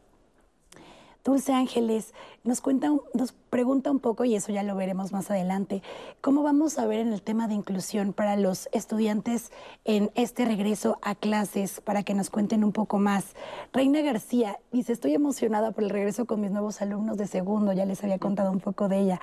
Dulce 1.25 1.53
Ángeles 1.53 2.15
nos 2.43 2.61
cuenta, 2.61 2.91
nos 3.15 3.33
pregunta 3.33 3.91
un 3.91 4.01
poco, 4.01 4.25
y 4.25 4.35
eso 4.35 4.51
ya 4.51 4.65
lo 4.65 4.75
veremos 4.75 5.13
más 5.13 5.31
adelante, 5.31 5.83
cómo 6.21 6.43
vamos 6.43 6.79
a 6.79 6.87
ver 6.87 6.99
en 6.99 7.13
el 7.13 7.23
tema 7.23 7.47
de 7.47 7.55
inclusión 7.55 8.13
para 8.13 8.37
los 8.37 8.69
estudiantes 8.73 9.53
en 9.85 10.11
este 10.15 10.45
regreso 10.45 10.99
a 11.01 11.15
clases, 11.15 11.81
para 11.81 12.03
que 12.03 12.15
nos 12.15 12.29
cuenten 12.29 12.65
un 12.65 12.73
poco 12.73 12.99
más. 12.99 13.37
Reina 13.73 14.01
García 14.01 14.59
dice, 14.73 14.93
estoy 14.93 15.15
emocionada 15.15 15.71
por 15.71 15.85
el 15.85 15.91
regreso 15.91 16.25
con 16.25 16.41
mis 16.41 16.51
nuevos 16.51 16.83
alumnos 16.83 17.19
de 17.19 17.29
segundo, 17.29 17.73
ya 17.73 17.87
les 17.87 18.03
había 18.03 18.19
contado 18.19 18.51
un 18.51 18.61
poco 18.61 18.89
de 18.89 18.99
ella. 18.99 19.21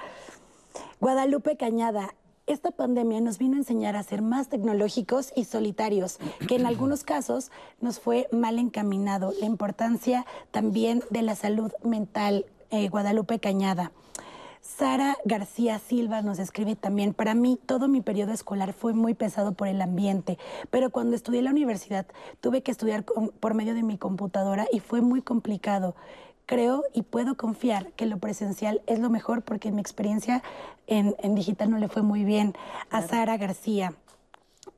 Guadalupe 1.02 1.58
Cañada, 1.58 2.14
esta 2.50 2.72
pandemia 2.72 3.22
nos 3.22 3.38
vino 3.38 3.56
a 3.56 3.60
enseñar 3.60 3.96
a 3.96 4.04
ser 4.04 4.24
más 4.24 4.50
tecnológicos 4.50 5.32
y 5.36 5.46
solitarios, 5.46 6.18
que 6.48 6.56
en 6.56 6.66
algunos 6.66 7.04
casos 7.04 7.52
nos 7.80 8.00
fue 8.00 8.28
mal 8.32 8.58
encaminado. 8.58 9.34
La 9.40 9.46
importancia 9.46 10.26
también 10.52 11.04
de 11.12 11.22
la 11.22 11.36
salud 11.36 11.72
mental, 11.84 12.46
eh, 12.72 12.90
Guadalupe 12.90 13.40
Cañada. 13.40 13.92
Sara 14.62 15.18
García 15.26 15.80
Silva 15.80 16.22
nos 16.22 16.40
escribe 16.40 16.76
también, 16.76 17.14
para 17.14 17.34
mí 17.34 17.58
todo 17.66 17.88
mi 17.88 18.02
periodo 18.02 18.34
escolar 18.34 18.74
fue 18.74 18.94
muy 18.94 19.14
pesado 19.14 19.54
por 19.54 19.68
el 19.68 19.82
ambiente, 19.82 20.38
pero 20.70 20.90
cuando 20.90 21.16
estudié 21.16 21.40
en 21.40 21.46
la 21.46 21.52
universidad 21.52 22.06
tuve 22.42 22.62
que 22.62 22.72
estudiar 22.72 23.04
por 23.04 23.54
medio 23.54 23.74
de 23.74 23.84
mi 23.84 23.98
computadora 23.98 24.68
y 24.72 24.80
fue 24.80 25.02
muy 25.02 25.22
complicado 25.22 25.96
creo 26.50 26.84
y 26.96 27.04
puedo 27.04 27.38
confiar 27.38 27.92
que 27.92 28.08
lo 28.08 28.18
presencial 28.18 28.82
es 28.88 28.98
lo 28.98 29.12
mejor 29.12 29.44
porque 29.44 29.72
mi 29.72 29.82
experiencia 29.82 30.42
en, 30.88 31.14
digital 31.36 31.70
no 31.70 31.78
le 31.78 31.88
fue 31.88 32.02
muy 32.02 32.24
bien. 32.24 32.56
A 32.90 33.04
Sara 33.04 33.38
García 33.38 33.94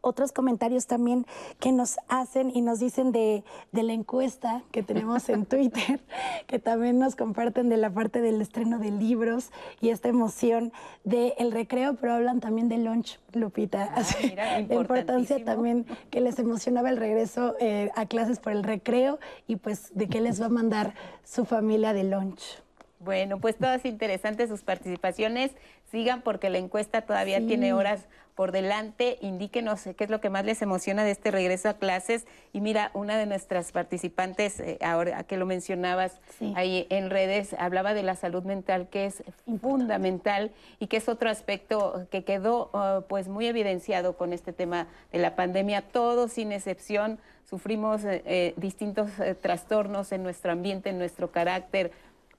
otros 0.01 0.31
comentarios 0.31 0.87
también 0.87 1.25
que 1.59 1.71
nos 1.71 1.97
hacen 2.07 2.51
y 2.53 2.61
nos 2.61 2.79
dicen 2.79 3.11
de, 3.11 3.43
la 3.71 3.93
encuesta 3.93 4.63
que 4.71 4.83
tenemos 4.83 5.29
en 5.29 5.45
Twitter, 5.47 6.01
que 6.47 6.59
también 6.59 6.99
nos 6.99 7.15
comparten 7.15 7.69
de 7.69 7.77
la 7.77 7.89
parte 7.89 8.21
del 8.21 8.41
estreno 8.41 8.79
de 8.79 8.91
libros 8.91 9.51
y 9.79 9.89
esta 9.89 10.09
emoción 10.09 10.73
del 11.03 11.51
recreo, 11.51 11.95
pero 11.95 12.13
hablan 12.13 12.39
también 12.39 12.69
del 12.69 12.85
lunch, 12.85 13.19
Lupita. 13.33 13.89
Ah, 13.95 14.03
la 14.35 14.59
importancia 14.59 15.43
también 15.43 15.85
que 16.09 16.21
les 16.21 16.37
emocionaba 16.39 16.89
el 16.89 16.97
regreso 16.97 17.55
eh, 17.59 17.89
a 17.95 18.05
clases 18.05 18.39
por 18.39 18.51
el 18.51 18.63
recreo 18.63 19.19
y 19.47 19.55
pues 19.55 19.91
de 19.95 20.07
qué 20.07 20.21
les 20.21 20.41
va 20.41 20.47
a 20.47 20.49
mandar 20.49 20.93
su 21.23 21.45
familia 21.45 21.93
de 21.93 22.03
lunch. 22.03 22.61
Bueno, 22.99 23.39
pues 23.39 23.57
todas 23.57 23.83
interesantes 23.85 24.49
sus 24.49 24.61
participaciones. 24.61 25.51
Sigan 25.91 26.21
porque 26.21 26.49
la 26.49 26.59
encuesta 26.59 27.01
todavía 27.01 27.45
tiene 27.45 27.73
horas 27.73 28.05
por 28.35 28.51
delante. 28.51 29.17
Indíquenos 29.21 29.83
qué 29.97 30.03
es 30.03 30.09
lo 30.09 30.21
que 30.21 30.29
más 30.29 30.45
les 30.45 30.61
emociona 30.61 31.03
de 31.03 31.11
este 31.11 31.31
regreso 31.31 31.69
a 31.69 31.73
clases. 31.75 32.25
Y 32.53 32.61
mira, 32.61 32.91
una 32.93 33.17
de 33.17 33.25
nuestras 33.25 33.71
participantes, 33.71 34.59
eh, 34.59 34.77
ahora 34.81 35.23
que 35.23 35.37
lo 35.37 35.45
mencionabas 35.45 36.19
ahí 36.55 36.87
en 36.89 37.09
redes, 37.09 37.53
hablaba 37.57 37.93
de 37.93 38.03
la 38.03 38.15
salud 38.15 38.43
mental, 38.43 38.87
que 38.89 39.05
es 39.05 39.23
fundamental 39.61 40.51
y 40.79 40.87
que 40.87 40.97
es 40.97 41.09
otro 41.09 41.29
aspecto 41.29 42.07
que 42.11 42.23
quedó 42.23 42.69
uh, 42.73 43.01
pues 43.07 43.27
muy 43.27 43.47
evidenciado 43.47 44.17
con 44.17 44.33
este 44.33 44.53
tema 44.53 44.87
de 45.11 45.19
la 45.19 45.35
pandemia. 45.35 45.81
Todos, 45.81 46.33
sin 46.33 46.51
excepción, 46.51 47.19
sufrimos 47.49 48.03
eh, 48.05 48.21
eh, 48.25 48.53
distintos 48.57 49.09
trastornos 49.41 50.11
en 50.11 50.23
nuestro 50.23 50.51
ambiente, 50.51 50.89
en 50.89 50.97
nuestro 50.97 51.31
carácter 51.31 51.91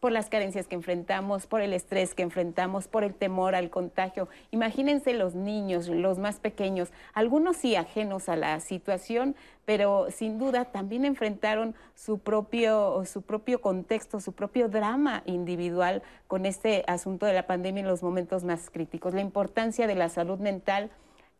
por 0.03 0.11
las 0.11 0.28
carencias 0.28 0.66
que 0.66 0.74
enfrentamos, 0.74 1.46
por 1.46 1.61
el 1.61 1.72
estrés 1.72 2.12
que 2.12 2.24
enfrentamos, 2.24 2.88
por 2.88 3.05
el 3.05 3.14
temor 3.14 3.55
al 3.55 3.70
contagio. 3.70 4.28
Imagínense 4.50 5.14
los 5.14 5.36
niños, 5.36 5.86
los 5.86 6.18
más 6.18 6.40
pequeños, 6.40 6.90
algunos 7.14 7.59
sí 7.59 7.76
ajenos 7.76 8.28
a 8.28 8.34
la 8.34 8.59
situación, 8.59 9.36
pero 9.64 10.09
sin 10.11 10.40
duda 10.40 10.64
también 10.64 11.05
enfrentaron 11.05 11.76
su 11.94 12.18
propio, 12.18 13.05
su 13.07 13.22
propio 13.22 13.61
contexto, 13.61 14.18
su 14.18 14.32
propio 14.32 14.68
drama 14.68 15.22
individual 15.24 16.03
con 16.26 16.46
este 16.46 16.82
asunto 16.88 17.24
de 17.24 17.34
la 17.34 17.46
pandemia 17.46 17.82
en 17.82 17.86
los 17.86 18.03
momentos 18.03 18.42
más 18.42 18.70
críticos. 18.70 19.14
La 19.14 19.20
importancia 19.20 19.86
de 19.86 19.94
la 19.94 20.09
salud 20.09 20.40
mental 20.40 20.90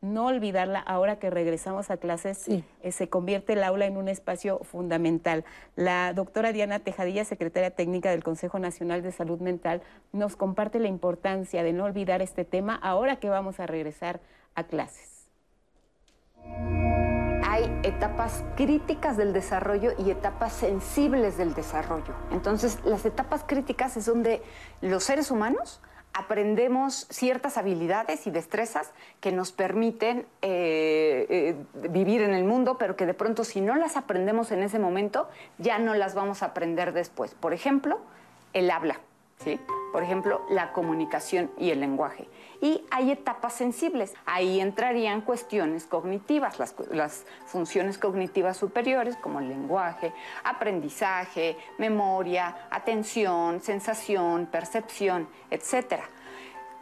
no 0.03 0.27
olvidarla 0.27 0.81
ahora 0.81 1.19
que 1.19 1.31
regresamos 1.31 1.91
a 1.91 1.97
clases, 1.97 2.49
eh, 2.49 2.93
se 2.93 3.09
convierte 3.09 3.55
el 3.55 3.63
aula 3.63 3.87
en 3.87 3.97
un 3.97 4.09
espacio 4.09 4.59
fundamental. 4.65 5.45
La 5.77 6.13
doctora 6.13 6.53
Diana 6.53 6.81
Tejadilla, 6.81 7.25
secretaria 7.25 7.71
técnica 7.71 8.11
del 8.11 8.25
Consejo 8.25 8.59
Nacional 8.59 9.03
de 9.03 9.13
Salud 9.13 9.41
Mental, 9.41 9.81
nos 10.13 10.35
comparte 10.35 10.81
la 10.81 10.89
importancia 10.89 11.63
de 11.63 11.73
no 11.73 11.85
olvidar 11.85 12.21
este 12.21 12.45
tema 12.45 12.75
ahora 12.75 13.17
que 13.17 13.29
vamos 13.29 13.61
a 13.61 13.67
regresar 13.67 14.21
a 14.57 14.65
clases. 14.65 15.29
Hay 17.45 17.81
etapas 17.85 18.45
críticas 18.57 19.17
del 19.17 19.33
desarrollo 19.33 19.93
y 19.99 20.11
etapas 20.11 20.53
sensibles 20.53 21.37
del 21.37 21.55
desarrollo. 21.55 22.15
Entonces, 22.33 22.81
las 22.85 23.05
etapas 23.05 23.45
críticas 23.47 23.97
es 23.97 24.07
donde 24.07 24.43
los 24.81 25.05
seres 25.05 25.31
humanos 25.31 25.81
aprendemos 26.15 27.07
ciertas 27.11 27.57
habilidades 27.57 28.27
y 28.27 28.31
destrezas 28.31 28.93
que 29.21 29.33
nos 29.33 29.53
permiten 29.53 30.27
eh, 30.43 31.27
eh, 31.29 31.57
vivir 31.89 32.23
en 32.23 32.35
el 32.35 32.45
mundo, 32.45 32.77
pero 32.79 32.97
que 32.97 33.07
de 33.07 33.15
pronto 33.15 33.45
si 33.45 33.61
no 33.61 33.77
las 33.77 33.97
aprendemos 33.97 34.53
en 34.53 34.63
ese 34.63 34.79
momento, 34.79 35.29
ya 35.59 35.79
no 35.79 35.95
las 35.95 36.15
vamos 36.15 36.43
a 36.43 36.47
aprender 36.47 36.93
después. 36.93 37.35
Por 37.35 37.53
ejemplo, 37.53 38.01
el 38.53 38.71
habla. 38.71 39.01
¿Sí? 39.39 39.59
Por 39.93 40.05
ejemplo, 40.05 40.41
la 40.51 40.73
comunicación 40.73 41.51
y 41.59 41.71
el 41.71 41.81
lenguaje. 41.81 42.29
Y 42.63 42.87
hay 42.93 43.11
etapas 43.11 43.55
sensibles. 43.55 44.15
Ahí 44.25 44.61
entrarían 44.61 45.23
cuestiones 45.23 45.85
cognitivas, 45.85 46.61
las, 46.93 47.27
funciones 47.45 47.99
cognitivas 47.99 48.57
superiores 48.57 49.17
como 49.17 49.41
el 49.41 49.49
lenguaje, 49.49 50.13
aprendizaje, 50.45 51.57
memoria, 51.79 52.69
atención, 52.71 53.61
sensación, 53.61 54.47
percepción, 54.47 55.29
etc. 55.51 56.03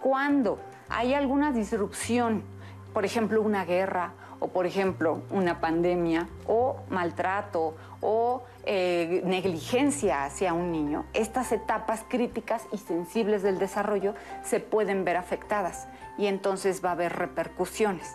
Cuando 0.03 0.59
hay 0.91 1.15
alguna 1.15 1.51
disrupción, 1.51 2.45
por 2.93 3.07
ejemplo, 3.07 3.41
una 3.41 3.65
guerra 3.65 4.13
o 4.39 4.49
por 4.49 4.67
ejemplo 4.67 5.23
una 5.31 5.61
pandemia 5.61 6.29
o 6.47 6.83
maltrato 6.91 7.75
o 8.01 8.43
eh, 8.67 9.23
negligencia 9.25 10.25
hacia 10.25 10.53
un 10.53 10.73
niño, 10.73 11.07
estas 11.15 11.53
etapas 11.53 12.05
críticas 12.09 12.65
y 12.73 12.79
sensibles 12.79 13.43
del 13.43 13.59
desarrollo 13.59 14.15
se 14.45 14.61
pueden 14.61 15.05
ver 15.05 15.17
afectadas 15.17 15.89
y 16.19 16.27
entonces 16.27 16.85
va 16.85 16.91
a 16.91 16.93
haber 16.93 17.15
repercusiones. 17.17 18.15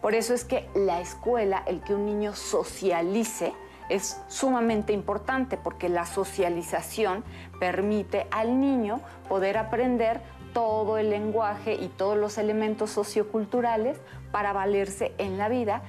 Por 0.00 0.14
eso 0.14 0.34
es 0.34 0.44
que 0.44 0.68
la 0.74 1.00
escuela, 1.00 1.62
el 1.66 1.82
que 1.82 1.94
un 1.94 2.06
niño 2.06 2.34
socialice, 2.34 3.52
es 3.88 4.20
sumamente 4.28 4.92
importante 4.92 5.56
porque 5.56 5.88
la 5.88 6.06
socialización 6.06 7.22
permite 7.60 8.26
al 8.30 8.60
niño 8.60 9.00
poder 9.28 9.58
aprender 9.58 10.22
todo 10.54 10.96
el 10.96 11.10
lenguaje 11.10 11.74
y 11.74 11.88
todos 11.88 12.16
los 12.16 12.38
elementos 12.38 12.90
socioculturales 12.90 13.98
para 14.30 14.52
valerse 14.52 15.12
en 15.18 15.36
la 15.36 15.48
vida 15.48 15.82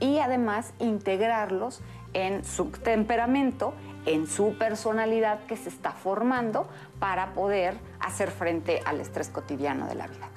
y 0.00 0.18
además 0.18 0.72
integrarlos 0.78 1.82
en 2.14 2.44
su 2.44 2.70
temperamento, 2.70 3.74
en 4.06 4.26
su 4.26 4.56
personalidad 4.58 5.40
que 5.46 5.56
se 5.56 5.68
está 5.68 5.92
formando 5.92 6.68
para 6.98 7.34
poder 7.34 7.76
hacer 8.00 8.30
frente 8.30 8.80
al 8.84 9.00
estrés 9.00 9.28
cotidiano 9.28 9.86
de 9.86 9.94
la 9.94 10.06
vida. 10.06 10.28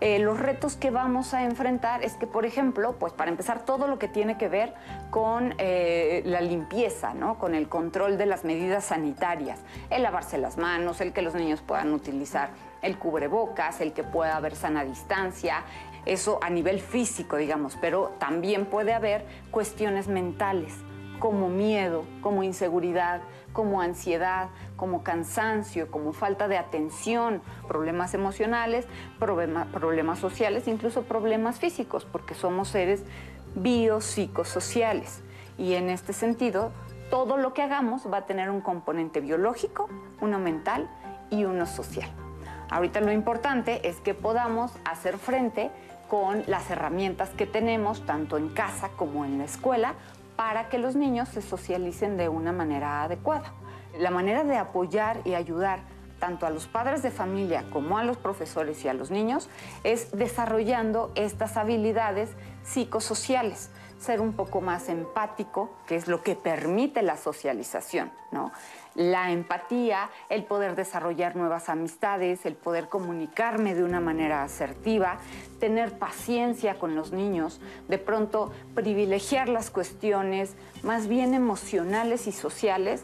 Eh, 0.00 0.18
los 0.18 0.40
retos 0.40 0.76
que 0.76 0.90
vamos 0.90 1.32
a 1.32 1.44
enfrentar 1.44 2.02
es 2.02 2.14
que, 2.14 2.26
por 2.26 2.44
ejemplo, 2.44 2.96
pues 2.98 3.12
para 3.12 3.30
empezar, 3.30 3.64
todo 3.64 3.86
lo 3.86 4.00
que 4.00 4.08
tiene 4.08 4.36
que 4.36 4.48
ver 4.48 4.74
con 5.10 5.54
eh, 5.58 6.22
la 6.24 6.40
limpieza, 6.40 7.14
¿no? 7.14 7.38
con 7.38 7.54
el 7.54 7.68
control 7.68 8.18
de 8.18 8.26
las 8.26 8.44
medidas 8.44 8.86
sanitarias, 8.86 9.60
el 9.90 10.02
lavarse 10.02 10.38
las 10.38 10.58
manos, 10.58 11.00
el 11.00 11.12
que 11.12 11.22
los 11.22 11.34
niños 11.34 11.62
puedan 11.62 11.92
utilizar 11.92 12.50
el 12.82 12.98
cubrebocas, 12.98 13.80
el 13.80 13.92
que 13.92 14.02
pueda 14.02 14.36
haber 14.36 14.56
sana 14.56 14.84
distancia, 14.84 15.62
eso 16.04 16.40
a 16.42 16.50
nivel 16.50 16.80
físico, 16.80 17.36
digamos, 17.36 17.78
pero 17.80 18.12
también 18.18 18.66
puede 18.66 18.92
haber 18.94 19.24
cuestiones 19.52 20.08
mentales 20.08 20.74
como 21.22 21.48
miedo, 21.48 22.04
como 22.20 22.42
inseguridad, 22.42 23.20
como 23.52 23.80
ansiedad, 23.80 24.48
como 24.74 25.04
cansancio, 25.04 25.88
como 25.88 26.12
falta 26.12 26.48
de 26.48 26.58
atención, 26.58 27.42
problemas 27.68 28.12
emocionales, 28.12 28.88
problemas 29.20 30.18
sociales, 30.18 30.66
incluso 30.66 31.02
problemas 31.02 31.60
físicos, 31.60 32.04
porque 32.04 32.34
somos 32.34 32.70
seres 32.70 33.04
biopsicosociales. 33.54 35.22
Y 35.58 35.74
en 35.74 35.90
este 35.90 36.12
sentido, 36.12 36.72
todo 37.08 37.36
lo 37.36 37.54
que 37.54 37.62
hagamos 37.62 38.12
va 38.12 38.16
a 38.16 38.26
tener 38.26 38.50
un 38.50 38.60
componente 38.60 39.20
biológico, 39.20 39.88
uno 40.20 40.40
mental 40.40 40.90
y 41.30 41.44
uno 41.44 41.66
social. 41.66 42.10
Ahorita 42.68 43.00
lo 43.00 43.12
importante 43.12 43.88
es 43.88 44.00
que 44.00 44.14
podamos 44.14 44.72
hacer 44.84 45.18
frente 45.18 45.70
con 46.08 46.42
las 46.48 46.68
herramientas 46.68 47.30
que 47.30 47.46
tenemos, 47.46 48.04
tanto 48.06 48.38
en 48.38 48.48
casa 48.48 48.88
como 48.96 49.24
en 49.24 49.38
la 49.38 49.44
escuela, 49.44 49.94
para 50.42 50.68
que 50.68 50.76
los 50.76 50.96
niños 50.96 51.28
se 51.28 51.40
socialicen 51.40 52.16
de 52.16 52.28
una 52.28 52.50
manera 52.50 53.04
adecuada. 53.04 53.52
La 53.96 54.10
manera 54.10 54.42
de 54.42 54.56
apoyar 54.56 55.20
y 55.24 55.34
ayudar 55.34 55.84
tanto 56.18 56.46
a 56.46 56.50
los 56.50 56.66
padres 56.66 57.00
de 57.00 57.12
familia 57.12 57.64
como 57.70 57.96
a 57.96 58.02
los 58.02 58.16
profesores 58.16 58.84
y 58.84 58.88
a 58.88 58.92
los 58.92 59.12
niños 59.12 59.48
es 59.84 60.10
desarrollando 60.10 61.12
estas 61.14 61.56
habilidades 61.56 62.30
psicosociales 62.64 63.70
ser 64.00 64.20
un 64.20 64.32
poco 64.32 64.60
más 64.60 64.88
empático, 64.88 65.70
que 65.86 65.94
es 65.94 66.08
lo 66.08 66.24
que 66.24 66.34
permite 66.34 67.02
la 67.02 67.16
socialización, 67.16 68.10
¿no? 68.32 68.50
La 68.94 69.30
empatía, 69.30 70.10
el 70.28 70.44
poder 70.44 70.76
desarrollar 70.76 71.34
nuevas 71.34 71.68
amistades, 71.68 72.44
el 72.44 72.56
poder 72.56 72.88
comunicarme 72.88 73.74
de 73.74 73.84
una 73.84 74.00
manera 74.00 74.42
asertiva, 74.42 75.18
tener 75.60 75.98
paciencia 75.98 76.78
con 76.78 76.94
los 76.94 77.12
niños, 77.12 77.60
de 77.88 77.98
pronto 77.98 78.52
privilegiar 78.74 79.48
las 79.48 79.70
cuestiones 79.70 80.54
más 80.82 81.08
bien 81.08 81.32
emocionales 81.32 82.26
y 82.26 82.32
sociales 82.32 83.02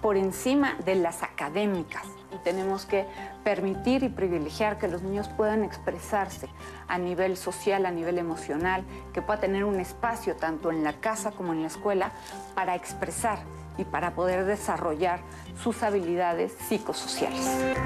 por 0.00 0.16
encima 0.16 0.76
de 0.84 0.94
las 0.96 1.22
académicas. 1.22 2.04
Y 2.32 2.36
tenemos 2.44 2.84
que 2.84 3.06
permitir 3.42 4.02
y 4.02 4.08
privilegiar 4.08 4.78
que 4.78 4.86
los 4.86 5.02
niños 5.02 5.28
puedan 5.30 5.64
expresarse 5.64 6.48
a 6.88 6.98
nivel 6.98 7.36
social, 7.36 7.86
a 7.86 7.90
nivel 7.90 8.18
emocional, 8.18 8.84
que 9.12 9.22
pueda 9.22 9.40
tener 9.40 9.64
un 9.64 9.80
espacio 9.80 10.36
tanto 10.36 10.70
en 10.70 10.84
la 10.84 11.00
casa 11.00 11.32
como 11.32 11.52
en 11.52 11.62
la 11.62 11.68
escuela 11.68 12.12
para 12.54 12.74
expresar 12.74 13.38
y 13.78 13.84
para 13.84 14.14
poder 14.14 14.44
desarrollar 14.44 15.20
sus 15.62 15.82
habilidades 15.82 16.52
psicosociales. 16.52 17.76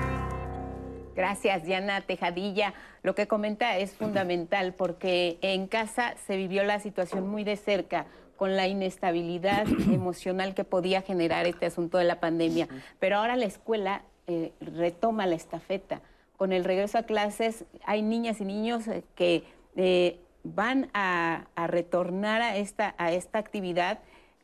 Gracias, 1.16 1.64
Diana 1.64 2.00
Tejadilla. 2.00 2.74
Lo 3.02 3.14
que 3.16 3.26
comenta 3.26 3.76
es 3.76 3.92
fundamental 3.92 4.72
porque 4.72 5.38
en 5.40 5.66
casa 5.66 6.14
se 6.26 6.36
vivió 6.36 6.62
la 6.62 6.78
situación 6.78 7.28
muy 7.28 7.42
de 7.42 7.56
cerca 7.56 8.06
con 8.36 8.54
la 8.54 8.68
inestabilidad 8.68 9.66
emocional 9.92 10.54
que 10.54 10.64
podía 10.64 11.02
generar 11.02 11.46
este 11.46 11.66
asunto 11.66 11.98
de 11.98 12.04
la 12.04 12.20
pandemia. 12.20 12.68
Pero 13.00 13.16
ahora 13.16 13.36
la 13.36 13.46
escuela 13.46 14.02
eh, 14.28 14.52
retoma 14.60 15.26
la 15.26 15.34
estafeta. 15.34 16.00
Con 16.36 16.52
el 16.52 16.64
regreso 16.64 16.98
a 16.98 17.02
clases 17.02 17.64
hay 17.84 18.02
niñas 18.02 18.40
y 18.40 18.44
niños 18.44 18.86
eh, 18.86 19.02
que 19.16 19.42
eh, 19.74 20.20
van 20.44 20.88
a, 20.94 21.46
retornar 21.66 22.42
a 22.42 22.56
esta, 22.56 22.94
a 22.96 23.10
esta 23.10 23.38
actividad, 23.38 23.98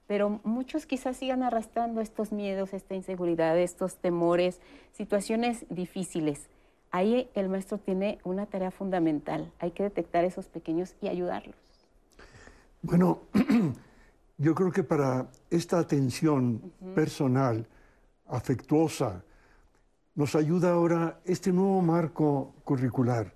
pero 0.06 0.40
muchos 0.44 0.86
quizás 0.86 1.16
sigan 1.16 1.42
arrastrando 1.42 2.00
estos 2.00 2.32
miedos, 2.32 2.74
esta 2.74 2.94
inseguridad, 2.94 3.58
estos 3.58 3.96
temores, 3.96 4.60
situaciones 4.92 5.64
difíciles. 5.70 6.48
Ahí 6.90 7.28
el 7.34 7.48
maestro 7.48 7.78
tiene 7.78 8.18
una 8.22 8.46
tarea 8.46 8.70
fundamental. 8.70 9.50
Hay 9.58 9.72
que 9.72 9.82
detectar 9.82 10.24
esos 10.24 10.46
pequeños 10.48 10.94
y 11.00 11.08
ayudarlos. 11.08 11.56
Bueno, 12.82 13.20
yo 14.38 14.54
creo 14.54 14.70
que 14.70 14.84
para 14.84 15.26
esta 15.50 15.78
atención 15.78 16.72
personal, 16.94 17.66
afectuosa, 18.26 19.24
nos 20.14 20.36
ayuda 20.36 20.72
ahora 20.72 21.18
este 21.24 21.52
nuevo 21.52 21.80
marco 21.82 22.54
curricular. 22.62 23.32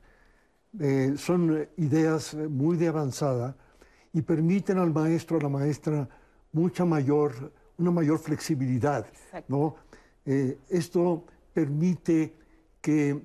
Eh, 0.78 1.14
son 1.16 1.66
ideas 1.78 2.34
muy 2.34 2.76
de 2.76 2.88
avanzada 2.88 3.56
y 4.12 4.22
permiten 4.22 4.78
al 4.78 4.92
maestro, 4.92 5.38
a 5.38 5.42
la 5.42 5.48
maestra, 5.48 6.08
mucha 6.52 6.84
mayor, 6.84 7.52
una 7.76 7.90
mayor 7.90 8.18
flexibilidad. 8.18 9.06
¿no? 9.48 9.76
Eh, 10.24 10.58
esto 10.68 11.24
permite 11.52 12.34
que 12.80 13.22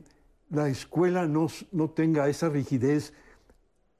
la 0.49 0.67
escuela 0.69 1.27
no, 1.27 1.47
no 1.71 1.89
tenga 1.89 2.27
esa 2.29 2.49
rigidez 2.49 3.13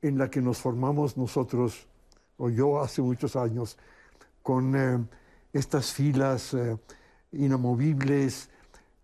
en 0.02 0.18
la 0.18 0.30
que 0.30 0.42
nos 0.42 0.60
formamos 0.60 1.18
nosotros 1.18 1.88
o 2.38 2.50
yo 2.50 2.82
hace 2.82 3.02
muchos 3.02 3.36
años, 3.36 3.78
con 4.42 4.76
eh, 4.76 5.06
estas 5.54 5.94
filas 5.94 6.54
eh, 6.54 6.78
inamovibles, 7.32 8.50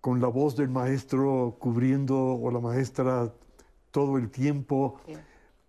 con 0.01 0.19
la 0.21 0.27
voz 0.27 0.55
del 0.55 0.69
maestro 0.69 1.55
cubriendo 1.59 2.17
o 2.17 2.51
la 2.51 2.59
maestra 2.59 3.33
todo 3.91 4.17
el 4.17 4.29
tiempo, 4.29 4.99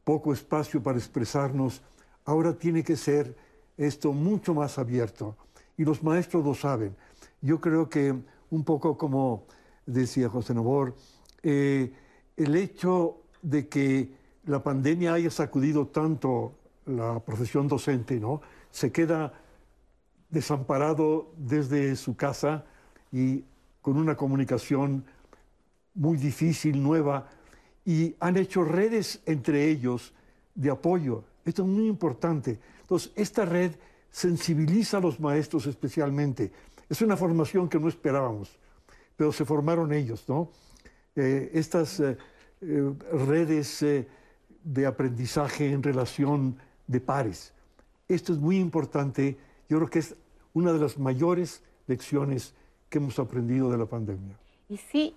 poco 0.04 0.32
espacio 0.32 0.82
para 0.82 0.98
expresarnos. 0.98 1.82
Ahora 2.24 2.56
tiene 2.56 2.82
que 2.82 2.96
ser 2.96 3.36
esto 3.86 4.12
mucho 4.12 4.54
más 4.54 4.78
abierto 4.78 5.36
y 5.76 5.84
los 5.84 6.02
maestros 6.02 6.44
lo 6.44 6.54
saben. 6.54 6.94
Yo 7.40 7.60
creo 7.60 7.88
que 7.88 8.14
un 8.50 8.64
poco 8.64 8.98
como 8.98 9.46
decía 9.86 10.28
José 10.28 10.52
Nobor, 10.52 10.94
eh, 11.42 11.92
el 12.36 12.56
hecho 12.56 13.22
de 13.40 13.68
que 13.68 14.12
la 14.44 14.62
pandemia 14.62 15.14
haya 15.14 15.30
sacudido 15.30 15.86
tanto 15.86 16.52
la 16.84 17.20
profesión 17.20 17.68
docente, 17.68 18.20
¿no? 18.20 18.42
Se 18.70 18.92
queda 18.92 19.32
desamparado 20.28 21.32
desde 21.38 21.96
su 21.96 22.16
casa 22.16 22.64
y 23.10 23.44
con 23.80 23.96
una 23.96 24.16
comunicación 24.16 25.04
muy 25.94 26.18
difícil, 26.18 26.82
nueva, 26.82 27.28
y 27.84 28.14
han 28.20 28.36
hecho 28.36 28.62
redes 28.62 29.22
entre 29.24 29.68
ellos 29.70 30.12
de 30.54 30.70
apoyo. 30.70 31.24
Esto 31.44 31.62
es 31.62 31.68
muy 31.68 31.88
importante. 31.88 32.60
Entonces, 32.90 33.12
esta 33.14 33.44
red 33.44 33.70
sensibiliza 34.10 34.96
a 34.96 35.00
los 35.00 35.20
maestros 35.20 35.66
especialmente. 35.66 36.50
Es 36.88 37.00
una 37.02 37.16
formación 37.16 37.68
que 37.68 37.78
no 37.78 37.88
esperábamos, 37.88 38.58
pero 39.16 39.30
se 39.30 39.44
formaron 39.44 39.92
ellos, 39.92 40.28
¿no? 40.28 40.50
eh, 41.14 41.52
estas 41.54 42.00
eh, 42.00 42.16
eh, 42.62 42.92
redes 43.12 43.84
de 44.64 44.86
aprendizaje 44.86 45.70
en 45.70 45.84
relación 45.84 46.56
de 46.88 47.00
pares. 47.00 47.52
Esto 48.08 48.32
es 48.32 48.40
muy 48.40 48.58
importante. 48.58 49.36
Yo 49.68 49.76
creo 49.76 49.88
que 49.88 50.00
es 50.00 50.16
una 50.52 50.72
de 50.72 50.80
las 50.80 50.98
mayores 50.98 51.62
lecciones 51.86 52.54
que 52.88 52.98
hemos 52.98 53.20
aprendido 53.20 53.70
de 53.70 53.78
la 53.78 53.86
pandemia. 53.86 54.36
Y 54.68 54.78
sí, 54.78 55.14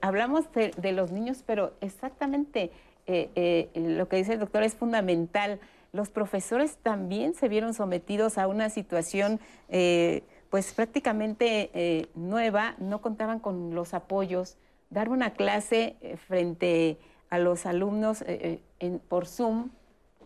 hablamos 0.00 0.44
de, 0.52 0.92
los 0.92 1.10
niños, 1.10 1.42
pero 1.44 1.72
exactamente 1.80 2.70
lo 3.06 4.08
que 4.08 4.16
dice 4.16 4.34
el 4.34 4.40
doctor 4.40 4.62
es 4.62 4.74
fundamental. 4.74 5.60
Los 5.92 6.10
profesores 6.10 6.76
también 6.82 7.34
se 7.34 7.48
vieron 7.48 7.72
sometidos 7.74 8.36
a 8.38 8.46
una 8.46 8.68
situación 8.70 9.40
eh, 9.68 10.22
pues 10.50 10.72
prácticamente 10.72 11.70
eh, 11.74 12.06
nueva, 12.14 12.74
no 12.78 13.00
contaban 13.00 13.38
con 13.40 13.74
los 13.74 13.94
apoyos. 13.94 14.56
Dar 14.90 15.08
una 15.08 15.30
clase 15.34 15.96
eh, 16.00 16.16
frente 16.16 16.98
a 17.30 17.38
los 17.38 17.66
alumnos 17.66 18.22
eh, 18.26 18.60
en- 18.80 18.98
por 18.98 19.26
Zoom, 19.26 19.70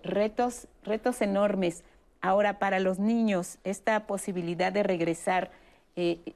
retos, 0.02 0.68
retos 0.84 1.20
enormes. 1.22 1.84
Ahora, 2.20 2.58
para 2.58 2.78
los 2.78 2.98
niños, 3.00 3.58
esta 3.64 4.06
posibilidad 4.06 4.72
de 4.72 4.82
regresar, 4.84 5.50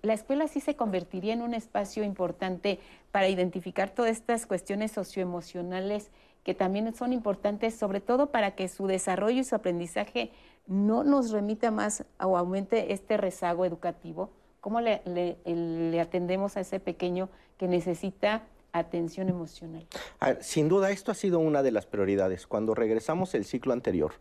la 0.03 0.13
escuela 0.13 0.49
sí 0.49 0.61
se 0.61 0.75
convertiría 0.77 1.33
en 1.33 1.41
un 1.41 1.55
espacio 1.55 2.03
importante 2.05 2.79
para 3.13 3.29
identificar 3.29 3.89
todas 3.91 4.11
estas 4.11 4.45
cuestiones 4.47 4.93
socioemocionales 4.93 6.11
que 6.47 6.55
también 6.55 6.95
son 6.95 7.13
importantes, 7.13 7.75
sobre 7.75 8.01
todo 8.01 8.31
para 8.31 8.55
que 8.55 8.69
su 8.69 8.87
desarrollo 8.87 9.41
y 9.41 9.43
su 9.45 9.57
aprendizaje 9.57 10.31
no 10.69 11.03
nos 11.03 11.33
remita 11.33 11.73
más 11.73 12.05
o 12.21 12.39
aumente 12.39 12.93
este 12.93 13.17
rezago 13.17 13.65
educativo. 13.65 14.31
¿Cómo 14.61 14.81
le, 14.81 15.03
le- 15.07 15.39
le 15.45 16.01
atendemos 16.01 16.57
a 16.57 16.61
ese 16.61 16.79
pequeño 16.79 17.29
que 17.59 17.67
necesita 17.67 18.45
atención 18.73 19.29
emocional? 19.29 19.89
A 20.21 20.27
ver, 20.35 20.45
sin 20.45 20.69
duda, 20.69 20.93
esto 20.93 21.11
ha 21.11 21.17
sido 21.17 21.41
una 21.41 21.65
de 21.65 21.73
las 21.73 21.85
prioridades. 21.85 22.47
Cuando 22.47 22.77
regresamos 22.77 23.35
el 23.35 23.45
ciclo 23.45 23.73
anterior, 23.73 24.13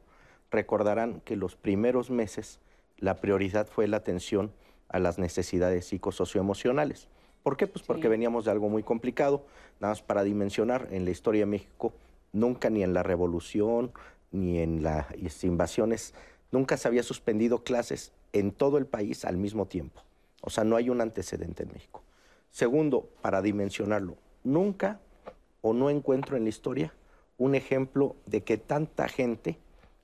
recordarán 0.50 1.22
que 1.26 1.36
los 1.36 1.56
primeros 1.56 2.10
meses 2.10 2.60
la 2.98 3.18
prioridad 3.18 3.68
fue 3.68 3.88
la 3.88 3.98
atención 3.98 4.52
a 4.90 4.98
las 4.98 5.20
necesidades 5.20 5.86
psicosocioemocionales. 5.90 7.08
¿Por 7.44 7.56
qué? 7.56 7.68
Pues 7.68 7.86
porque 7.86 8.08
veníamos 8.08 8.46
de 8.46 8.52
algo 8.52 8.68
muy 8.68 8.82
complicado. 8.82 9.44
Nada 9.80 9.92
más 9.92 10.02
para 10.02 10.24
dimensionar, 10.24 10.88
en 10.90 11.06
la 11.06 11.12
historia 11.12 11.42
de 11.42 11.46
México, 11.46 11.94
nunca 12.36 12.70
ni 12.70 12.84
en 12.84 12.94
la 12.94 13.02
revolución, 13.02 13.92
ni 14.32 14.60
en 14.60 14.84
las 14.84 15.44
invasiones, 15.44 16.14
nunca 16.52 16.78
se 16.78 16.88
había 16.88 17.04
suspendido 17.04 17.64
clases 17.64 18.12
en 18.34 18.52
todo 18.52 18.78
el 18.78 18.86
país 18.86 19.26
al 19.26 19.38
mismo 19.38 19.66
tiempo. 19.66 20.02
O 20.42 20.50
sea, 20.50 20.64
no 20.64 20.76
hay 20.76 20.90
un 20.90 21.02
antecedente 21.02 21.64
en 21.64 21.72
México. 21.72 22.04
Segundo, 22.52 23.10
para 23.22 23.42
dimensionarlo, 23.42 24.18
nunca 24.44 25.00
o 25.62 25.74
no 25.74 25.90
encuentro 25.90 26.38
en 26.38 26.44
la 26.44 26.50
historia 26.50 26.94
un 27.38 27.56
ejemplo 27.56 28.16
de 28.26 28.44
que 28.44 28.58
tanta 28.58 29.08
gente 29.08 29.58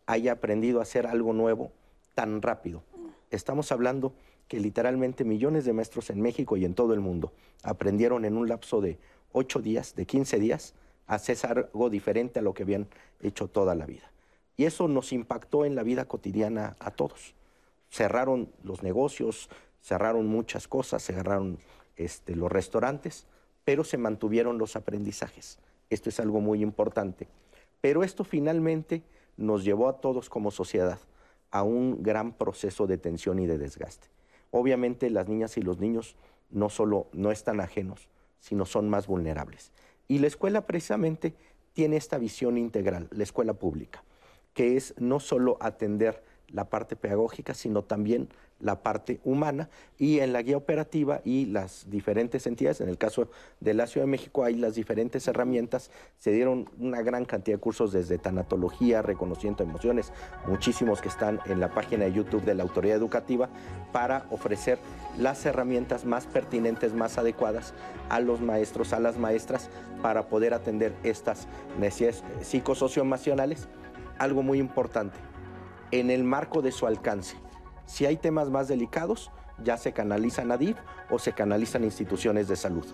haya 0.06 0.34
aprendido 0.34 0.80
a 0.80 0.84
hacer 0.84 1.08
algo 1.08 1.34
nuevo 1.34 1.72
tan 2.16 2.42
rápido. 2.42 2.84
Estamos 3.30 3.72
hablando 3.72 4.14
que 4.48 4.60
literalmente 4.60 5.24
millones 5.24 5.64
de 5.64 5.74
maestros 5.74 6.10
en 6.10 6.20
México 6.20 6.58
y 6.58 6.66
en 6.66 6.74
todo 6.74 6.94
el 6.94 7.00
mundo 7.00 7.32
aprendieron 7.64 8.26
en 8.26 8.36
un 8.36 8.50
lapso 8.50 8.82
de 8.82 8.98
8 9.32 9.60
días, 9.60 9.96
de 9.96 10.06
15 10.06 10.40
días, 10.40 10.74
a 11.12 11.16
hacer 11.16 11.38
algo 11.43 11.89
diferente 11.89 12.39
a 12.39 12.41
lo 12.41 12.53
que 12.53 12.64
habían 12.64 12.88
hecho 13.20 13.49
toda 13.49 13.76
la 13.76 13.86
vida. 13.86 14.09
Y 14.55 14.64
eso 14.64 14.88
nos 14.88 15.12
impactó 15.12 15.66
en 15.66 15.76
la 15.76 15.84
vida 15.84 16.05
cotidiana 16.05 16.78
a 16.80 16.91
todos. 16.91 17.36
Cerraron 17.89 18.49
los 18.64 18.82
negocios, 18.82 19.49
cerraron 19.82 20.28
muchas 20.28 20.70
cosas, 20.70 21.03
cerraron 21.03 21.59
este, 21.97 22.34
los 22.38 22.49
restaurantes, 22.49 23.28
pero 23.66 23.84
se 23.84 23.97
mantuvieron 23.97 24.57
los 24.57 24.78
aprendizajes. 24.78 25.59
Esto 25.89 26.07
es 26.07 26.20
algo 26.22 26.39
muy 26.39 26.64
importante. 26.64 27.28
Pero 27.82 28.03
esto 28.03 28.24
finalmente 28.24 29.03
nos 29.36 29.66
llevó 29.66 29.89
a 29.89 29.99
todos 29.99 30.30
como 30.30 30.49
sociedad 30.49 30.99
a 31.49 31.64
un 31.64 32.03
gran 32.03 32.32
proceso 32.32 32.88
de 32.88 32.97
tensión 32.97 33.39
y 33.39 33.47
de 33.47 33.57
desgaste. 33.57 34.07
Obviamente 34.49 35.09
las 35.09 35.28
niñas 35.28 35.57
y 35.57 35.62
los 35.62 35.78
niños 35.78 36.16
no 36.51 36.70
solo 36.70 37.07
no 37.12 37.32
están 37.32 37.59
ajenos, 37.59 38.07
sino 38.39 38.66
son 38.66 38.89
más 38.89 39.07
vulnerables. 39.07 39.74
Y 40.08 40.20
la 40.20 40.28
escuela 40.28 40.66
precisamente 40.66 41.34
tiene 41.74 41.97
esta 41.97 42.18
visión 42.18 42.58
integral, 42.58 43.08
la 43.12 43.24
escuela 43.24 43.54
pública, 43.54 44.04
que 44.54 44.76
es 44.78 44.93
no 44.97 45.20
solo 45.20 45.58
atender 45.62 46.24
la 46.49 46.66
parte 46.70 46.95
pedagógica, 46.95 47.54
sino 47.54 47.84
también 47.84 48.30
la 48.60 48.84
parte 48.84 49.20
humana. 49.24 49.70
Y 49.97 50.20
en 50.20 50.34
la 50.34 50.41
guía 50.41 50.58
operativa 50.58 51.22
y 51.24 51.45
las 51.45 51.89
diferentes 51.89 52.45
entidades, 52.47 52.82
en 52.82 52.89
el 52.89 52.97
caso 52.97 53.30
de 53.60 53.74
la 53.74 53.88
Ciudad 53.88 54.06
de 54.06 54.12
México 54.12 54.43
hay 54.43 54.56
las 54.56 54.76
diferentes 54.76 55.28
herramientas, 55.28 55.91
se 56.18 56.32
dieron 56.32 56.70
una 56.80 57.02
gran 57.02 57.26
cantidad 57.26 57.58
de 57.58 57.62
cursos 57.62 57.91
desde 57.91 58.18
tanatología, 58.18 59.02
reconocimiento 59.02 59.64
de 59.64 59.70
emociones, 59.70 60.12
muchísimos 60.47 61.02
que 61.02 61.10
están 61.10 61.39
en 61.45 61.60
la 61.60 61.74
página 61.74 62.06
de 62.06 62.14
YouTube 62.14 62.43
de 62.43 62.56
la 62.56 62.64
Autoridad 62.64 62.97
Educativa, 62.97 63.49
para 63.91 64.26
ofrecer 64.30 64.80
las 65.18 65.45
herramientas 65.45 66.06
más 66.06 66.28
pertinentes, 66.28 66.93
más 66.93 67.18
adecuadas 67.18 67.74
a 68.10 68.20
los 68.20 68.41
maestros, 68.41 68.93
a 68.93 68.99
las 68.99 69.18
maestras, 69.18 69.70
para 70.02 70.28
poder 70.28 70.54
atender 70.54 70.95
estas 71.04 71.47
necesidades 71.80 72.24
psicosocioemocionales. 72.41 73.68
Algo 74.18 74.43
muy 74.43 74.60
importante, 74.60 75.18
en 75.91 76.10
el 76.10 76.24
marco 76.24 76.62
de 76.62 76.72
su 76.72 76.86
alcance. 76.88 77.38
Si 77.86 78.06
hay 78.06 78.18
temas 78.18 78.49
más 78.49 78.68
delicados, 78.68 79.32
ya 79.64 79.78
se 79.78 79.93
canalizan 79.93 80.52
a 80.52 80.58
DIF 80.58 80.78
o 81.10 81.20
se 81.20 81.34
canalizan 81.34 81.84
instituciones 81.84 82.47
de 82.47 82.56
salud. 82.56 82.86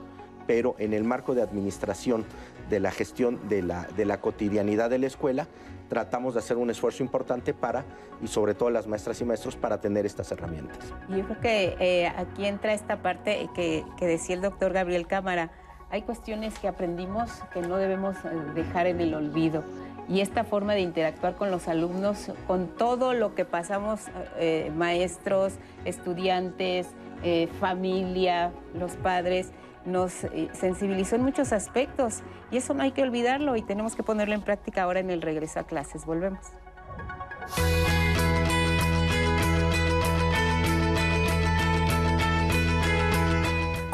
Pero 0.46 0.76
en 0.80 0.94
el 0.94 1.04
marco 1.04 1.36
de 1.36 1.42
administración 1.42 2.26
de 2.70 2.80
la 2.80 2.92
gestión 2.92 3.48
de 3.50 3.62
la, 3.62 4.22
cotidianidad 4.22 4.90
de 4.90 5.00
la 5.00 5.08
escuela, 5.08 5.48
tratamos 5.90 6.34
de 6.34 6.40
hacer 6.40 6.58
un 6.58 6.70
esfuerzo 6.70 7.04
importante 7.04 7.54
para, 7.54 7.86
y 8.22 8.28
sobre 8.28 8.54
todo 8.54 8.70
las 8.70 8.88
maestras 8.88 9.20
y 9.22 9.26
maestros, 9.26 9.56
para 9.56 9.80
tener 9.82 10.06
estas 10.06 10.32
herramientas. 10.32 10.94
Yo 11.10 11.24
creo 11.26 11.42
que 11.42 11.76
eh, 11.80 12.08
aquí 12.08 12.46
entra 12.46 12.74
esta 12.74 13.02
parte 13.02 13.50
que, 13.54 13.84
que 13.98 14.06
decía 14.08 14.36
el 14.36 14.42
doctor 14.42 14.74
Gabriel 14.74 15.06
Cámara. 15.06 15.52
Hay 15.90 16.02
cuestiones 16.02 16.60
que 16.60 16.68
aprendimos 16.68 17.32
que 17.54 17.62
no 17.62 17.78
debemos 17.78 18.18
eh, 18.18 18.30
dejar 18.54 18.88
en 18.88 19.00
el 19.00 19.14
olvido. 19.14 19.64
Y 20.10 20.22
esta 20.22 20.44
forma 20.44 20.74
de 20.74 20.82
interactuar 20.82 21.36
con 21.36 21.52
los 21.52 21.68
alumnos, 21.68 22.32
con 22.46 22.68
todo 22.68 23.14
lo 23.14 23.36
que 23.36 23.46
pasamos, 23.46 24.02
eh, 24.38 24.72
maestros, 24.76 25.54
estudiantes, 25.86 26.88
eh, 27.24 27.50
familia, 27.60 28.52
los 28.74 28.94
padres, 28.96 29.52
nos 29.86 30.12
sensibilizó 30.52 31.16
en 31.16 31.24
muchos 31.24 31.54
aspectos. 31.54 32.22
Y 32.52 32.58
eso 32.58 32.74
no 32.74 32.84
hay 32.84 32.92
que 32.92 33.04
olvidarlo 33.04 33.56
y 33.56 33.62
tenemos 33.62 33.96
que 33.96 34.04
ponerlo 34.04 34.36
en 34.36 34.42
práctica 34.42 34.84
ahora 34.84 35.00
en 35.00 35.10
el 35.10 35.22
regreso 35.22 35.62
a 35.62 35.64
clases. 35.64 36.06
Volvemos. 36.06 36.42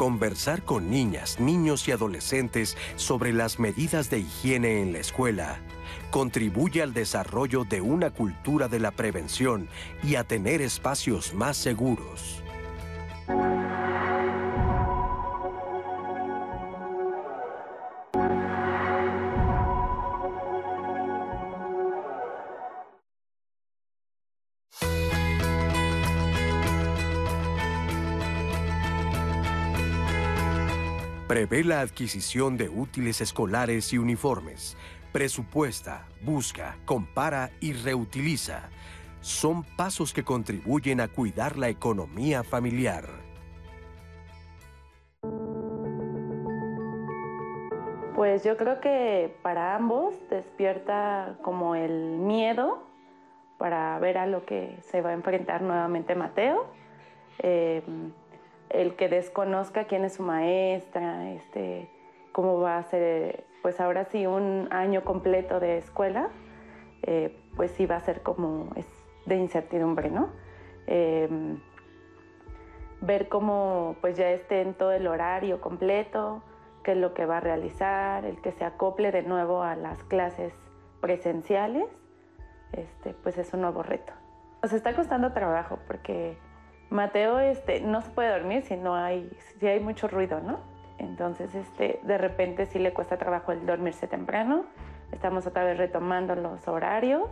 Conversar 0.04 0.64
con 0.64 0.89
niñas, 0.89 1.39
niños 1.39 1.88
y 1.88 1.93
adolescentes 1.93 2.76
sobre 2.97 3.32
las 3.32 3.58
medidas 3.58 4.10
de 4.10 4.20
higiene 4.20 4.82
en 4.82 4.91
la 4.91 4.99
escuela 4.99 5.62
contribuye 6.12 6.82
al 6.82 6.93
desarrollo 6.93 7.64
de 7.64 7.80
una 7.80 8.10
cultura 8.10 8.68
de 8.68 8.82
la 8.82 8.91
prevención 8.91 9.70
y 10.04 10.16
a 10.16 10.26
tener 10.26 10.62
espacios 10.62 11.34
más 11.34 11.56
seguros. 11.56 12.43
Prevé 31.34 31.63
la 31.63 31.81
adquisición 31.81 32.57
de 32.57 32.69
útiles 32.69 33.19
escolares 33.19 33.91
y 33.91 33.97
uniformes. 33.97 34.77
Presupuesta, 35.11 36.05
busca, 36.21 36.77
compara 36.86 37.49
y 37.59 37.73
reutiliza. 37.73 38.69
Son 39.19 39.63
pasos 39.63 40.13
que 40.13 40.23
contribuyen 40.23 41.01
a 41.01 41.07
cuidar 41.07 41.57
la 41.57 41.69
economía 41.69 42.43
familiar. 42.43 43.05
Pues 48.13 48.43
yo 48.43 48.55
creo 48.55 48.79
que 48.79 49.36
para 49.41 49.75
ambos 49.75 50.13
despierta 50.29 51.39
como 51.41 51.73
el 51.73 52.19
miedo 52.19 52.84
para 53.57 53.97
ver 53.97 54.19
a 54.19 54.27
lo 54.27 54.45
que 54.45 54.77
se 54.81 55.01
va 55.01 55.09
a 55.09 55.13
enfrentar 55.13 55.63
nuevamente 55.63 56.13
Mateo. 56.13 56.67
Eh, 57.39 57.81
el 58.74 58.95
que 58.95 59.07
desconozca 59.07 59.86
quién 59.86 60.03
es 60.03 60.13
su 60.13 60.24
maestra, 60.24 61.32
este, 61.32 61.89
cómo 62.32 62.59
va 62.59 62.78
a 62.78 62.84
ser, 62.84 63.45
pues 63.61 63.80
ahora 63.80 64.05
sí, 64.05 64.26
un 64.26 64.67
año 64.71 65.03
completo 65.03 65.59
de 65.59 65.78
escuela, 65.78 66.30
eh, 67.03 67.38
pues 67.55 67.71
sí 67.71 67.86
va 67.86 67.97
a 67.97 67.99
ser 67.99 68.21
como 68.21 68.69
es 68.76 68.88
de 69.26 69.38
incertidumbre, 69.38 70.09
¿no? 70.09 70.30
Eh, 70.88 71.30
ver 73.01 73.28
cómo 73.30 73.95
pues 74.01 74.17
ya 74.17 74.30
esté 74.32 74.61
en 74.61 74.74
todo 74.74 74.91
el 74.91 75.07
horario 75.07 75.61
completo, 75.61 76.41
qué 76.84 76.93
es 76.93 76.97
lo 76.97 77.13
que 77.13 77.26
va 77.26 77.38
a 77.38 77.39
realizar, 77.41 78.26
el 78.26 78.41
que 78.41 78.51
se 78.51 78.65
acople 78.65 79.11
de 79.11 79.24
nuevo 79.24 79.61
a 79.61 79.76
las 79.76 80.03
clases 80.03 80.53
presenciales, 81.01 81.88
este, 82.71 83.13
pues 83.13 83.38
es 83.38 83.53
un 83.53 83.61
nuevo 83.61 83.84
reto. 83.84 84.13
Nos 84.61 84.74
está 84.74 84.95
costando 84.95 85.34
trabajo 85.34 85.80
porque 85.86 86.38
Mateo 86.94 87.39
este, 87.39 87.82
no 87.82 88.02
se 88.02 88.12
puede 88.12 88.30
dormir 88.30 88.62
si 88.62 88.78
no 88.78 88.94
hay, 88.96 89.28
si 89.60 89.68
hay 89.68 89.80
mucho 89.80 90.08
ruido, 90.08 90.39
¿no? 90.39 90.60
Entonces, 91.00 91.54
este, 91.56 92.00
de 92.04 92.18
repente 92.20 92.68
sí 92.68 92.78
le 92.78 92.94
cuesta 92.94 93.18
trabajo 93.18 93.52
el 93.52 93.66
dormirse 93.66 94.08
temprano. 94.08 94.66
Estamos 95.12 95.48
otra 95.48 95.64
vez 95.64 95.78
retomando 95.78 96.36
los 96.36 96.68
horarios 96.68 97.30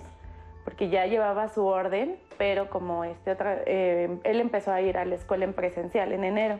porque 0.63 0.89
ya 0.89 1.05
llevaba 1.05 1.47
su 1.47 1.65
orden, 1.65 2.17
pero 2.39 2.71
como 2.71 3.03
este 3.03 3.31
otra, 3.31 3.59
eh, 3.67 4.19
él 4.23 4.41
empezó 4.41 4.71
a 4.71 4.81
ir 4.81 4.97
a 4.97 5.05
la 5.05 5.13
escuela 5.13 5.45
en 5.45 5.53
presencial 5.53 6.11
en 6.11 6.23
enero, 6.23 6.59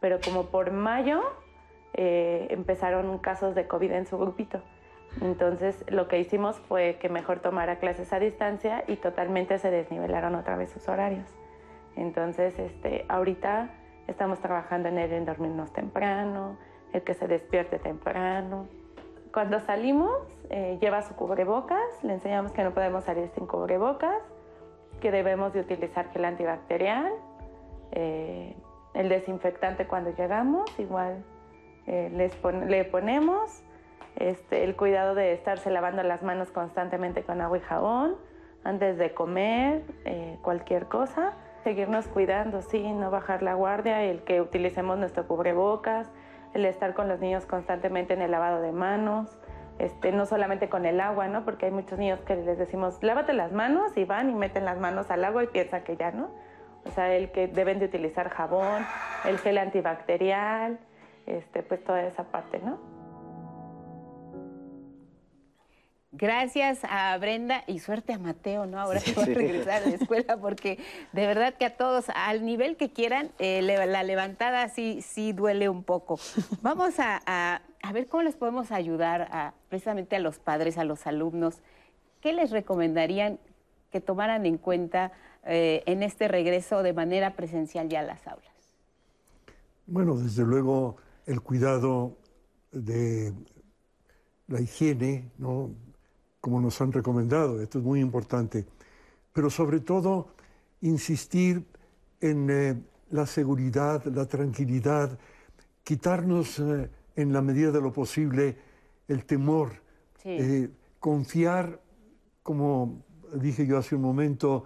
pero 0.00 0.20
como 0.20 0.46
por 0.46 0.72
mayo 0.72 1.22
eh, 1.94 2.48
empezaron 2.50 3.18
casos 3.18 3.54
de 3.54 3.68
COVID 3.68 3.92
en 3.92 4.06
su 4.06 4.18
grupito. 4.18 4.60
Entonces 5.20 5.84
lo 5.88 6.08
que 6.08 6.18
hicimos 6.18 6.58
fue 6.58 6.98
que 7.00 7.08
mejor 7.08 7.38
tomara 7.38 7.78
clases 7.78 8.12
a 8.12 8.18
distancia 8.18 8.82
y 8.88 8.96
totalmente 8.96 9.58
se 9.58 9.70
desnivelaron 9.70 10.34
otra 10.34 10.56
vez 10.56 10.70
sus 10.70 10.88
horarios. 10.88 11.41
Entonces 11.96 12.58
este, 12.58 13.04
ahorita 13.08 13.70
estamos 14.06 14.40
trabajando 14.40 14.88
en 14.88 14.98
él 14.98 15.12
en 15.12 15.24
dormirnos 15.24 15.72
temprano, 15.72 16.56
el 16.92 17.02
que 17.02 17.14
se 17.14 17.26
despierte 17.26 17.78
temprano. 17.78 18.66
Cuando 19.32 19.60
salimos 19.60 20.12
eh, 20.50 20.78
lleva 20.80 21.02
su 21.02 21.14
cubrebocas, 21.14 22.02
le 22.02 22.14
enseñamos 22.14 22.52
que 22.52 22.62
no 22.64 22.72
podemos 22.72 23.04
salir 23.04 23.28
sin 23.34 23.46
cubrebocas, 23.46 24.22
que 25.00 25.10
debemos 25.10 25.52
de 25.52 25.60
utilizar 25.60 26.10
gel 26.10 26.24
antibacterial, 26.24 27.12
eh, 27.92 28.54
el 28.94 29.08
desinfectante 29.08 29.86
cuando 29.86 30.10
llegamos, 30.10 30.78
igual 30.78 31.24
eh, 31.86 32.10
le 32.68 32.84
ponemos 32.84 33.62
este, 34.16 34.64
el 34.64 34.76
cuidado 34.76 35.14
de 35.14 35.32
estarse 35.32 35.70
lavando 35.70 36.02
las 36.02 36.22
manos 36.22 36.50
constantemente 36.50 37.22
con 37.22 37.40
agua 37.40 37.58
y 37.58 37.60
jabón 37.60 38.16
antes 38.64 38.98
de 38.98 39.12
comer, 39.12 39.82
eh, 40.04 40.38
cualquier 40.42 40.86
cosa. 40.86 41.32
Seguirnos 41.64 42.08
cuidando, 42.08 42.60
sí, 42.62 42.92
no 42.92 43.10
bajar 43.10 43.42
la 43.42 43.54
guardia, 43.54 44.02
el 44.02 44.22
que 44.22 44.40
utilicemos 44.40 44.98
nuestro 44.98 45.28
cubrebocas, 45.28 46.10
el 46.54 46.64
estar 46.64 46.94
con 46.94 47.08
los 47.08 47.20
niños 47.20 47.46
constantemente 47.46 48.14
en 48.14 48.22
el 48.22 48.30
lavado 48.30 48.60
de 48.60 48.72
manos, 48.72 49.38
este, 49.78 50.12
no 50.12 50.26
solamente 50.26 50.68
con 50.68 50.86
el 50.86 51.00
agua, 51.00 51.28
¿no? 51.28 51.44
Porque 51.44 51.66
hay 51.66 51.72
muchos 51.72 51.98
niños 51.98 52.20
que 52.20 52.34
les 52.34 52.58
decimos, 52.58 53.02
lávate 53.02 53.32
las 53.32 53.52
manos 53.52 53.96
y 53.96 54.04
van 54.04 54.28
y 54.30 54.34
meten 54.34 54.64
las 54.64 54.78
manos 54.78 55.10
al 55.10 55.24
agua 55.24 55.44
y 55.44 55.46
piensan 55.46 55.82
que 55.84 55.96
ya, 55.96 56.10
¿no? 56.10 56.30
O 56.84 56.90
sea, 56.90 57.14
el 57.14 57.30
que 57.30 57.46
deben 57.46 57.78
de 57.78 57.86
utilizar 57.86 58.28
jabón, 58.28 58.84
el 59.24 59.38
gel 59.38 59.58
antibacterial, 59.58 60.80
este, 61.26 61.62
pues 61.62 61.82
toda 61.84 62.02
esa 62.02 62.24
parte, 62.24 62.58
¿no? 62.58 62.91
Gracias 66.14 66.80
a 66.84 67.16
Brenda 67.16 67.64
y 67.66 67.78
suerte 67.78 68.12
a 68.12 68.18
Mateo, 68.18 68.66
¿no? 68.66 68.78
Ahora 68.78 69.00
que 69.00 69.14
va 69.14 69.22
a 69.22 69.26
regresar 69.26 69.82
a 69.82 69.88
la 69.88 69.94
escuela, 69.96 70.36
porque 70.36 70.78
de 71.14 71.26
verdad 71.26 71.54
que 71.54 71.64
a 71.64 71.74
todos, 71.74 72.04
al 72.14 72.44
nivel 72.44 72.76
que 72.76 72.92
quieran, 72.92 73.30
eh, 73.38 73.62
la 73.62 74.02
levantada 74.02 74.68
sí, 74.68 75.00
sí 75.00 75.32
duele 75.32 75.70
un 75.70 75.82
poco. 75.82 76.20
Vamos 76.60 76.96
a, 76.98 77.62
ver 77.94 78.08
cómo 78.08 78.24
les 78.24 78.36
podemos 78.36 78.72
ayudar 78.72 79.22
a, 79.32 79.54
precisamente 79.70 80.16
a 80.16 80.18
los 80.18 80.38
padres, 80.38 80.76
a 80.76 80.84
los 80.84 81.06
alumnos. 81.06 81.62
¿Qué 82.20 82.34
les 82.34 82.50
recomendarían 82.50 83.38
que 83.90 84.02
tomaran 84.02 84.44
en 84.44 84.58
cuenta 84.58 85.12
eh, 85.46 85.82
en 85.86 86.02
este 86.02 86.28
regreso 86.28 86.82
de 86.82 86.92
manera 86.92 87.36
presencial 87.36 87.88
ya 87.88 88.00
a 88.00 88.02
las 88.02 88.26
aulas? 88.26 88.52
Bueno, 89.86 90.16
desde 90.16 90.44
luego 90.44 90.98
el 91.24 91.40
cuidado 91.40 92.18
de 92.70 93.32
la 94.48 94.60
higiene, 94.60 95.30
¿no? 95.38 95.70
Como 96.42 96.60
nos 96.60 96.80
han 96.80 96.90
recomendado, 96.90 97.62
esto 97.62 97.78
es 97.78 97.84
muy 97.84 98.00
importante, 98.00 98.66
pero 99.32 99.48
sobre 99.48 99.78
todo 99.78 100.34
insistir 100.80 101.64
en 102.20 102.50
eh, 102.50 102.82
la 103.10 103.26
seguridad, 103.26 104.04
la 104.06 104.26
tranquilidad, 104.26 105.16
quitarnos 105.84 106.58
eh, 106.58 106.90
en 107.14 107.32
la 107.32 107.42
medida 107.42 107.70
de 107.70 107.80
lo 107.80 107.92
posible 107.92 108.56
el 109.06 109.24
temor, 109.24 109.70
eh, 110.24 110.68
confiar, 110.98 111.80
como 112.42 113.04
dije 113.34 113.64
yo 113.64 113.78
hace 113.78 113.94
un 113.94 114.02
momento, 114.02 114.64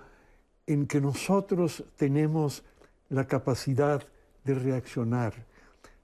en 0.66 0.86
que 0.86 0.98
nosotros 0.98 1.84
tenemos 1.96 2.64
la 3.10 3.26
capacidad 3.26 4.02
de 4.44 4.54
reaccionar. 4.54 5.34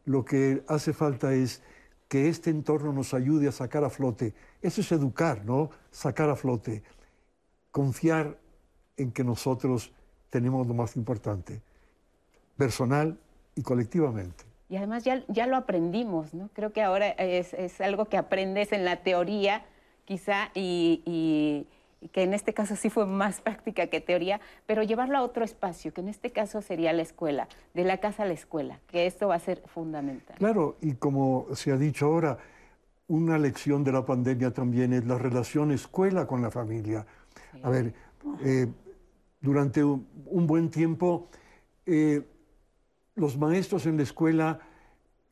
Lo 0.04 0.22
que 0.22 0.62
hace 0.68 0.92
falta 0.92 1.32
es 1.32 1.62
que 2.12 2.28
este 2.28 2.50
entorno 2.50 2.92
nos 2.92 3.14
ayude 3.14 3.48
a 3.48 3.52
sacar 3.52 3.84
a 3.84 3.88
flote. 3.88 4.34
Eso 4.60 4.82
es 4.82 4.92
educar, 4.92 5.46
¿no? 5.46 5.70
Sacar 5.90 6.28
a 6.28 6.36
flote. 6.36 6.82
Confiar 7.70 8.36
en 8.98 9.12
que 9.12 9.24
nosotros 9.24 9.94
tenemos 10.28 10.66
lo 10.66 10.74
más 10.74 10.94
importante, 10.94 11.62
personal 12.58 13.18
y 13.54 13.62
colectivamente. 13.62 14.44
Y 14.68 14.76
además 14.76 15.04
ya, 15.04 15.24
ya 15.28 15.46
lo 15.46 15.56
aprendimos, 15.56 16.34
¿no? 16.34 16.50
Creo 16.52 16.74
que 16.74 16.82
ahora 16.82 17.08
es, 17.08 17.80
algo 17.80 18.04
que 18.04 18.18
aprendes 18.18 18.72
en 18.72 18.84
la 18.84 18.96
teoría, 18.96 19.64
quizá, 20.04 20.50
y 20.54 21.66
que 22.08 22.22
en 22.22 22.34
este 22.34 22.52
caso 22.54 22.76
sí 22.76 22.90
fue 22.90 23.06
más 23.06 23.40
práctica 23.40 23.86
que 23.86 24.00
teoría, 24.00 24.40
pero 24.66 24.82
llevarlo 24.82 25.18
a 25.18 25.22
otro 25.22 25.44
espacio, 25.44 25.92
que 25.92 26.00
en 26.00 26.08
este 26.08 26.30
caso 26.30 26.62
sería 26.62 26.92
la 26.92 27.02
escuela, 27.02 27.48
de 27.74 27.84
la 27.84 27.98
casa 27.98 28.24
a 28.24 28.26
la 28.26 28.32
escuela, 28.32 28.80
que 28.88 29.06
esto 29.06 29.28
va 29.28 29.36
a 29.36 29.40
ser 29.40 29.62
fundamental. 29.66 30.36
Claro, 30.38 30.76
y 30.80 30.94
como 30.94 31.46
se 31.54 31.72
ha 31.72 31.76
dicho 31.76 32.06
ahora, 32.06 32.38
una 33.08 33.38
lección 33.38 33.84
de 33.84 33.92
la 33.92 34.04
pandemia 34.04 34.52
también 34.52 34.92
es 34.92 35.04
la 35.04 35.18
relación 35.18 35.70
escuela 35.70 36.26
con 36.26 36.42
la 36.42 36.50
familia. 36.50 37.06
A 37.62 37.70
ver, 37.70 37.94
eh, 38.42 38.66
durante 39.40 39.84
un, 39.84 40.06
buen 40.46 40.70
tiempo, 40.70 41.28
eh, 41.84 42.22
los 43.14 43.36
maestros 43.36 43.86
en 43.86 43.96
la 43.96 44.04
escuela 44.04 44.60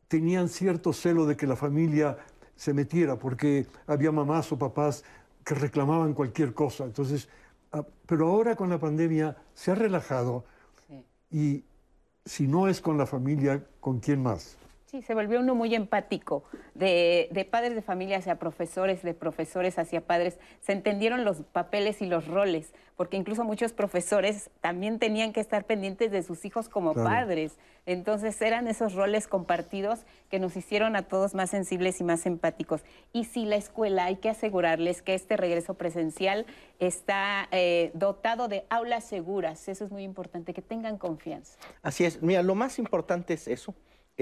tenían 0.08 0.48
cierto 0.48 0.92
celo 0.92 1.24
de 1.24 1.36
que 1.36 1.46
la 1.46 1.56
familia 1.56 2.18
se 2.56 2.74
metiera, 2.74 3.18
porque 3.18 3.66
había 3.86 4.12
mamás 4.12 4.52
o 4.52 4.58
papás 4.58 5.04
que 5.44 5.54
reclamaban 5.54 6.14
cualquier 6.14 6.54
cosa. 6.54 6.84
Entonces, 6.84 7.28
ah, 7.72 7.84
pero 8.06 8.28
ahora 8.28 8.56
con 8.56 8.70
la 8.70 8.78
pandemia 8.78 9.36
se 9.54 9.70
ha 9.70 9.74
relajado 9.74 10.44
y 11.30 11.64
si 12.24 12.46
no 12.46 12.68
es 12.68 12.80
con 12.80 12.98
la 12.98 13.06
familia, 13.06 13.64
¿con 13.80 14.00
quién 14.00 14.22
más? 14.22 14.56
Sí, 14.90 15.02
se 15.02 15.14
volvió 15.14 15.38
uno 15.38 15.54
muy 15.54 15.72
empático, 15.76 16.42
de, 16.74 17.48
padres 17.48 17.76
de 17.76 17.82
familia 17.82 18.16
hacia 18.16 18.40
profesores, 18.40 19.04
de 19.04 19.14
profesores 19.14 19.78
hacia 19.78 20.00
padres. 20.00 20.40
Se 20.62 20.72
entendieron 20.72 21.24
los 21.24 21.42
papeles 21.42 22.02
y 22.02 22.06
los 22.06 22.26
roles, 22.26 22.74
porque 22.96 23.16
incluso 23.16 23.44
muchos 23.44 23.72
profesores 23.72 24.50
también 24.60 24.98
tenían 24.98 25.32
que 25.32 25.38
estar 25.38 25.64
pendientes 25.64 26.10
de 26.10 26.24
sus 26.24 26.44
hijos 26.44 26.68
como 26.68 26.92
padres. 26.92 27.56
Entonces 27.86 28.42
eran 28.42 28.66
esos 28.66 28.94
roles 28.94 29.28
compartidos 29.28 30.00
que 30.28 30.40
nos 30.40 30.56
hicieron 30.56 30.96
a 30.96 31.02
todos 31.02 31.36
más 31.36 31.50
sensibles 31.50 32.00
y 32.00 32.04
más 32.04 32.26
empáticos. 32.26 32.82
Y 33.12 33.26
si 33.26 33.44
la 33.44 33.54
escuela 33.54 34.06
hay 34.06 34.16
que 34.16 34.28
asegurarles 34.28 35.02
que 35.02 35.14
este 35.14 35.36
regreso 35.36 35.74
presencial 35.74 36.46
está 36.80 37.46
eh, 37.52 37.92
dotado 37.94 38.48
de 38.48 38.64
aulas 38.70 39.04
seguras, 39.04 39.68
eso 39.68 39.84
es 39.84 39.92
muy 39.92 40.02
importante, 40.02 40.52
que 40.52 40.62
tengan 40.62 40.98
confianza. 40.98 41.56
Así 41.80 42.04
es, 42.04 42.20
mira, 42.22 42.42
lo 42.42 42.56
más 42.56 42.80
importante 42.80 43.34
es 43.34 43.46
eso 43.46 43.72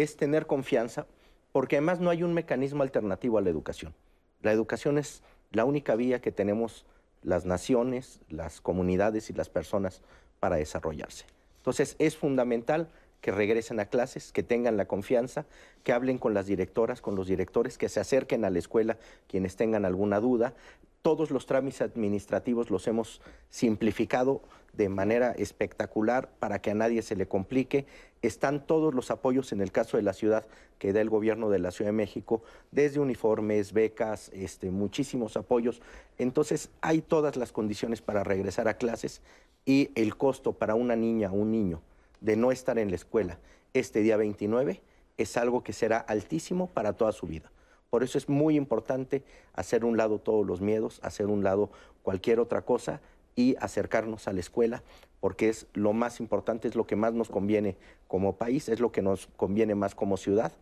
es 0.03 0.17
tener 0.17 0.47
confianza, 0.47 1.07
porque 1.51 1.77
además 1.77 1.99
no 1.99 2.11
hay 2.11 2.23
un 2.23 2.33
mecanismo 2.33 2.85
alternativo 2.85 3.37
a 3.37 3.41
la 3.41 3.51
educación. 3.51 3.95
La 4.43 4.53
educación 4.53 4.97
es 4.97 5.23
la 5.51 5.65
única 5.65 5.97
vía 5.97 6.21
que 6.21 6.31
tenemos 6.31 6.87
las 7.23 7.45
naciones, 7.45 8.21
las 8.29 8.61
comunidades 8.61 9.29
y 9.29 9.33
las 9.33 9.49
personas 9.49 10.03
para 10.39 10.57
desarrollarse. 10.57 11.25
Entonces 11.57 11.97
es 11.99 12.17
fundamental 12.17 12.89
que 13.21 13.33
regresen 13.33 13.81
a 13.81 13.87
clases, 13.87 14.31
que 14.31 14.45
tengan 14.45 14.77
la 14.77 14.87
confianza, 14.87 15.47
que 15.83 15.93
hablen 15.93 16.19
con 16.19 16.33
las 16.33 16.47
directoras, 16.47 17.01
con 17.01 17.17
los 17.17 17.27
directores, 17.27 17.77
que 17.77 17.89
se 17.89 17.99
acerquen 17.99 18.45
a 18.45 18.51
la 18.51 18.61
escuela 18.61 18.99
quienes 19.27 19.57
tengan 19.57 19.85
alguna 19.85 20.21
duda. 20.21 20.55
Todos 21.03 21.31
los 21.31 21.47
trámites 21.47 21.81
administrativos 21.81 22.71
los 22.71 22.87
hemos 22.87 23.21
simplificado 23.51 24.43
de 24.73 24.89
manera 24.89 25.33
espectacular 25.33 26.29
para 26.39 26.61
que 26.61 26.71
a 26.71 26.75
nadie 26.75 27.03
se 27.03 27.17
le 27.17 27.27
complique. 27.27 27.87
Están 28.23 28.67
todos 28.67 28.95
los 28.95 29.11
apoyos 29.11 29.53
en 29.53 29.61
el 29.61 29.73
caso 29.73 29.97
de 29.97 30.03
la 30.03 30.13
ciudad 30.13 30.47
que 30.79 30.93
da 30.93 31.01
el 31.01 31.11
gobierno 31.11 31.51
de 31.51 31.59
la 31.59 31.71
Ciudad 31.71 31.89
de 31.89 31.97
México, 31.97 32.43
desde 32.71 33.01
uniformes, 33.01 33.73
becas, 33.73 34.31
este, 34.33 34.71
muchísimos 34.71 35.37
apoyos. 35.37 35.81
Entonces 36.19 36.71
hay 36.81 37.01
todas 37.01 37.37
las 37.37 37.53
condiciones 37.53 38.03
para 38.03 38.25
regresar 38.25 38.69
a 38.69 38.77
clases 38.77 39.23
y 39.65 39.91
el 39.95 40.17
costo 40.17 40.53
para 40.53 40.75
una 40.75 40.97
niña 40.97 41.31
o 41.31 41.35
un 41.35 41.51
niño 41.51 41.81
de 42.21 42.37
no 42.37 42.53
estar 42.53 42.79
en 42.79 42.91
la 42.91 42.97
escuela 42.97 43.39
este 43.75 44.01
día 44.01 44.17
29 44.17 44.81
es 45.17 45.37
algo 45.37 45.63
que 45.63 45.73
será 45.73 45.99
altísimo 45.99 46.69
para 46.69 46.93
toda 46.95 47.13
su 47.13 47.27
vida. 47.27 47.51
Por 47.91 48.03
eso 48.03 48.19
es 48.19 48.29
muy 48.29 48.57
importante 48.57 49.23
hacer 49.55 49.85
un 49.85 49.97
lado 49.97 50.19
todos 50.19 50.47
los 50.47 50.61
miedos, 50.61 51.01
hacer 51.03 51.27
un 51.27 51.43
lado 51.43 51.71
cualquier 52.03 52.41
otra 52.41 52.63
cosa 52.63 53.01
y 53.35 53.57
acercarnos 53.61 54.29
a 54.29 54.33
la 54.33 54.41
escuela, 54.41 54.83
porque 55.21 55.49
es 55.49 55.67
lo 55.73 55.93
más 55.93 56.21
importante, 56.21 56.69
es 56.69 56.75
lo 56.75 56.87
que 56.87 56.97
más 56.97 57.15
nos 57.15 57.29
conviene 57.29 57.77
como 58.07 58.37
país, 58.37 58.69
es 58.69 58.81
lo 58.81 58.93
que 58.93 59.03
nos 59.03 59.29
conviene 59.37 59.75
más 59.75 59.95
como 59.95 60.17
ciudad, 60.17 60.53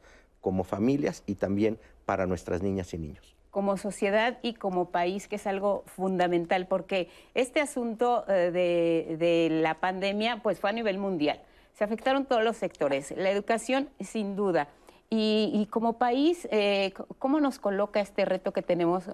como 0.40 0.62
familias 0.62 1.22
y 1.26 1.34
también 1.36 1.78
para 2.04 2.26
nuestras 2.26 2.62
niñas 2.62 2.92
y 2.94 2.98
niños 2.98 3.36
como 3.56 3.78
sociedad 3.78 4.36
y 4.42 4.52
como 4.52 4.90
país, 4.90 5.28
que 5.28 5.36
es 5.36 5.46
algo 5.46 5.82
fundamental, 5.86 6.66
porque 6.66 7.08
este 7.32 7.62
asunto 7.62 8.26
eh, 8.28 9.16
de, 9.18 9.48
la 9.62 9.80
pandemia 9.80 10.42
pues 10.42 10.60
fue 10.60 10.68
a 10.68 10.74
nivel 10.74 10.98
mundial. 10.98 11.40
Se 11.72 11.82
afectaron 11.82 12.26
todos 12.26 12.44
los 12.44 12.58
sectores, 12.58 13.14
la 13.16 13.30
educación 13.30 13.88
sin 13.98 14.36
duda. 14.36 14.68
Y, 15.08 15.50
y 15.54 15.66
como 15.66 15.98
país, 15.98 16.48
eh, 16.50 16.92
¿cómo 17.18 17.40
nos 17.40 17.58
coloca 17.58 18.00
este 18.00 18.24
reto 18.24 18.52
que 18.52 18.62
tenemos 18.62 19.04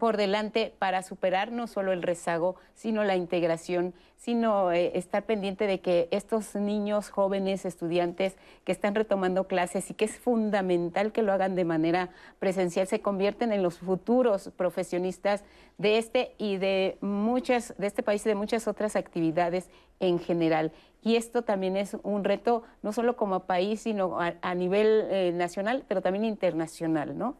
por 0.00 0.16
delante 0.16 0.74
para 0.80 1.04
superar 1.04 1.52
no 1.52 1.68
solo 1.68 1.92
el 1.92 2.02
rezago, 2.02 2.56
sino 2.74 3.04
la 3.04 3.14
integración, 3.14 3.94
sino 4.16 4.72
eh, 4.72 4.92
estar 4.98 5.24
pendiente 5.24 5.68
de 5.68 5.80
que 5.80 6.08
estos 6.10 6.56
niños, 6.56 7.10
jóvenes, 7.10 7.64
estudiantes 7.64 8.36
que 8.64 8.72
están 8.72 8.96
retomando 8.96 9.46
clases 9.46 9.90
y 9.90 9.94
que 9.94 10.06
es 10.06 10.18
fundamental 10.18 11.12
que 11.12 11.22
lo 11.22 11.32
hagan 11.32 11.54
de 11.54 11.64
manera 11.64 12.08
presencial, 12.38 12.88
se 12.88 13.00
convierten 13.00 13.52
en 13.52 13.62
los 13.62 13.78
futuros 13.78 14.50
profesionistas 14.56 15.44
de 15.78 15.98
este 15.98 16.34
y 16.38 16.56
de 16.56 16.98
muchas, 17.00 17.74
de 17.78 17.86
este 17.86 18.02
país 18.02 18.26
y 18.26 18.30
de 18.30 18.34
muchas 18.34 18.66
otras 18.66 18.96
actividades 18.96 19.68
en 20.00 20.18
general. 20.18 20.72
Y 21.02 21.16
esto 21.16 21.42
también 21.42 21.76
es 21.76 21.96
un 22.02 22.24
reto, 22.24 22.62
no 22.82 22.92
solo 22.92 23.16
como 23.16 23.40
país, 23.44 23.82
sino 23.82 24.18
a, 24.18 24.54
nivel 24.54 25.06
eh, 25.10 25.32
nacional, 25.34 25.84
pero 25.86 26.02
también 26.02 26.24
internacional, 26.24 27.16
¿no? 27.16 27.36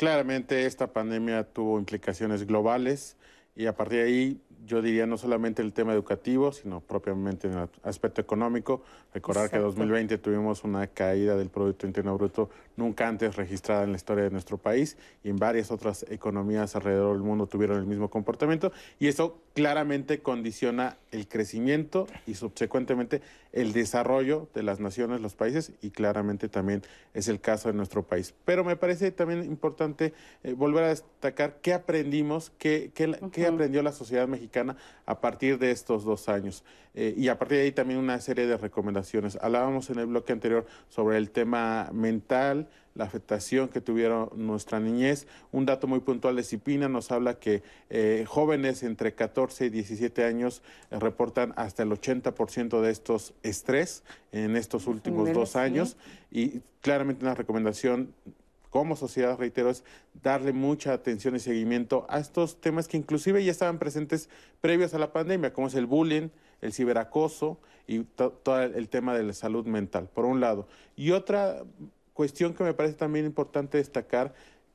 Claramente 0.00 0.64
esta 0.64 0.86
pandemia 0.86 1.44
tuvo 1.44 1.78
implicaciones 1.78 2.46
globales 2.46 3.18
y 3.54 3.66
a 3.66 3.76
partir 3.76 3.98
de 3.98 4.04
ahí 4.06 4.40
yo 4.64 4.80
diría 4.80 5.04
no 5.04 5.18
solamente 5.18 5.60
el 5.60 5.74
tema 5.74 5.92
educativo, 5.92 6.52
sino 6.52 6.80
propiamente 6.80 7.48
en 7.48 7.58
el 7.58 7.68
aspecto 7.82 8.22
económico. 8.22 8.80
Recordar 9.12 9.50
que 9.50 9.56
en 9.56 9.62
2020 9.62 10.16
tuvimos 10.16 10.64
una 10.64 10.86
caída 10.86 11.36
del 11.36 11.50
Producto 11.50 11.86
Interno 11.86 12.16
Bruto 12.16 12.48
nunca 12.76 13.08
antes 13.08 13.36
registrada 13.36 13.84
en 13.84 13.90
la 13.90 13.96
historia 13.96 14.24
de 14.24 14.30
nuestro 14.30 14.56
país 14.56 14.96
y 15.22 15.28
en 15.28 15.36
varias 15.36 15.70
otras 15.70 16.06
economías 16.08 16.74
alrededor 16.76 17.12
del 17.12 17.22
mundo 17.22 17.46
tuvieron 17.46 17.76
el 17.76 17.84
mismo 17.84 18.08
comportamiento 18.08 18.72
y 18.98 19.08
eso 19.08 19.42
claramente 19.60 20.20
condiciona 20.20 20.96
el 21.10 21.28
crecimiento 21.28 22.06
y 22.26 22.32
subsecuentemente 22.32 23.20
el 23.52 23.74
desarrollo 23.74 24.48
de 24.54 24.62
las 24.62 24.80
naciones, 24.80 25.20
los 25.20 25.34
países 25.34 25.72
y 25.82 25.90
claramente 25.90 26.48
también 26.48 26.80
es 27.12 27.28
el 27.28 27.42
caso 27.42 27.68
de 27.68 27.74
nuestro 27.74 28.02
país. 28.02 28.32
Pero 28.46 28.64
me 28.64 28.76
parece 28.76 29.10
también 29.10 29.44
importante 29.44 30.14
eh, 30.44 30.54
volver 30.54 30.84
a 30.84 30.88
destacar 30.88 31.58
qué 31.60 31.74
aprendimos, 31.74 32.52
qué, 32.56 32.90
qué, 32.94 33.46
aprendió 33.46 33.82
la 33.82 33.92
sociedad 33.92 34.26
mexicana 34.26 34.78
a 35.04 35.20
partir 35.20 35.58
de 35.58 35.72
estos 35.72 36.04
dos 36.04 36.30
años. 36.30 36.64
Eh, 36.94 37.12
y 37.14 37.28
a 37.28 37.38
partir 37.38 37.58
de 37.58 37.64
ahí 37.64 37.72
también 37.72 38.00
una 38.00 38.18
serie 38.18 38.46
de 38.46 38.56
recomendaciones. 38.56 39.36
Hablábamos 39.42 39.90
en 39.90 39.98
el 39.98 40.06
bloque 40.06 40.32
anterior 40.32 40.64
sobre 40.88 41.18
el 41.18 41.30
tema 41.32 41.90
mental, 41.92 42.66
la 42.94 43.04
afectación 43.04 43.68
que 43.68 43.80
tuvieron 43.80 44.30
nuestra 44.34 44.80
niñez. 44.80 45.26
Un 45.52 45.66
dato 45.66 45.86
muy 45.86 46.00
puntual 46.00 46.36
de 46.36 46.42
Cipina 46.42 46.88
nos 46.88 47.10
habla 47.10 47.38
que 47.38 47.62
eh, 47.88 48.24
jóvenes 48.26 48.82
entre 48.82 49.14
14 49.14 49.66
y 49.66 49.70
17 49.70 50.24
años 50.24 50.62
eh, 50.90 50.98
reportan 50.98 51.52
hasta 51.56 51.82
el 51.82 51.90
80% 51.90 52.80
de 52.80 52.90
estos 52.90 53.34
estrés 53.42 54.02
en 54.32 54.56
estos 54.56 54.86
últimos 54.86 55.32
dos 55.32 55.56
años 55.56 55.96
y 56.30 56.60
claramente 56.80 57.24
una 57.24 57.34
recomendación 57.34 58.14
como 58.70 58.94
sociedad, 58.94 59.36
reitero, 59.36 59.68
es 59.68 59.82
darle 60.22 60.52
mucha 60.52 60.92
atención 60.92 61.34
y 61.34 61.40
seguimiento 61.40 62.06
a 62.08 62.20
estos 62.20 62.60
temas 62.60 62.86
que 62.86 62.96
inclusive 62.96 63.44
ya 63.44 63.50
estaban 63.50 63.78
presentes 63.78 64.28
previos 64.60 64.94
a 64.94 64.98
la 64.98 65.12
pandemia, 65.12 65.52
como 65.52 65.66
es 65.66 65.74
el 65.74 65.86
bullying, 65.86 66.28
el 66.60 66.72
ciberacoso 66.72 67.58
y 67.88 68.04
todo 68.04 68.62
el 68.62 68.88
tema 68.88 69.14
de 69.14 69.24
la 69.24 69.32
salud 69.32 69.66
mental, 69.66 70.08
por 70.14 70.24
un 70.24 70.40
lado. 70.40 70.68
Y 70.94 71.10
otra 71.10 71.64
cuestión 72.20 72.52
que 72.52 72.64
me 72.64 72.74
parece 72.74 72.96
también 72.96 73.24
importante 73.24 73.78
destacar, 73.78 74.34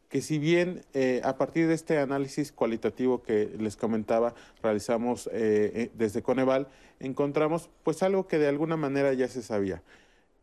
que 0.09 0.21
si 0.21 0.39
bien 0.39 0.81
eh, 0.95 1.21
a 1.23 1.37
partir 1.37 1.67
de 1.67 1.75
este 1.75 1.99
análisis 1.99 2.51
cualitativo 2.51 3.21
que 3.21 3.51
les 3.59 3.75
comentaba, 3.75 4.33
realizamos 4.63 5.27
eh, 5.27 5.31
eh, 5.75 5.91
desde 5.93 6.23
Coneval, 6.23 6.67
encontramos 6.99 7.69
pues 7.83 8.01
algo 8.01 8.25
que 8.25 8.39
de 8.39 8.47
alguna 8.47 8.77
manera 8.77 9.13
ya 9.13 9.27
se 9.27 9.43
sabía. 9.43 9.83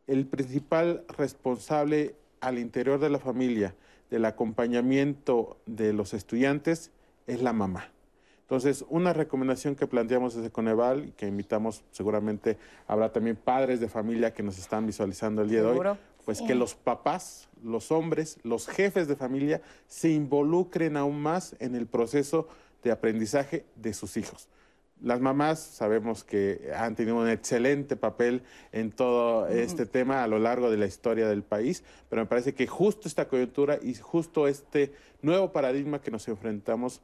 El 0.06 0.26
principal 0.26 1.04
responsable 1.18 2.14
al 2.40 2.60
interior 2.60 3.00
de 3.00 3.10
la 3.10 3.18
familia 3.18 3.74
del 4.08 4.24
acompañamiento 4.24 5.56
de 5.66 5.92
los 5.92 6.14
estudiantes 6.14 6.92
es 7.26 7.42
la 7.42 7.52
mamá. 7.52 7.90
Entonces, 8.52 8.84
una 8.90 9.14
recomendación 9.14 9.74
que 9.76 9.86
planteamos 9.86 10.34
desde 10.34 10.50
Coneval 10.50 11.06
y 11.06 11.12
que 11.12 11.26
invitamos, 11.26 11.82
seguramente 11.90 12.58
habrá 12.86 13.10
también 13.10 13.34
padres 13.34 13.80
de 13.80 13.88
familia 13.88 14.34
que 14.34 14.42
nos 14.42 14.58
están 14.58 14.86
visualizando 14.86 15.40
el 15.40 15.48
día 15.48 15.62
de 15.62 15.68
hoy, 15.68 15.96
pues 16.24 16.40
que 16.42 16.54
los 16.54 16.74
papás, 16.74 17.48
los 17.62 17.90
hombres, 17.90 18.38
los 18.42 18.68
jefes 18.68 19.08
de 19.08 19.16
familia 19.16 19.62
se 19.88 20.10
involucren 20.10 20.96
aún 20.96 21.20
más 21.20 21.56
en 21.58 21.74
el 21.74 21.86
proceso 21.86 22.48
de 22.82 22.90
aprendizaje 22.90 23.64
de 23.76 23.92
sus 23.94 24.16
hijos. 24.16 24.48
Las 25.00 25.20
mamás 25.20 25.58
sabemos 25.58 26.22
que 26.22 26.70
han 26.76 26.94
tenido 26.94 27.16
un 27.16 27.28
excelente 27.28 27.96
papel 27.96 28.42
en 28.70 28.92
todo 28.92 29.48
este 29.48 29.84
tema 29.84 30.22
a 30.22 30.28
lo 30.28 30.38
largo 30.38 30.70
de 30.70 30.76
la 30.76 30.86
historia 30.86 31.28
del 31.28 31.42
país, 31.42 31.82
pero 32.08 32.22
me 32.22 32.28
parece 32.28 32.54
que 32.54 32.68
justo 32.68 33.08
esta 33.08 33.26
coyuntura 33.26 33.80
y 33.82 33.94
justo 33.94 34.46
este 34.46 34.92
nuevo 35.20 35.50
paradigma 35.50 36.00
que 36.00 36.12
nos 36.12 36.28
enfrentamos, 36.28 37.00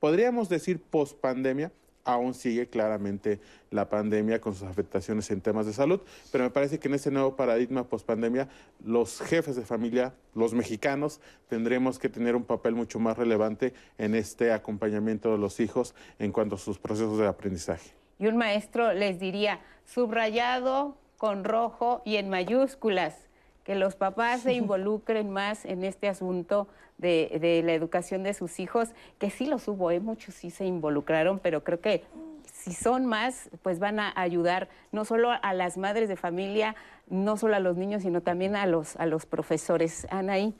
podríamos 0.00 0.50
decir 0.50 0.82
post 0.82 1.18
pandemia, 1.18 1.72
aún 2.04 2.34
sigue 2.34 2.68
claramente 2.68 3.40
la 3.70 3.88
pandemia 3.88 4.40
con 4.40 4.54
sus 4.54 4.68
afectaciones 4.68 5.30
en 5.30 5.40
temas 5.40 5.66
de 5.66 5.72
salud, 5.72 6.00
pero 6.32 6.44
me 6.44 6.50
parece 6.50 6.78
que 6.78 6.88
en 6.88 6.94
ese 6.94 7.10
nuevo 7.10 7.36
paradigma 7.36 7.84
post-pandemia, 7.84 8.48
los 8.84 9.20
jefes 9.20 9.56
de 9.56 9.62
familia, 9.62 10.14
los 10.34 10.54
mexicanos, 10.54 11.20
tendremos 11.48 11.98
que 11.98 12.08
tener 12.08 12.36
un 12.36 12.44
papel 12.44 12.74
mucho 12.74 12.98
más 12.98 13.16
relevante 13.16 13.74
en 13.98 14.14
este 14.14 14.52
acompañamiento 14.52 15.32
de 15.32 15.38
los 15.38 15.60
hijos 15.60 15.94
en 16.18 16.32
cuanto 16.32 16.56
a 16.56 16.58
sus 16.58 16.78
procesos 16.78 17.18
de 17.18 17.26
aprendizaje. 17.26 17.90
Y 18.18 18.26
un 18.26 18.36
maestro 18.36 18.92
les 18.92 19.18
diría, 19.18 19.60
subrayado 19.84 20.96
con 21.16 21.44
rojo 21.44 22.02
y 22.04 22.16
en 22.16 22.28
mayúsculas, 22.28 23.29
que 23.64 23.74
los 23.74 23.94
papás 23.96 24.42
se 24.42 24.52
involucren 24.54 25.30
más 25.30 25.64
en 25.64 25.84
este 25.84 26.08
asunto 26.08 26.68
de, 26.98 27.62
la 27.64 27.72
educación 27.72 28.22
de 28.22 28.34
sus 28.34 28.60
hijos, 28.60 28.90
que 29.18 29.30
sí 29.30 29.46
los 29.46 29.66
hubo, 29.68 29.90
¿eh? 29.90 30.00
muchos 30.00 30.34
sí 30.34 30.50
se 30.50 30.64
involucraron, 30.64 31.38
pero 31.38 31.64
creo 31.64 31.80
que 31.80 32.04
si 32.52 32.72
son 32.74 33.06
más, 33.06 33.48
pues 33.62 33.78
van 33.78 34.00
a 34.00 34.12
ayudar 34.16 34.68
no 34.92 35.04
solo 35.04 35.30
a 35.30 35.54
las 35.54 35.78
madres 35.78 36.08
de 36.08 36.16
familia, 36.16 36.76
no 37.08 37.36
solo 37.36 37.56
a 37.56 37.60
los 37.60 37.76
niños, 37.76 38.02
sino 38.02 38.20
también 38.20 38.54
a 38.54 38.66
los, 38.66 38.96
a 38.96 39.06
los 39.06 39.24
profesores. 39.24 40.06
Anaí. 40.10 40.54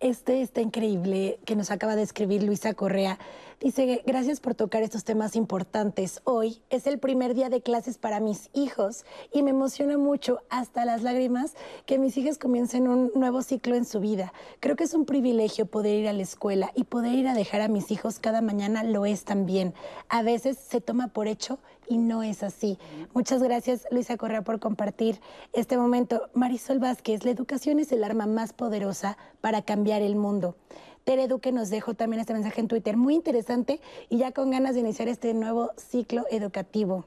Este 0.00 0.40
está 0.40 0.62
increíble 0.62 1.38
que 1.44 1.54
nos 1.56 1.70
acaba 1.70 1.94
de 1.94 2.00
escribir 2.00 2.42
Luisa 2.42 2.72
Correa. 2.72 3.18
Dice, 3.60 4.02
gracias 4.06 4.40
por 4.40 4.54
tocar 4.54 4.82
estos 4.82 5.04
temas 5.04 5.36
importantes. 5.36 6.22
Hoy 6.24 6.62
es 6.70 6.86
el 6.86 6.98
primer 6.98 7.34
día 7.34 7.50
de 7.50 7.60
clases 7.60 7.98
para 7.98 8.18
mis 8.18 8.48
hijos 8.54 9.04
y 9.30 9.42
me 9.42 9.50
emociona 9.50 9.98
mucho, 9.98 10.40
hasta 10.48 10.86
las 10.86 11.02
lágrimas, 11.02 11.52
que 11.84 11.98
mis 11.98 12.16
hijas 12.16 12.38
comiencen 12.38 12.88
un 12.88 13.12
nuevo 13.14 13.42
ciclo 13.42 13.74
en 13.74 13.84
su 13.84 14.00
vida. 14.00 14.32
Creo 14.60 14.74
que 14.74 14.84
es 14.84 14.94
un 14.94 15.04
privilegio 15.04 15.66
poder 15.66 15.96
ir 15.96 16.08
a 16.08 16.14
la 16.14 16.22
escuela 16.22 16.72
y 16.74 16.84
poder 16.84 17.12
ir 17.12 17.28
a 17.28 17.34
dejar 17.34 17.60
a 17.60 17.68
mis 17.68 17.90
hijos 17.90 18.20
cada 18.20 18.40
mañana 18.40 18.82
lo 18.84 19.04
es 19.04 19.24
también. 19.24 19.74
A 20.08 20.22
veces 20.22 20.56
se 20.56 20.80
toma 20.80 21.08
por 21.08 21.28
hecho 21.28 21.58
y 21.90 21.98
no 21.98 22.22
es 22.22 22.44
así. 22.44 22.78
Muchas 23.12 23.42
gracias, 23.42 23.86
Luisa 23.90 24.16
Correa, 24.16 24.42
por 24.42 24.60
compartir 24.60 25.20
este 25.52 25.76
momento. 25.76 26.30
Marisol 26.34 26.78
Vázquez, 26.78 27.24
la 27.24 27.32
educación 27.32 27.80
es 27.80 27.90
el 27.90 28.04
arma 28.04 28.26
más 28.26 28.52
poderosa 28.52 29.18
para 29.40 29.62
cambiar 29.62 30.00
el 30.00 30.14
mundo. 30.14 30.54
Tere 31.02 31.26
Duque 31.26 31.50
nos 31.50 31.68
dejó 31.68 31.94
también 31.94 32.20
este 32.20 32.32
mensaje 32.32 32.60
en 32.60 32.68
Twitter, 32.68 32.96
muy 32.96 33.16
interesante 33.16 33.80
y 34.08 34.18
ya 34.18 34.30
con 34.30 34.50
ganas 34.50 34.74
de 34.74 34.80
iniciar 34.80 35.08
este 35.08 35.34
nuevo 35.34 35.72
ciclo 35.76 36.26
educativo. 36.30 37.06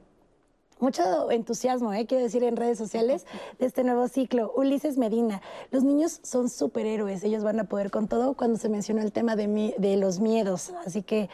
Mucho 0.80 1.30
entusiasmo, 1.30 1.94
¿eh? 1.94 2.04
quiero 2.04 2.22
decir, 2.22 2.44
en 2.44 2.56
redes 2.56 2.76
sociales 2.76 3.24
de 3.58 3.64
este 3.64 3.84
nuevo 3.84 4.06
ciclo. 4.08 4.52
Ulises 4.54 4.98
Medina, 4.98 5.40
los 5.70 5.82
niños 5.82 6.20
son 6.22 6.50
superhéroes, 6.50 7.24
ellos 7.24 7.42
van 7.42 7.58
a 7.58 7.64
poder 7.64 7.90
con 7.90 8.06
todo 8.06 8.34
cuando 8.34 8.58
se 8.58 8.68
mencionó 8.68 9.00
el 9.00 9.12
tema 9.12 9.34
de, 9.34 9.74
de 9.78 9.96
los 9.96 10.20
miedos. 10.20 10.74
Así 10.84 11.02
que 11.02 11.30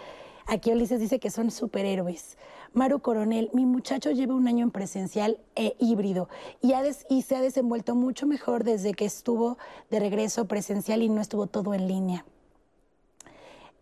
aquí 0.47 0.71
Ulises 0.71 1.01
dice 1.01 1.19
que 1.19 1.31
son 1.31 1.51
superhéroes. 1.51 2.37
Maru 2.73 3.01
Coronel, 3.01 3.51
mi 3.53 3.67
muchacho 3.67 4.13
lleva 4.13 4.35
un 4.35 4.47
año 4.47 4.65
en 4.65 4.71
presencial 4.71 5.39
e 5.57 5.75
híbrido 5.81 6.29
y, 6.63 6.73
y 7.09 7.23
se 7.23 7.35
ha 7.35 7.41
desenvuelto 7.41 7.97
mucho 7.97 8.27
mejor 8.27 8.63
desde 8.63 8.95
que 8.95 9.05
estuvo 9.05 9.59
de 9.91 9.99
regreso 9.99 10.47
presencial 10.47 11.03
y 11.03 11.09
no 11.09 11.21
estuvo 11.21 11.49
todo 11.49 11.75
en 11.75 11.89
línea. 11.89 12.25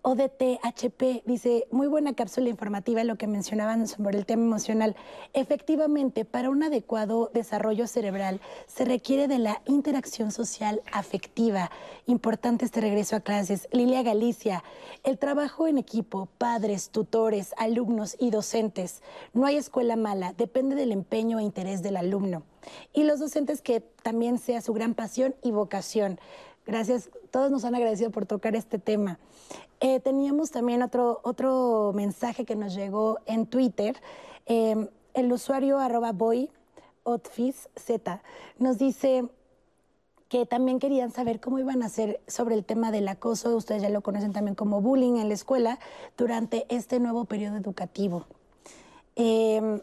ODTHP 0.02 1.24
dice, 1.26 1.66
muy 1.70 1.86
buena 1.86 2.14
cápsula 2.14 2.48
informativa 2.48 3.02
lo 3.04 3.16
que 3.16 3.26
mencionaban 3.26 3.86
sobre 3.88 4.16
el 4.16 4.26
tema 4.26 4.44
emocional. 4.44 4.96
Efectivamente, 5.32 6.24
para 6.24 6.50
un 6.50 6.62
adecuado 6.62 7.30
desarrollo 7.34 7.86
cerebral 7.86 8.40
se 8.66 8.84
requiere 8.84 9.28
de 9.28 9.38
la 9.38 9.60
interacción 9.66 10.30
social 10.30 10.82
afectiva. 10.92 11.70
Importante 12.06 12.64
este 12.64 12.80
regreso 12.80 13.16
a 13.16 13.20
clases. 13.20 13.68
Lilia 13.72 14.02
Galicia, 14.02 14.62
el 15.04 15.18
trabajo 15.18 15.66
en 15.66 15.78
equipo, 15.78 16.28
padres, 16.38 16.90
tutores, 16.90 17.54
alumnos 17.58 18.16
y 18.18 18.30
docentes. 18.30 19.02
No 19.32 19.46
hay 19.46 19.56
escuela 19.56 19.96
mala, 19.96 20.32
depende 20.32 20.76
del 20.76 20.92
empeño 20.92 21.38
e 21.38 21.42
interés 21.42 21.82
del 21.82 21.96
alumno. 21.96 22.44
Y 22.92 23.04
los 23.04 23.18
docentes 23.18 23.62
que 23.62 23.80
también 23.80 24.38
sea 24.38 24.60
su 24.60 24.72
gran 24.72 24.94
pasión 24.94 25.34
y 25.42 25.50
vocación. 25.50 26.18
Gracias, 26.68 27.08
todos 27.30 27.50
nos 27.50 27.64
han 27.64 27.74
agradecido 27.74 28.10
por 28.10 28.26
tocar 28.26 28.54
este 28.54 28.78
tema. 28.78 29.18
Eh, 29.80 30.00
teníamos 30.00 30.50
también 30.50 30.82
otro, 30.82 31.18
otro 31.22 31.92
mensaje 31.94 32.44
que 32.44 32.56
nos 32.56 32.74
llegó 32.74 33.20
en 33.24 33.46
Twitter. 33.46 33.96
Eh, 34.44 34.86
el 35.14 35.32
usuario 35.32 35.78
arroba 35.78 36.12
boy, 36.12 36.50
Z, 37.74 38.22
nos 38.58 38.76
dice 38.76 39.30
que 40.28 40.44
también 40.44 40.78
querían 40.78 41.10
saber 41.10 41.40
cómo 41.40 41.58
iban 41.58 41.82
a 41.82 41.86
hacer 41.86 42.20
sobre 42.26 42.54
el 42.54 42.66
tema 42.66 42.90
del 42.90 43.08
acoso, 43.08 43.56
ustedes 43.56 43.80
ya 43.80 43.88
lo 43.88 44.02
conocen 44.02 44.34
también 44.34 44.54
como 44.54 44.82
bullying 44.82 45.16
en 45.16 45.28
la 45.28 45.34
escuela, 45.34 45.78
durante 46.18 46.66
este 46.68 47.00
nuevo 47.00 47.24
periodo 47.24 47.56
educativo. 47.56 48.26
Eh, 49.16 49.80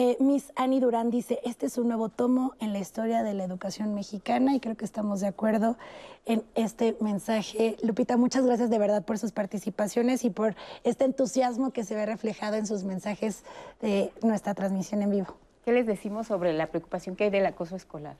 eh, 0.00 0.16
Miss 0.20 0.52
Annie 0.54 0.78
Durán 0.78 1.10
dice, 1.10 1.40
este 1.42 1.66
es 1.66 1.76
un 1.76 1.88
nuevo 1.88 2.08
tomo 2.08 2.54
en 2.60 2.72
la 2.72 2.78
historia 2.78 3.24
de 3.24 3.34
la 3.34 3.42
educación 3.42 3.96
mexicana 3.96 4.54
y 4.54 4.60
creo 4.60 4.76
que 4.76 4.84
estamos 4.84 5.18
de 5.18 5.26
acuerdo 5.26 5.76
en 6.24 6.44
este 6.54 6.96
mensaje. 7.00 7.76
Lupita, 7.82 8.16
muchas 8.16 8.46
gracias 8.46 8.70
de 8.70 8.78
verdad 8.78 9.04
por 9.04 9.18
sus 9.18 9.32
participaciones 9.32 10.24
y 10.24 10.30
por 10.30 10.54
este 10.84 11.04
entusiasmo 11.04 11.72
que 11.72 11.82
se 11.82 11.96
ve 11.96 12.06
reflejado 12.06 12.54
en 12.54 12.68
sus 12.68 12.84
mensajes 12.84 13.42
de 13.80 14.12
nuestra 14.22 14.54
transmisión 14.54 15.02
en 15.02 15.10
vivo. 15.10 15.36
¿Qué 15.64 15.72
les 15.72 15.84
decimos 15.84 16.28
sobre 16.28 16.52
la 16.52 16.68
preocupación 16.68 17.16
que 17.16 17.24
hay 17.24 17.30
del 17.30 17.46
acoso 17.46 17.74
escolar? 17.74 18.18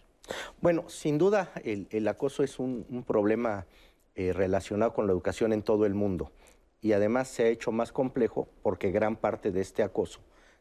Bueno, 0.60 0.88
sin 0.88 1.16
duda 1.16 1.52
el, 1.62 2.08
acoso 2.08 2.42
es 2.42 2.58
un, 2.58 3.04
problema 3.06 3.66
eh, 4.16 4.32
relacionado 4.32 4.94
con 4.94 5.06
la 5.06 5.12
educación 5.12 5.52
en 5.52 5.62
todo 5.62 5.86
el 5.86 5.94
mundo 5.94 6.32
y 6.80 6.90
además 6.90 7.28
se 7.28 7.44
ha 7.44 7.46
hecho 7.46 7.70
más 7.70 7.92
complejo 7.92 8.48
porque 8.64 8.90
gran 8.90 9.14
parte 9.14 9.52
de 9.52 9.60
este 9.60 9.84
acoso 9.84 10.18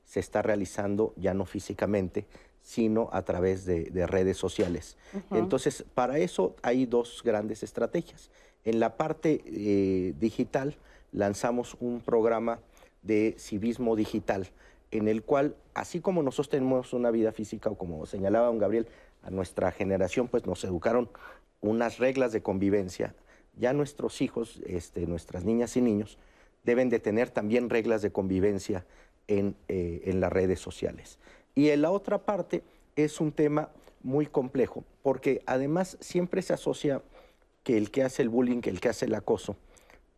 se 0.08 0.22
está 0.22 0.42
realizando 0.42 1.14
ya 1.18 1.34
no 1.34 1.46
físicamente, 1.46 2.26
sino 2.62 3.10
a 3.12 3.24
través 3.24 3.66
de, 3.66 4.08
redes 4.08 4.38
sociales. 4.38 4.98
Entonces, 5.32 5.86
para 5.94 6.18
eso 6.18 6.56
hay 6.64 6.86
dos 6.86 7.22
grandes 7.24 7.62
estrategias. 7.62 8.32
En 8.64 8.80
la 8.80 8.98
parte 8.98 9.44
eh, 9.46 10.14
digital 10.20 10.76
lanzamos 11.12 11.78
un 11.80 12.02
programa 12.02 12.60
de 13.04 13.36
civismo 13.38 13.96
digital, 13.96 14.50
en 14.92 15.08
el 15.08 15.24
cual, 15.24 15.56
así 15.74 16.00
como 16.00 16.24
nosotros 16.24 16.50
tenemos 16.50 16.94
una 16.94 17.12
vida 17.12 17.32
física, 17.32 17.70
o 17.70 17.78
como 17.78 18.06
señalaba 18.06 18.48
don 18.48 18.58
Gabriel, 18.58 18.88
a 19.24 19.30
nuestra 19.30 19.72
generación 19.72 20.28
pues 20.30 20.46
nos 20.46 20.64
educaron 20.64 21.10
unas 21.60 21.98
reglas 21.98 22.32
de 22.32 22.42
convivencia, 22.42 23.14
ya 23.58 23.74
nuestros 23.74 24.22
hijos, 24.22 24.62
este, 24.66 25.06
nuestras 25.06 25.44
niñas 25.44 25.76
y 25.76 25.82
niños, 25.82 26.18
deben 26.64 26.90
de 26.90 27.00
tener 27.00 27.30
también 27.30 27.70
reglas 27.70 28.02
de 28.02 28.12
convivencia 28.12 28.86
eh, 29.28 30.02
en, 30.06 30.22
las 30.22 30.32
redes 30.32 30.60
sociales. 30.60 31.20
Y 31.54 31.70
en 31.70 31.82
la 31.82 31.92
otra 31.92 32.20
parte 32.20 32.64
es 32.96 33.20
un 33.20 33.32
tema 33.32 33.70
muy 34.02 34.26
complejo, 34.26 34.86
porque 35.04 35.42
además 35.46 35.98
siempre 36.00 36.42
se 36.42 36.54
asocia 36.54 37.02
que 37.64 37.78
el 37.78 37.92
que 37.92 38.04
hace 38.04 38.22
el 38.22 38.30
bullying, 38.30 38.62
que 38.62 38.70
el 38.70 38.80
que 38.80 38.90
hace 38.90 39.06
el 39.06 39.16
acoso, 39.16 39.58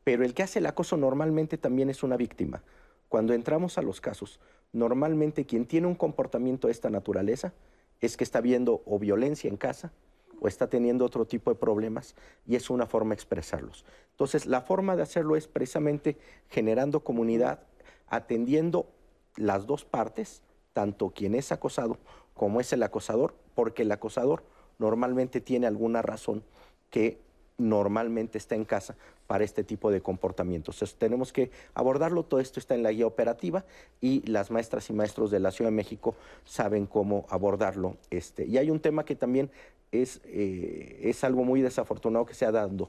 pero 0.03 0.24
el 0.24 0.34
que 0.34 0.43
hace 0.43 0.60
el 0.60 0.68
acoso 0.68 0.95
normalmente 0.95 1.57
también 1.57 1.89
es 1.89 2.03
una 2.03 2.18
víctima. 2.18 2.62
Cuando 3.07 3.34
entramos 3.34 3.80
a 3.80 3.82
los 3.82 3.99
casos, 3.99 4.39
normalmente 4.74 5.45
quien 5.45 5.66
tiene 5.66 5.88
un 5.88 5.95
comportamiento 5.95 6.68
de 6.68 6.74
esta 6.74 6.91
naturaleza 6.91 7.53
es 8.01 8.16
que 8.16 8.24
está 8.24 8.41
viendo 8.41 8.84
o 8.86 8.99
violencia 8.99 9.49
en 9.49 9.57
casa 9.57 9.91
o 10.39 10.47
está 10.47 10.70
teniendo 10.70 11.05
otro 11.05 11.26
tipo 11.26 11.51
de 11.51 11.60
problemas 11.60 12.16
y 12.45 12.55
es 12.55 12.70
una 12.70 12.86
forma 12.86 13.10
de 13.10 13.16
expresarlos. 13.16 13.86
Entonces, 14.12 14.45
la 14.45 14.62
forma 14.62 14.95
de 14.95 15.01
hacerlo 15.01 15.36
es 15.36 15.47
precisamente 15.47 16.18
generando 16.49 16.99
comunidad, 17.01 17.64
atendiendo 18.07 18.88
las 19.36 19.66
dos 19.66 19.86
partes, 19.86 20.42
tanto 20.74 21.10
quien 21.10 21.36
es 21.36 21.52
acosado 21.52 21.98
como 22.34 22.62
es 22.62 22.72
el 22.72 22.84
acosador, 22.84 23.34
porque 23.54 23.82
el 23.82 23.92
acosador 23.92 24.44
normalmente 24.78 25.42
tiene 25.42 25.68
alguna 25.68 26.02
razón 26.02 26.44
que 26.90 27.20
normalmente 27.58 28.38
está 28.38 28.56
en 28.56 28.64
casa 28.64 28.96
para 29.28 29.44
este 29.44 29.66
tipo 29.66 29.92
de 29.92 30.02
comportamientos. 30.02 30.78
Entonces, 30.78 30.98
tenemos 30.98 31.34
que 31.34 31.52
abordarlo, 31.74 32.24
todo 32.24 32.40
esto 32.40 32.60
está 32.60 32.76
en 32.76 32.84
la 32.84 32.92
guía 32.92 33.06
operativa 33.06 33.66
y 34.00 34.26
las 34.26 34.50
maestras 34.50 34.90
y 34.90 34.94
maestros 34.94 35.30
de 35.30 35.42
la 35.42 35.52
Ciudad 35.52 35.70
de 35.70 35.76
México 35.76 36.16
saben 36.46 36.86
cómo 36.86 37.26
abordarlo. 37.30 37.98
Este, 38.10 38.46
y 38.46 38.58
hay 38.58 38.72
un 38.72 38.80
tema 38.80 39.04
que 39.04 39.16
también 39.16 39.52
es, 39.92 40.22
eh, 40.24 41.02
es 41.04 41.24
algo 41.26 41.44
muy 41.44 41.62
desafortunado 41.62 42.26
que 42.26 42.34
se 42.34 42.46
ha 42.46 42.52
dado, 42.52 42.88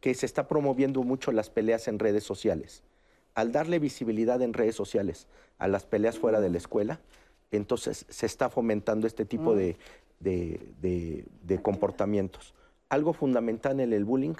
que 0.00 0.14
se 0.14 0.24
está 0.24 0.48
promoviendo 0.48 1.02
mucho 1.02 1.30
las 1.32 1.50
peleas 1.50 1.86
en 1.86 1.98
redes 1.98 2.24
sociales 2.24 2.82
al 3.36 3.52
darle 3.52 3.78
visibilidad 3.78 4.40
en 4.42 4.54
redes 4.54 4.74
sociales 4.74 5.28
a 5.58 5.68
las 5.68 5.84
peleas 5.84 6.18
fuera 6.18 6.40
de 6.40 6.48
la 6.48 6.56
escuela, 6.56 7.00
entonces 7.52 8.06
se 8.08 8.26
está 8.26 8.48
fomentando 8.48 9.06
este 9.06 9.24
tipo 9.24 9.54
mm. 9.54 9.76
de, 10.18 11.60
comportamientos. 11.62 12.54
Algo 12.88 13.12
fundamental 13.12 13.78
en 13.80 13.92
el 13.92 14.04
bullying 14.04 14.34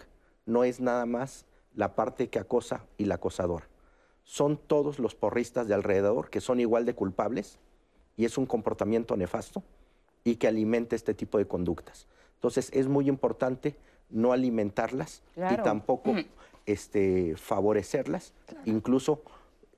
no 0.47 0.65
es 0.65 0.81
nada 0.81 1.05
más 1.05 1.45
la 1.75 1.95
parte 1.95 2.29
que 2.29 2.39
acosa 2.39 2.87
y 2.97 3.05
la 3.05 3.17
acosadora. 3.17 3.69
Son 4.25 4.57
todos 4.57 4.99
los 4.99 5.15
porristas 5.15 5.69
de 5.69 5.75
alrededor 5.75 6.31
que 6.31 6.41
son 6.41 6.59
igual 6.59 6.87
de 6.87 6.95
culpables 6.95 7.59
y 8.17 8.25
es 8.25 8.39
un 8.39 8.47
comportamiento 8.47 9.15
nefasto 9.17 9.63
y 10.25 10.37
que 10.37 10.49
alimenta 10.49 10.97
este 10.97 11.13
tipo 11.13 11.37
de 11.37 11.47
conductas. 11.47 12.07
Entonces 12.37 12.71
es 12.73 12.89
muy 12.89 13.11
importante 13.11 13.77
no 14.09 14.33
alimentarlas 14.33 15.23
y 15.37 15.57
tampoco 15.63 16.15
mm 16.15 16.25
este, 16.67 17.37
favorecerlas, 17.37 18.35
incluso 18.65 19.23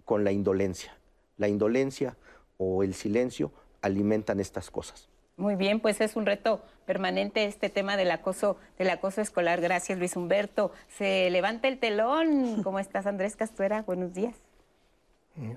con 0.04 0.24
la 0.24 0.32
indolencia. 0.32 0.96
La 1.36 1.48
indolencia 1.48 2.16
o 2.56 2.82
el 2.82 2.94
silencio 2.94 3.52
alimentan 3.82 4.40
estas 4.40 4.70
cosas. 4.70 5.08
Muy 5.36 5.54
bien, 5.54 5.78
pues 5.78 6.00
es 6.00 6.16
un 6.16 6.26
reto 6.26 6.60
permanente 6.84 7.44
este 7.44 7.68
tema 7.68 7.96
del 7.96 8.10
acoso, 8.10 8.56
del 8.76 8.90
acoso 8.90 9.20
escolar. 9.20 9.60
Gracias, 9.60 9.96
Luis 9.96 10.16
Humberto. 10.16 10.72
Se 10.88 11.30
levanta 11.30 11.68
el 11.68 11.78
telón. 11.78 12.64
¿Cómo 12.64 12.80
estás, 12.80 13.06
Andrés 13.06 13.36
Castuera? 13.36 13.82
Buenos 13.82 14.14
días. 14.14 14.34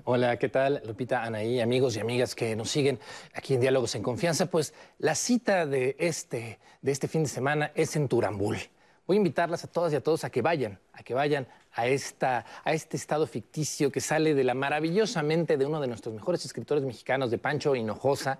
Hola, 0.04 0.38
¿qué 0.38 0.48
tal? 0.48 0.80
Lupita, 0.86 1.24
Anaí, 1.24 1.60
amigos 1.60 1.96
y 1.96 2.00
amigas 2.00 2.36
que 2.36 2.54
nos 2.54 2.70
siguen 2.70 3.00
aquí 3.34 3.54
en 3.54 3.60
Diálogos 3.60 3.96
en 3.96 4.04
Confianza. 4.04 4.46
Pues 4.46 4.72
la 4.98 5.16
cita 5.16 5.66
de 5.66 5.96
este, 5.98 6.60
de 6.82 6.92
este 6.92 7.08
fin 7.08 7.24
de 7.24 7.28
semana 7.28 7.72
es 7.74 7.96
en 7.96 8.06
Turambul. 8.06 8.58
Voy 9.06 9.16
a 9.16 9.18
invitarlas 9.18 9.64
a 9.64 9.66
todas 9.66 9.92
y 9.92 9.96
a 9.96 10.00
todos 10.00 10.24
a 10.24 10.30
que 10.30 10.42
vayan, 10.42 10.78
a 10.92 11.02
que 11.02 11.14
vayan 11.14 11.48
a, 11.74 11.86
esta, 11.86 12.44
a 12.64 12.72
este 12.72 12.96
estado 12.96 13.26
ficticio 13.26 13.90
que 13.90 14.00
sale 14.00 14.34
de 14.34 14.44
la 14.44 14.54
maravillosamente 14.54 15.56
de 15.56 15.66
uno 15.66 15.80
de 15.80 15.88
nuestros 15.88 16.14
mejores 16.14 16.44
escritores 16.44 16.84
mexicanos, 16.84 17.30
de 17.30 17.38
Pancho 17.38 17.74
Hinojosa. 17.74 18.38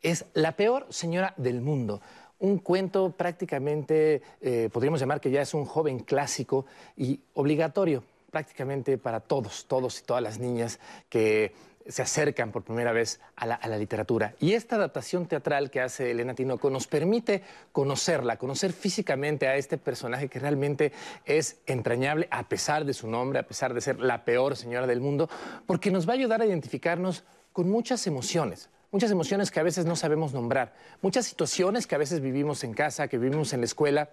Es 0.00 0.24
La 0.32 0.52
peor 0.52 0.86
señora 0.90 1.34
del 1.36 1.60
mundo 1.60 2.00
un 2.40 2.58
cuento 2.58 3.10
prácticamente, 3.10 4.22
eh, 4.40 4.70
podríamos 4.72 5.00
llamar 5.00 5.20
que 5.20 5.30
ya 5.30 5.42
es 5.42 5.54
un 5.54 5.64
joven 5.64 6.00
clásico 6.00 6.66
y 6.96 7.20
obligatorio 7.34 8.04
prácticamente 8.30 8.98
para 8.98 9.20
todos, 9.20 9.66
todos 9.66 10.00
y 10.00 10.04
todas 10.04 10.22
las 10.22 10.38
niñas 10.38 10.78
que 11.08 11.52
se 11.88 12.02
acercan 12.02 12.52
por 12.52 12.62
primera 12.62 12.92
vez 12.92 13.20
a 13.36 13.46
la, 13.46 13.78
literatura. 13.78 14.34
Y 14.40 14.52
esta 14.52 14.76
adaptación 14.76 15.26
teatral 15.26 15.70
que 15.70 15.80
hace 15.80 16.10
Elena 16.10 16.34
Tinoco 16.34 16.68
nos 16.70 16.86
permite 16.86 17.42
conocerla, 17.72 18.36
conocer 18.36 18.72
físicamente 18.72 19.48
a 19.48 19.56
este 19.56 19.78
personaje 19.78 20.28
que 20.28 20.38
realmente 20.38 20.92
es 21.24 21.56
entrañable 21.66 22.28
a 22.30 22.48
pesar 22.48 22.84
de 22.84 22.92
su 22.92 23.08
nombre, 23.08 23.38
a 23.38 23.46
pesar 23.46 23.72
de 23.72 23.80
ser 23.80 24.00
la 24.00 24.24
peor 24.24 24.56
señora 24.56 24.86
del 24.86 25.00
mundo, 25.00 25.30
porque 25.66 25.90
nos 25.90 26.06
va 26.06 26.12
a 26.12 26.16
ayudar 26.16 26.42
a 26.42 26.46
identificarnos 26.46 27.24
con 27.52 27.70
muchas 27.70 28.06
emociones, 28.06 28.68
muchas 28.92 29.10
emociones 29.10 29.50
que 29.50 29.60
a 29.60 29.64
veces 29.64 29.86
no 29.86 29.96
sabemos 29.96 30.34
nombrar, 30.34 30.74
muchas 31.00 31.26
situaciones 31.26 31.86
que 31.86 31.94
a 31.94 31.98
veces 31.98 32.20
vivimos 32.20 32.64
en 32.64 32.74
casa, 32.74 33.08
que 33.08 33.18
vivimos 33.18 33.52
en 33.54 33.60
la 33.60 33.66
escuela, 33.66 34.10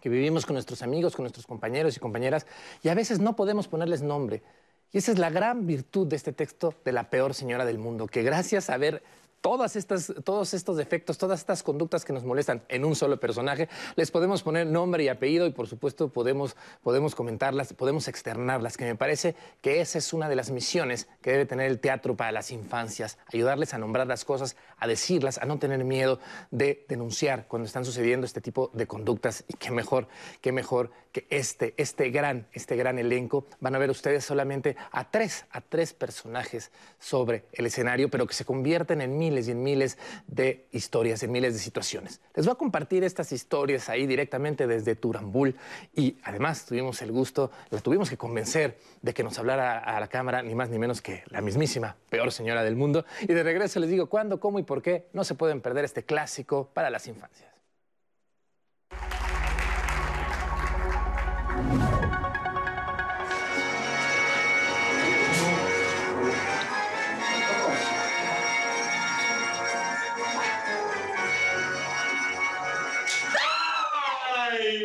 que 0.00 0.08
vivimos 0.08 0.44
con 0.44 0.54
nuestros 0.54 0.82
amigos, 0.82 1.14
con 1.14 1.22
nuestros 1.22 1.46
compañeros 1.46 1.96
y 1.96 2.00
compañeras, 2.00 2.46
y 2.82 2.88
a 2.88 2.94
veces 2.94 3.20
no 3.20 3.36
podemos 3.36 3.68
ponerles 3.68 4.02
nombre. 4.02 4.42
Y 4.92 4.98
esa 4.98 5.12
es 5.12 5.18
la 5.18 5.30
gran 5.30 5.66
virtud 5.66 6.06
de 6.06 6.16
este 6.16 6.32
texto 6.32 6.74
de 6.84 6.92
la 6.92 7.10
peor 7.10 7.34
señora 7.34 7.64
del 7.64 7.78
mundo, 7.78 8.06
que 8.06 8.22
gracias 8.22 8.70
a 8.70 8.76
ver 8.76 9.02
todas 9.46 9.76
estas, 9.76 10.12
todos 10.24 10.54
estos 10.54 10.76
defectos, 10.76 11.18
todas 11.18 11.38
estas 11.38 11.62
conductas 11.62 12.04
que 12.04 12.12
nos 12.12 12.24
molestan 12.24 12.64
en 12.68 12.84
un 12.84 12.96
solo 12.96 13.20
personaje, 13.20 13.68
les 13.94 14.10
podemos 14.10 14.42
poner 14.42 14.66
nombre 14.66 15.04
y 15.04 15.08
apellido 15.08 15.46
y 15.46 15.52
por 15.52 15.68
supuesto 15.68 16.08
podemos, 16.08 16.56
podemos 16.82 17.14
comentarlas, 17.14 17.72
podemos 17.72 18.08
externarlas, 18.08 18.76
que 18.76 18.86
me 18.86 18.96
parece 18.96 19.36
que 19.60 19.80
esa 19.80 19.98
es 19.98 20.12
una 20.12 20.28
de 20.28 20.34
las 20.34 20.50
misiones 20.50 21.06
que 21.22 21.30
debe 21.30 21.46
tener 21.46 21.70
el 21.70 21.78
teatro 21.78 22.16
para 22.16 22.32
las 22.32 22.50
infancias, 22.50 23.18
ayudarles 23.32 23.72
a 23.72 23.78
nombrar 23.78 24.08
las 24.08 24.24
cosas, 24.24 24.56
a 24.78 24.88
decirlas, 24.88 25.38
a 25.38 25.44
no 25.44 25.60
tener 25.60 25.84
miedo 25.84 26.18
de 26.50 26.84
denunciar 26.88 27.46
cuando 27.46 27.66
están 27.66 27.84
sucediendo 27.84 28.26
este 28.26 28.40
tipo 28.40 28.72
de 28.74 28.88
conductas 28.88 29.44
y 29.46 29.54
qué 29.54 29.70
mejor, 29.70 30.08
qué 30.40 30.50
mejor 30.50 30.90
que 31.12 31.24
este, 31.30 31.72
este 31.76 32.10
gran, 32.10 32.48
este 32.52 32.74
gran 32.74 32.98
elenco. 32.98 33.46
Van 33.60 33.76
a 33.76 33.78
ver 33.78 33.90
ustedes 33.90 34.24
solamente 34.24 34.76
a 34.90 35.08
tres, 35.08 35.46
a 35.52 35.60
tres 35.60 35.92
personajes 35.92 36.72
sobre 36.98 37.44
el 37.52 37.66
escenario, 37.66 38.10
pero 38.10 38.26
que 38.26 38.34
se 38.34 38.44
convierten 38.44 39.00
en 39.00 39.16
mil 39.16 39.35
y 39.36 39.50
en 39.50 39.62
miles 39.62 39.98
de 40.26 40.66
historias, 40.72 41.22
en 41.22 41.32
miles 41.32 41.52
de 41.52 41.60
situaciones. 41.60 42.20
Les 42.34 42.46
voy 42.46 42.52
a 42.52 42.56
compartir 42.56 43.04
estas 43.04 43.32
historias 43.32 43.88
ahí 43.88 44.06
directamente 44.06 44.66
desde 44.66 44.96
Turambul 44.96 45.54
y 45.94 46.16
además 46.22 46.64
tuvimos 46.64 47.02
el 47.02 47.12
gusto, 47.12 47.50
la 47.70 47.80
tuvimos 47.80 48.08
que 48.08 48.16
convencer 48.16 48.78
de 49.02 49.12
que 49.12 49.22
nos 49.22 49.38
hablara 49.38 49.78
a 49.78 50.00
la 50.00 50.08
cámara 50.08 50.42
ni 50.42 50.54
más 50.54 50.70
ni 50.70 50.78
menos 50.78 51.02
que 51.02 51.22
la 51.26 51.40
mismísima 51.40 51.96
peor 52.08 52.32
señora 52.32 52.64
del 52.64 52.76
mundo. 52.76 53.04
Y 53.20 53.26
de 53.26 53.42
regreso 53.42 53.78
les 53.80 53.90
digo 53.90 54.06
cuándo, 54.06 54.40
cómo 54.40 54.58
y 54.58 54.62
por 54.62 54.82
qué 54.82 55.08
no 55.12 55.24
se 55.24 55.34
pueden 55.34 55.60
perder 55.60 55.84
este 55.84 56.04
clásico 56.04 56.70
para 56.72 56.90
las 56.90 57.06
infancias. 57.06 57.56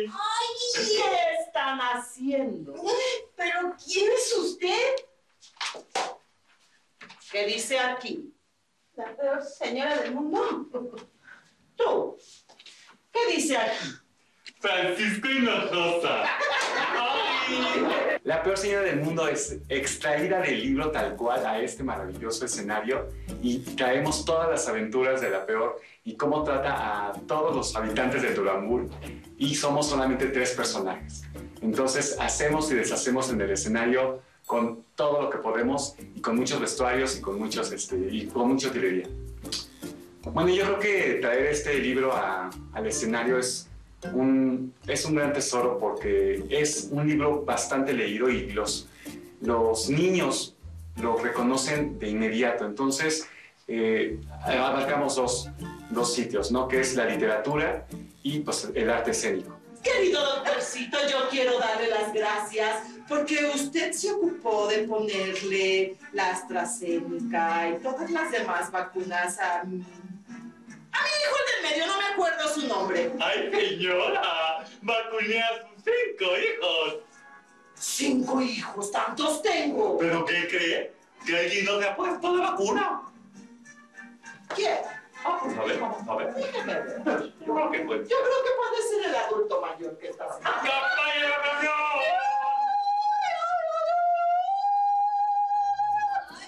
¡Ay! 0.00 0.86
¿Qué 0.86 1.44
están 1.46 1.78
haciendo? 1.78 2.74
¿Pero 3.36 3.74
quién 3.84 4.10
es 4.12 4.32
usted? 4.36 4.96
¿Qué 7.30 7.46
dice 7.46 7.78
aquí? 7.78 8.34
La 8.94 9.16
peor 9.16 9.42
señora 9.42 9.96
del 9.98 10.14
mundo. 10.14 10.96
Tú. 11.76 12.18
¿Qué 13.10 13.26
dice 13.34 13.56
aquí? 13.56 13.88
Francisco 14.60 15.28
Hinojosa. 15.28 16.24
La 18.24 18.42
peor 18.42 18.56
señora 18.56 18.82
del 18.82 19.00
mundo 19.00 19.26
es 19.26 19.58
extraída 19.68 20.40
del 20.40 20.60
libro 20.62 20.90
tal 20.90 21.16
cual 21.16 21.44
a 21.44 21.60
este 21.60 21.82
maravilloso 21.82 22.44
escenario 22.44 23.08
y 23.42 23.58
traemos 23.58 24.24
todas 24.24 24.48
las 24.48 24.68
aventuras 24.68 25.20
de 25.20 25.30
la 25.30 25.44
peor 25.44 25.80
y 26.04 26.16
cómo 26.16 26.44
trata 26.44 27.08
a 27.08 27.12
todos 27.26 27.54
los 27.54 27.74
habitantes 27.74 28.22
de 28.22 28.30
Turambul 28.30 28.88
y 29.38 29.54
somos 29.54 29.88
solamente 29.88 30.26
tres 30.26 30.52
personajes. 30.52 31.22
Entonces 31.60 32.16
hacemos 32.20 32.70
y 32.70 32.74
deshacemos 32.74 33.30
en 33.30 33.40
el 33.40 33.50
escenario 33.50 34.20
con 34.46 34.84
todo 34.94 35.22
lo 35.22 35.30
que 35.30 35.38
podemos 35.38 35.96
y 36.14 36.20
con 36.20 36.36
muchos 36.36 36.60
vestuarios 36.60 37.18
y 37.18 37.20
con, 37.20 37.38
muchos, 37.38 37.72
este, 37.72 37.96
y 37.96 38.26
con 38.26 38.48
mucha 38.48 38.68
utilería. 38.68 39.08
Bueno, 40.24 40.50
yo 40.50 40.64
creo 40.64 40.78
que 40.78 41.18
traer 41.20 41.46
este 41.46 41.78
libro 41.78 42.12
al 42.14 42.86
escenario 42.86 43.38
es 43.38 43.68
un, 44.12 44.74
es 44.86 45.04
un 45.04 45.14
gran 45.14 45.32
tesoro 45.32 45.78
porque 45.78 46.44
es 46.50 46.88
un 46.90 47.06
libro 47.06 47.44
bastante 47.44 47.92
leído 47.92 48.28
y 48.28 48.50
los, 48.50 48.88
los 49.40 49.88
niños 49.88 50.56
lo 51.00 51.16
reconocen 51.16 51.98
de 51.98 52.08
inmediato. 52.08 52.66
Entonces, 52.66 53.26
eh, 53.68 54.18
abarcamos 54.44 55.16
dos, 55.16 55.50
dos 55.90 56.14
sitios, 56.14 56.50
¿no? 56.50 56.68
Que 56.68 56.80
es 56.80 56.94
la 56.94 57.06
literatura 57.06 57.86
y 58.22 58.40
pues, 58.40 58.68
el 58.74 58.90
arte 58.90 59.12
escénico. 59.12 59.56
Querido 59.82 60.24
doctorcito, 60.36 60.96
yo 61.10 61.28
quiero 61.28 61.58
darle 61.58 61.88
las 61.88 62.12
gracias 62.12 62.82
porque 63.08 63.50
usted 63.52 63.92
se 63.92 64.12
ocupó 64.12 64.68
de 64.68 64.84
ponerle 64.84 65.96
la 66.12 66.30
AstraZeneca 66.30 67.70
y 67.70 67.82
todas 67.82 68.10
las 68.10 68.30
demás 68.30 68.70
vacunas 68.70 69.38
a 69.40 69.64
mi, 69.64 69.84
a 70.92 71.02
mi 71.02 71.08
hijo 71.08 71.36
del 71.46 71.70
medio, 71.70 71.86
no 71.86 71.98
me 71.98 72.06
acuerdo 72.06 72.48
su 72.48 72.66
nombre. 72.66 73.12
¡Ay, 73.20 73.50
señora! 73.50 74.64
¡Vacuné 74.82 75.42
a 75.42 75.48
sus 75.48 75.84
cinco 75.84 76.36
hijos! 76.36 76.96
Cinco 77.74 78.40
hijos, 78.40 78.92
tantos 78.92 79.42
tengo. 79.42 79.98
¿Pero 79.98 80.24
qué 80.24 80.48
cree? 80.48 80.94
¿Que 81.26 81.38
alguien 81.38 81.64
no 81.64 81.80
se 81.80 81.88
ha 81.88 81.96
puesto 81.96 82.36
la 82.36 82.50
vacuna? 82.50 83.02
¿Quién? 84.54 84.78
Ah, 85.24 85.38
pues 85.42 85.56
a 85.56 85.64
ver, 85.64 85.80
vamos 85.80 86.08
a 86.08 86.16
ver. 86.16 86.34
Déjeme 86.34 86.74
ver. 86.74 87.32
Yo 87.46 87.54
creo 87.54 87.70
que 87.70 87.84
fue. 87.84 87.98
Yo 87.98 88.16
creo 88.22 88.42
que 88.44 88.50
puede 88.56 88.82
ser 88.88 89.08
el 89.08 89.16
adulto 89.16 89.60
mayor 89.60 89.98
que 89.98 90.08
está 90.08 90.24
haciendo. 90.24 90.50
¡Campaña 90.50 91.26
de 91.26 91.68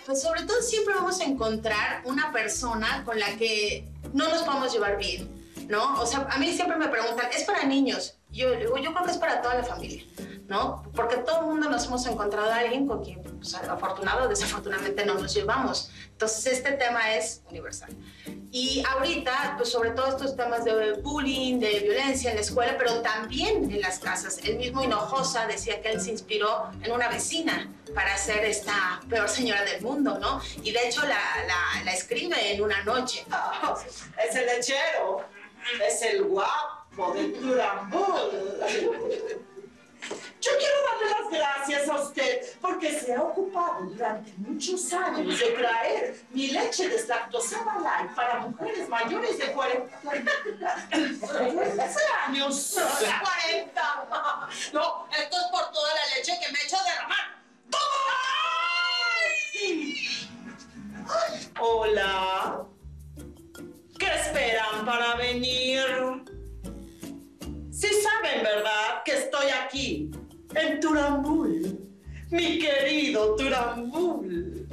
Pues 0.07 0.21
sobre 0.21 0.43
todo 0.43 0.61
siempre 0.61 0.95
vamos 0.95 1.21
a 1.21 1.25
encontrar 1.25 2.03
una 2.05 2.31
persona 2.31 3.03
con 3.05 3.19
la 3.19 3.37
que 3.37 3.89
no 4.13 4.29
nos 4.29 4.43
podemos 4.43 4.73
llevar 4.73 4.99
bien, 4.99 5.31
¿no? 5.69 6.01
O 6.01 6.07
sea, 6.07 6.29
a 6.31 6.39
mí 6.39 6.53
siempre 6.53 6.77
me 6.77 6.89
preguntan, 6.89 7.27
¿es 7.35 7.45
para 7.45 7.65
niños? 7.65 8.19
Yo 8.35 8.53
yo 8.59 8.73
creo 8.93 9.05
que 9.05 9.13
es 9.13 9.17
para 9.17 9.41
toda 9.41 9.55
la 9.55 9.63
familia, 9.63 10.05
¿no? 10.49 10.83
Porque 10.95 11.19
todo 11.19 11.41
el 11.41 11.47
mundo 11.47 11.71
nos 11.71 11.87
hemos 11.87 12.05
encontrado 12.07 12.51
a 12.51 12.57
alguien 12.57 12.85
con 12.87 13.05
quien, 13.05 13.23
pues, 13.23 13.55
afortunado 13.55 14.25
o 14.25 14.29
desafortunadamente, 14.29 15.07
no 15.07 15.15
nos 15.15 15.33
llevamos. 15.33 15.93
Entonces, 16.11 16.47
este 16.47 16.73
tema 16.73 17.15
es 17.15 17.43
universal. 17.49 17.95
Y 18.51 18.83
ahorita, 18.89 19.55
pues 19.57 19.71
sobre 19.71 19.91
todo 19.91 20.09
estos 20.09 20.37
temas 20.37 20.65
de 20.65 20.95
bullying, 20.95 21.61
de 21.61 21.81
violencia 21.81 22.31
en 22.31 22.37
la 22.37 22.43
escuela, 22.43 22.75
pero 22.77 23.03
también 23.03 23.71
en 23.71 23.81
las 23.81 24.01
casas. 24.01 24.39
El 24.43 24.57
mismo 24.57 24.83
Hinojosa 24.83 25.47
decía 25.47 25.81
que 25.81 25.91
él 25.91 26.01
se 26.01 26.11
inspiró 26.11 26.71
en 26.83 26.91
una 26.91 27.09
vecina 27.09 27.73
para 27.95 28.17
ser 28.17 28.45
esta 28.45 29.01
peor 29.09 29.29
señora 29.29 29.65
del 29.65 29.81
mundo, 29.81 30.19
¿no? 30.19 30.41
Y 30.63 30.73
de 30.73 30.89
hecho 30.89 31.03
la, 31.03 31.21
la, 31.47 31.85
la 31.85 31.93
escribe 31.93 32.53
en 32.53 32.63
una 32.63 32.83
noche. 32.83 33.25
Ah, 33.31 33.77
es 34.29 34.37
el 34.37 34.47
lechero, 34.47 35.25
es 35.89 36.03
el 36.03 36.25
guapo 36.25 36.74
Turambul. 36.97 38.31
Yo 40.41 40.51
quiero 40.59 40.75
darle 40.85 41.07
las 41.11 41.31
gracias 41.31 41.89
a 41.89 41.95
usted 42.03 42.59
porque 42.61 43.01
se 43.01 43.15
ha 43.15 43.23
ocupado 43.23 43.85
durante 43.87 44.35
muchos 44.37 44.93
años 44.93 45.41
de 45.41 45.47
traer 45.53 46.21
mi 46.31 46.49
leche 46.49 46.89
deslactosada 46.89 47.81
light 47.81 48.15
para 48.15 48.41
mujeres 48.41 48.89
mayores 48.89 49.39
de 49.39 49.53
40 49.53 50.01
años. 52.27 52.77
40. 52.77 53.83
No, 54.75 55.07
esto 55.11 55.37
es 55.37 55.47
por 55.51 55.73
toda 55.73 55.95
la 55.95 56.17
leche 56.17 56.33
que 56.41 56.53
me 56.53 56.59
he 56.59 56.65
hecho 56.65 56.77
derramar. 56.85 57.25
Hola. 61.61 62.67
¿Qué 63.99 64.07
esperan 64.07 64.85
para 64.85 65.15
venir? 65.15 66.24
Sí 67.85 67.91
saben, 68.03 68.43
¿verdad? 68.43 69.03
Que 69.05 69.13
estoy 69.13 69.51
aquí, 69.51 70.11
en 70.55 70.81
Turambul. 70.81 71.87
Mi 72.31 72.59
querido 72.59 73.37
Turambul. 73.37 74.67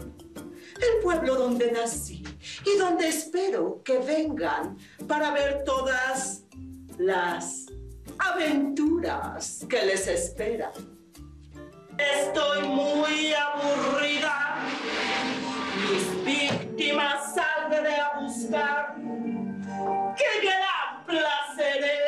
El 0.78 1.04
pueblo 1.04 1.36
donde 1.36 1.74
nací 1.74 2.24
y 2.66 2.78
donde 2.78 3.10
espero 3.10 3.82
que 3.84 3.98
vengan 3.98 4.78
para 5.10 5.32
ver 5.32 5.66
todas 5.66 6.44
las 6.98 7.66
aventuras 8.18 9.66
que 9.70 9.86
les 9.88 10.08
esperan. 10.08 10.72
Estoy 11.98 12.66
muy 12.66 13.34
aburrida. 13.34 14.70
Mis 15.86 16.24
víctimas 16.24 17.36
saldré 17.36 17.94
a 17.94 18.20
buscar. 18.22 18.96
¡Qué 20.16 20.48
gran 20.48 21.06
placer 21.06 21.84
en 21.84 22.01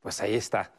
Pues 0.00 0.20
ahí 0.20 0.34
está. 0.34 0.72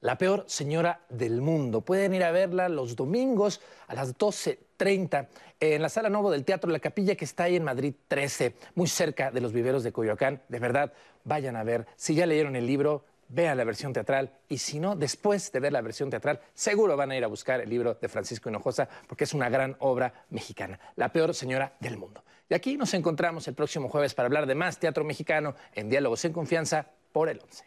La 0.00 0.18
peor 0.18 0.44
señora 0.46 1.00
del 1.08 1.40
mundo. 1.40 1.80
Pueden 1.80 2.14
ir 2.14 2.24
a 2.24 2.30
verla 2.30 2.68
los 2.68 2.94
domingos 2.94 3.60
a 3.86 3.94
las 3.94 4.16
12.30 4.16 5.28
en 5.60 5.80
la 5.80 5.88
Sala 5.88 6.10
Novo 6.10 6.30
del 6.30 6.44
Teatro 6.44 6.70
La 6.70 6.78
Capilla 6.78 7.14
que 7.14 7.24
está 7.24 7.44
ahí 7.44 7.56
en 7.56 7.64
Madrid 7.64 7.94
13, 8.08 8.54
muy 8.74 8.86
cerca 8.86 9.30
de 9.30 9.40
los 9.40 9.52
viveros 9.52 9.82
de 9.82 9.92
Coyoacán. 9.92 10.42
De 10.48 10.58
verdad, 10.58 10.92
vayan 11.24 11.56
a 11.56 11.64
ver. 11.64 11.86
Si 11.96 12.14
ya 12.14 12.26
leyeron 12.26 12.54
el 12.54 12.66
libro, 12.66 13.04
vean 13.28 13.56
la 13.56 13.64
versión 13.64 13.92
teatral 13.92 14.30
y 14.48 14.58
si 14.58 14.78
no, 14.78 14.94
después 14.94 15.50
de 15.50 15.60
ver 15.60 15.72
la 15.72 15.80
versión 15.80 16.10
teatral, 16.10 16.40
seguro 16.52 16.96
van 16.96 17.10
a 17.10 17.16
ir 17.16 17.24
a 17.24 17.28
buscar 17.28 17.60
el 17.60 17.70
libro 17.70 17.94
de 17.94 18.08
Francisco 18.08 18.48
Hinojosa 18.48 18.88
porque 19.08 19.24
es 19.24 19.34
una 19.34 19.48
gran 19.48 19.76
obra 19.80 20.26
mexicana, 20.30 20.78
La 20.96 21.12
peor 21.12 21.34
señora 21.34 21.72
del 21.80 21.96
mundo. 21.96 22.22
Y 22.48 22.54
aquí 22.54 22.76
nos 22.76 22.92
encontramos 22.94 23.48
el 23.48 23.54
próximo 23.54 23.88
jueves 23.88 24.14
para 24.14 24.26
hablar 24.26 24.46
de 24.46 24.54
más 24.54 24.78
teatro 24.78 25.04
mexicano 25.04 25.54
en 25.72 25.88
Diálogos 25.88 26.24
en 26.24 26.32
Confianza 26.32 26.90
por 27.12 27.28
el 27.28 27.40
11. 27.40 27.64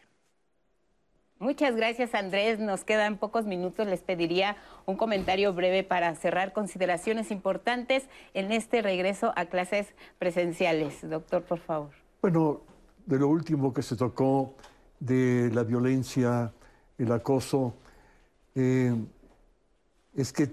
Muchas 1.40 1.76
gracias 1.76 2.16
Andrés, 2.16 2.60
nos 2.60 2.84
quedan 2.84 3.18
pocos 3.18 3.46
minutos, 3.46 3.86
les 3.86 4.02
pediría 4.02 4.58
un 4.88 4.98
comentario 4.98 5.54
breve 5.54 5.84
para 5.84 6.16
cerrar 6.16 6.52
consideraciones 6.52 7.30
importantes 7.30 8.08
en 8.34 8.52
este 8.52 8.82
regreso 8.82 9.34
a 9.36 9.46
clases 9.46 9.94
presenciales. 10.18 11.08
Doctor, 11.08 11.44
por 11.44 11.60
favor. 11.60 11.92
Bueno, 12.22 12.62
de 13.06 13.20
lo 13.20 13.28
último 13.28 13.72
que 13.72 13.84
se 13.84 13.96
tocó 13.96 14.56
de 15.00 15.52
la 15.54 15.64
violencia, 15.64 16.52
el 16.98 17.12
acoso, 17.12 17.76
eh, 18.56 18.96
es 20.16 20.34
que 20.34 20.50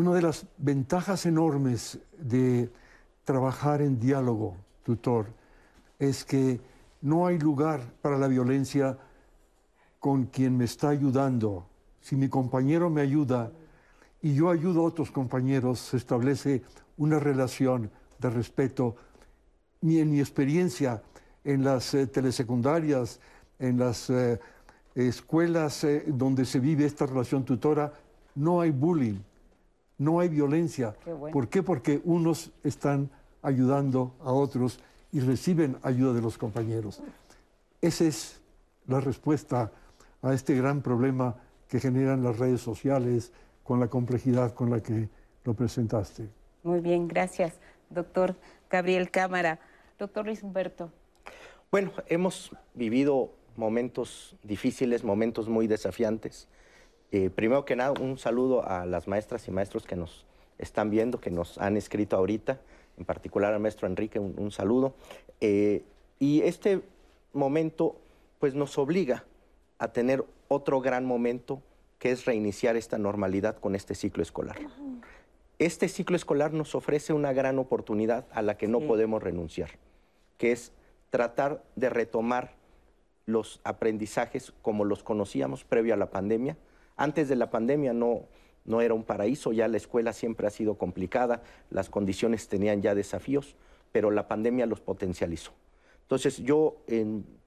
una 0.00 0.14
de 0.14 0.22
las 0.22 0.46
ventajas 0.56 1.26
enormes 1.26 1.98
de 2.18 2.70
trabajar 3.24 3.82
en 3.82 4.00
diálogo, 4.00 4.56
tutor, 4.82 5.26
es 5.98 6.24
que 6.24 6.58
no 7.02 7.26
hay 7.26 7.38
lugar 7.38 7.82
para 8.00 8.16
la 8.16 8.26
violencia 8.26 8.96
con 9.98 10.24
quien 10.24 10.56
me 10.56 10.64
está 10.64 10.88
ayudando. 10.88 11.66
Si 12.00 12.16
mi 12.16 12.30
compañero 12.30 12.88
me 12.88 13.02
ayuda 13.02 13.52
y 14.22 14.32
yo 14.32 14.48
ayudo 14.48 14.80
a 14.80 14.84
otros 14.84 15.10
compañeros, 15.10 15.80
se 15.80 15.98
establece 15.98 16.62
una 16.96 17.18
relación 17.18 17.90
de 18.18 18.30
respeto. 18.30 18.96
Ni 19.82 19.98
en 19.98 20.12
mi 20.12 20.20
experiencia 20.20 21.02
en 21.44 21.62
las 21.62 21.92
eh, 21.92 22.06
telesecundarias, 22.06 23.20
en 23.58 23.78
las 23.78 24.08
eh, 24.08 24.40
escuelas 24.94 25.84
eh, 25.84 26.04
donde 26.06 26.46
se 26.46 26.58
vive 26.58 26.86
esta 26.86 27.04
relación 27.04 27.44
tutora, 27.44 27.92
no 28.34 28.62
hay 28.62 28.70
bullying, 28.70 29.18
no 30.00 30.18
hay 30.18 30.30
violencia. 30.30 30.96
¿Por 31.30 31.48
qué? 31.48 31.62
Porque 31.62 32.00
unos 32.04 32.50
están 32.64 33.10
ayudando 33.42 34.14
a 34.20 34.32
otros 34.32 34.80
y 35.12 35.20
reciben 35.20 35.76
ayuda 35.82 36.14
de 36.14 36.22
los 36.22 36.38
compañeros. 36.38 37.02
Esa 37.82 38.04
es 38.04 38.40
la 38.86 39.00
respuesta 39.00 39.70
a 40.22 40.32
este 40.32 40.54
gran 40.54 40.80
problema 40.80 41.36
que 41.68 41.80
generan 41.80 42.24
las 42.24 42.38
redes 42.38 42.62
sociales 42.62 43.30
con 43.62 43.78
la 43.78 43.88
complejidad 43.88 44.54
con 44.54 44.70
la 44.70 44.82
que 44.82 45.10
lo 45.44 45.52
presentaste. 45.52 46.30
Muy 46.62 46.80
bien, 46.80 47.06
gracias, 47.06 47.52
doctor 47.90 48.36
Gabriel 48.70 49.10
Cámara. 49.10 49.60
Doctor 49.98 50.24
Luis 50.24 50.42
Humberto. 50.42 50.90
Bueno, 51.70 51.92
hemos 52.06 52.56
vivido 52.72 53.34
momentos 53.54 54.34
difíciles, 54.42 55.04
momentos 55.04 55.46
muy 55.46 55.66
desafiantes. 55.66 56.48
Eh, 57.12 57.30
primero 57.30 57.64
que 57.64 57.76
nada, 57.76 57.92
un 58.00 58.18
saludo 58.18 58.66
a 58.66 58.86
las 58.86 59.08
maestras 59.08 59.46
y 59.48 59.50
maestros 59.50 59.86
que 59.86 59.96
nos 59.96 60.24
están 60.58 60.90
viendo, 60.90 61.20
que 61.20 61.30
nos 61.30 61.58
han 61.58 61.76
escrito 61.76 62.16
ahorita 62.16 62.60
en 63.00 63.06
particular 63.06 63.54
al 63.54 63.60
maestro 63.60 63.88
Enrique, 63.88 64.18
un, 64.18 64.50
saludo. 64.50 64.92
Eh, 65.40 65.82
y 66.18 66.42
este 66.42 66.82
momento 67.32 67.96
pues 68.38 68.54
nos 68.54 68.76
obliga 68.78 69.24
a 69.78 69.88
tener 69.88 70.24
otro 70.48 70.80
gran 70.80 71.06
momento 71.06 71.62
que 71.98 72.10
es 72.10 72.26
reiniciar 72.26 72.76
esta 72.76 72.98
normalidad 72.98 73.56
con 73.58 73.74
este 73.74 73.94
ciclo 73.94 74.22
escolar. 74.22 74.58
Este 75.58 75.88
ciclo 75.88 76.16
escolar 76.16 76.52
nos 76.52 76.74
ofrece 76.74 77.12
una 77.12 77.32
gran 77.32 77.58
oportunidad 77.58 78.26
a 78.32 78.42
la 78.42 78.56
que 78.56 78.68
no 78.68 78.80
podemos 78.80 79.22
renunciar, 79.22 79.70
que 80.36 80.52
es 80.52 80.72
tratar 81.08 81.62
de 81.76 81.88
retomar 81.90 82.52
los 83.24 83.60
aprendizajes 83.64 84.52
como 84.62 84.84
los 84.84 85.02
conocíamos 85.02 85.64
previo 85.64 85.94
a 85.94 85.96
la 85.96 86.10
pandemia. 86.10 86.56
Antes 87.00 87.30
de 87.30 87.36
la 87.36 87.48
pandemia 87.48 87.94
no, 87.94 88.26
no 88.66 88.82
era 88.82 88.92
un 88.92 89.04
paraíso, 89.04 89.52
ya 89.52 89.68
la 89.68 89.78
escuela 89.78 90.12
siempre 90.12 90.46
ha 90.46 90.50
sido 90.50 90.74
complicada, 90.74 91.42
las 91.70 91.88
condiciones 91.88 92.46
tenían 92.46 92.82
ya 92.82 92.94
desafíos, 92.94 93.56
pero 93.90 94.10
la 94.10 94.28
pandemia 94.28 94.66
los 94.66 94.82
potencializó. 94.82 95.52
Entonces 96.02 96.36
yo 96.44 96.76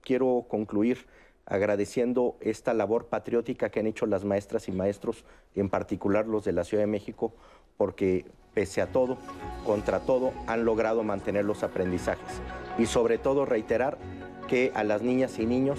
quiero 0.02 0.48
concluir 0.50 1.06
agradeciendo 1.46 2.36
esta 2.42 2.74
labor 2.74 3.10
patriótica 3.10 3.70
que 3.70 3.80
han 3.80 3.86
hecho 3.86 4.08
las 4.08 4.26
maestras 4.26 4.68
y 4.70 4.72
maestros, 4.72 5.24
en 5.54 5.70
particular 5.70 6.26
los 6.26 6.44
de 6.46 6.54
la 6.54 6.64
Ciudad 6.64 6.82
de 6.82 6.88
México, 6.88 7.32
porque 7.78 8.26
pese 8.56 8.82
a 8.82 8.92
todo, 8.92 9.20
contra 9.68 10.00
todo, 10.00 10.34
han 10.48 10.66
logrado 10.66 11.04
mantener 11.04 11.46
los 11.46 11.62
aprendizajes. 11.62 12.42
Y 12.80 12.88
sobre 12.88 13.20
todo 13.20 13.46
reiterar 13.46 14.00
que 14.48 14.72
a 14.74 14.84
las 14.84 15.04
niñas 15.04 15.38
y 15.38 15.46
niños 15.46 15.78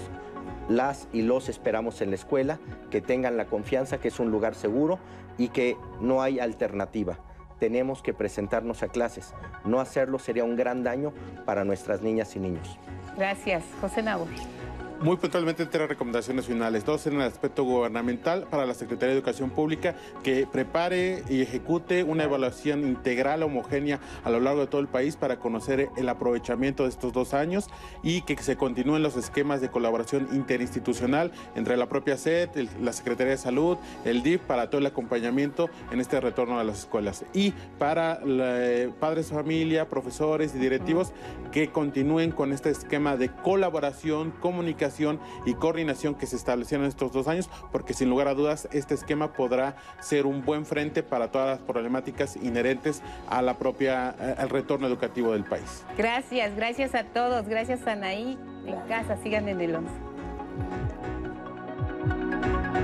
las 0.69 1.07
y 1.13 1.21
los 1.21 1.49
esperamos 1.49 2.01
en 2.01 2.09
la 2.09 2.15
escuela, 2.15 2.59
que 2.89 3.01
tengan 3.01 3.37
la 3.37 3.45
confianza 3.45 3.99
que 3.99 4.07
es 4.07 4.19
un 4.19 4.31
lugar 4.31 4.55
seguro 4.55 4.99
y 5.37 5.49
que 5.49 5.77
no 5.99 6.21
hay 6.21 6.39
alternativa. 6.39 7.17
Tenemos 7.59 8.01
que 8.01 8.13
presentarnos 8.13 8.83
a 8.83 8.89
clases. 8.89 9.33
No 9.63 9.79
hacerlo 9.79 10.19
sería 10.19 10.43
un 10.43 10.55
gran 10.55 10.83
daño 10.83 11.13
para 11.45 11.63
nuestras 11.63 12.01
niñas 12.01 12.35
y 12.35 12.39
niños. 12.39 12.77
Gracias. 13.17 13.63
José 13.79 14.01
Nabor. 14.03 14.27
Muy 15.01 15.17
puntualmente 15.17 15.65
tres 15.65 15.89
recomendaciones 15.89 16.45
finales. 16.45 16.85
Dos 16.85 17.05
en 17.05 17.15
el 17.15 17.23
aspecto 17.23 17.65
gubernamental 17.65 18.47
para 18.49 18.65
la 18.65 18.73
Secretaría 18.73 19.13
de 19.13 19.19
Educación 19.19 19.49
Pública 19.49 19.93
que 20.23 20.47
prepare 20.47 21.21
y 21.29 21.41
ejecute 21.41 22.03
una 22.03 22.23
evaluación 22.23 22.87
integral, 22.87 23.43
homogénea 23.43 23.99
a 24.23 24.29
lo 24.29 24.39
largo 24.39 24.61
de 24.61 24.67
todo 24.67 24.79
el 24.79 24.87
país 24.87 25.17
para 25.17 25.37
conocer 25.37 25.89
el 25.97 26.07
aprovechamiento 26.07 26.83
de 26.83 26.89
estos 26.89 27.11
dos 27.11 27.33
años 27.33 27.67
y 28.03 28.21
que 28.21 28.37
se 28.37 28.55
continúen 28.55 29.03
los 29.03 29.17
esquemas 29.17 29.59
de 29.59 29.69
colaboración 29.69 30.29
interinstitucional 30.31 31.31
entre 31.55 31.75
la 31.75 31.87
propia 31.87 32.17
SED, 32.17 32.49
la 32.81 32.93
Secretaría 32.93 33.31
de 33.31 33.37
Salud, 33.37 33.77
el 34.05 34.23
DIF 34.23 34.41
para 34.41 34.69
todo 34.69 34.79
el 34.79 34.87
acompañamiento 34.87 35.69
en 35.91 35.99
este 35.99 36.21
retorno 36.21 36.57
a 36.57 36.63
las 36.63 36.79
escuelas. 36.79 37.25
Y 37.33 37.51
para 37.77 38.21
eh, 38.25 38.89
padres 38.99 39.27
familia, 39.27 39.89
profesores 39.89 40.55
y 40.55 40.57
directivos 40.57 41.11
que 41.51 41.69
continúen 41.69 42.31
con 42.31 42.53
este 42.53 42.69
esquema 42.69 43.17
de 43.17 43.29
colaboración, 43.29 44.31
comunicación 44.31 44.84
y 45.45 45.53
coordinación 45.55 46.15
que 46.15 46.25
se 46.25 46.35
establecieron 46.35 46.85
estos 46.85 47.11
dos 47.11 47.27
años, 47.27 47.49
porque 47.71 47.93
sin 47.93 48.09
lugar 48.09 48.27
a 48.27 48.33
dudas 48.33 48.67
este 48.71 48.93
esquema 48.93 49.33
podrá 49.33 49.75
ser 49.99 50.25
un 50.25 50.43
buen 50.43 50.65
frente 50.65 51.03
para 51.03 51.31
todas 51.31 51.47
las 51.47 51.59
problemáticas 51.59 52.35
inherentes 52.35 53.01
a 53.29 53.41
la 53.41 53.57
propia, 53.57 54.09
al 54.09 54.49
retorno 54.49 54.87
educativo 54.87 55.31
del 55.33 55.43
país. 55.43 55.85
Gracias, 55.97 56.55
gracias 56.55 56.95
a 56.95 57.03
todos, 57.03 57.47
gracias 57.47 57.85
Anaí. 57.87 58.37
En 58.65 58.79
casa, 58.87 59.17
sigan 59.21 59.47
en 59.47 59.61
el 59.61 59.75
11. 59.75 59.91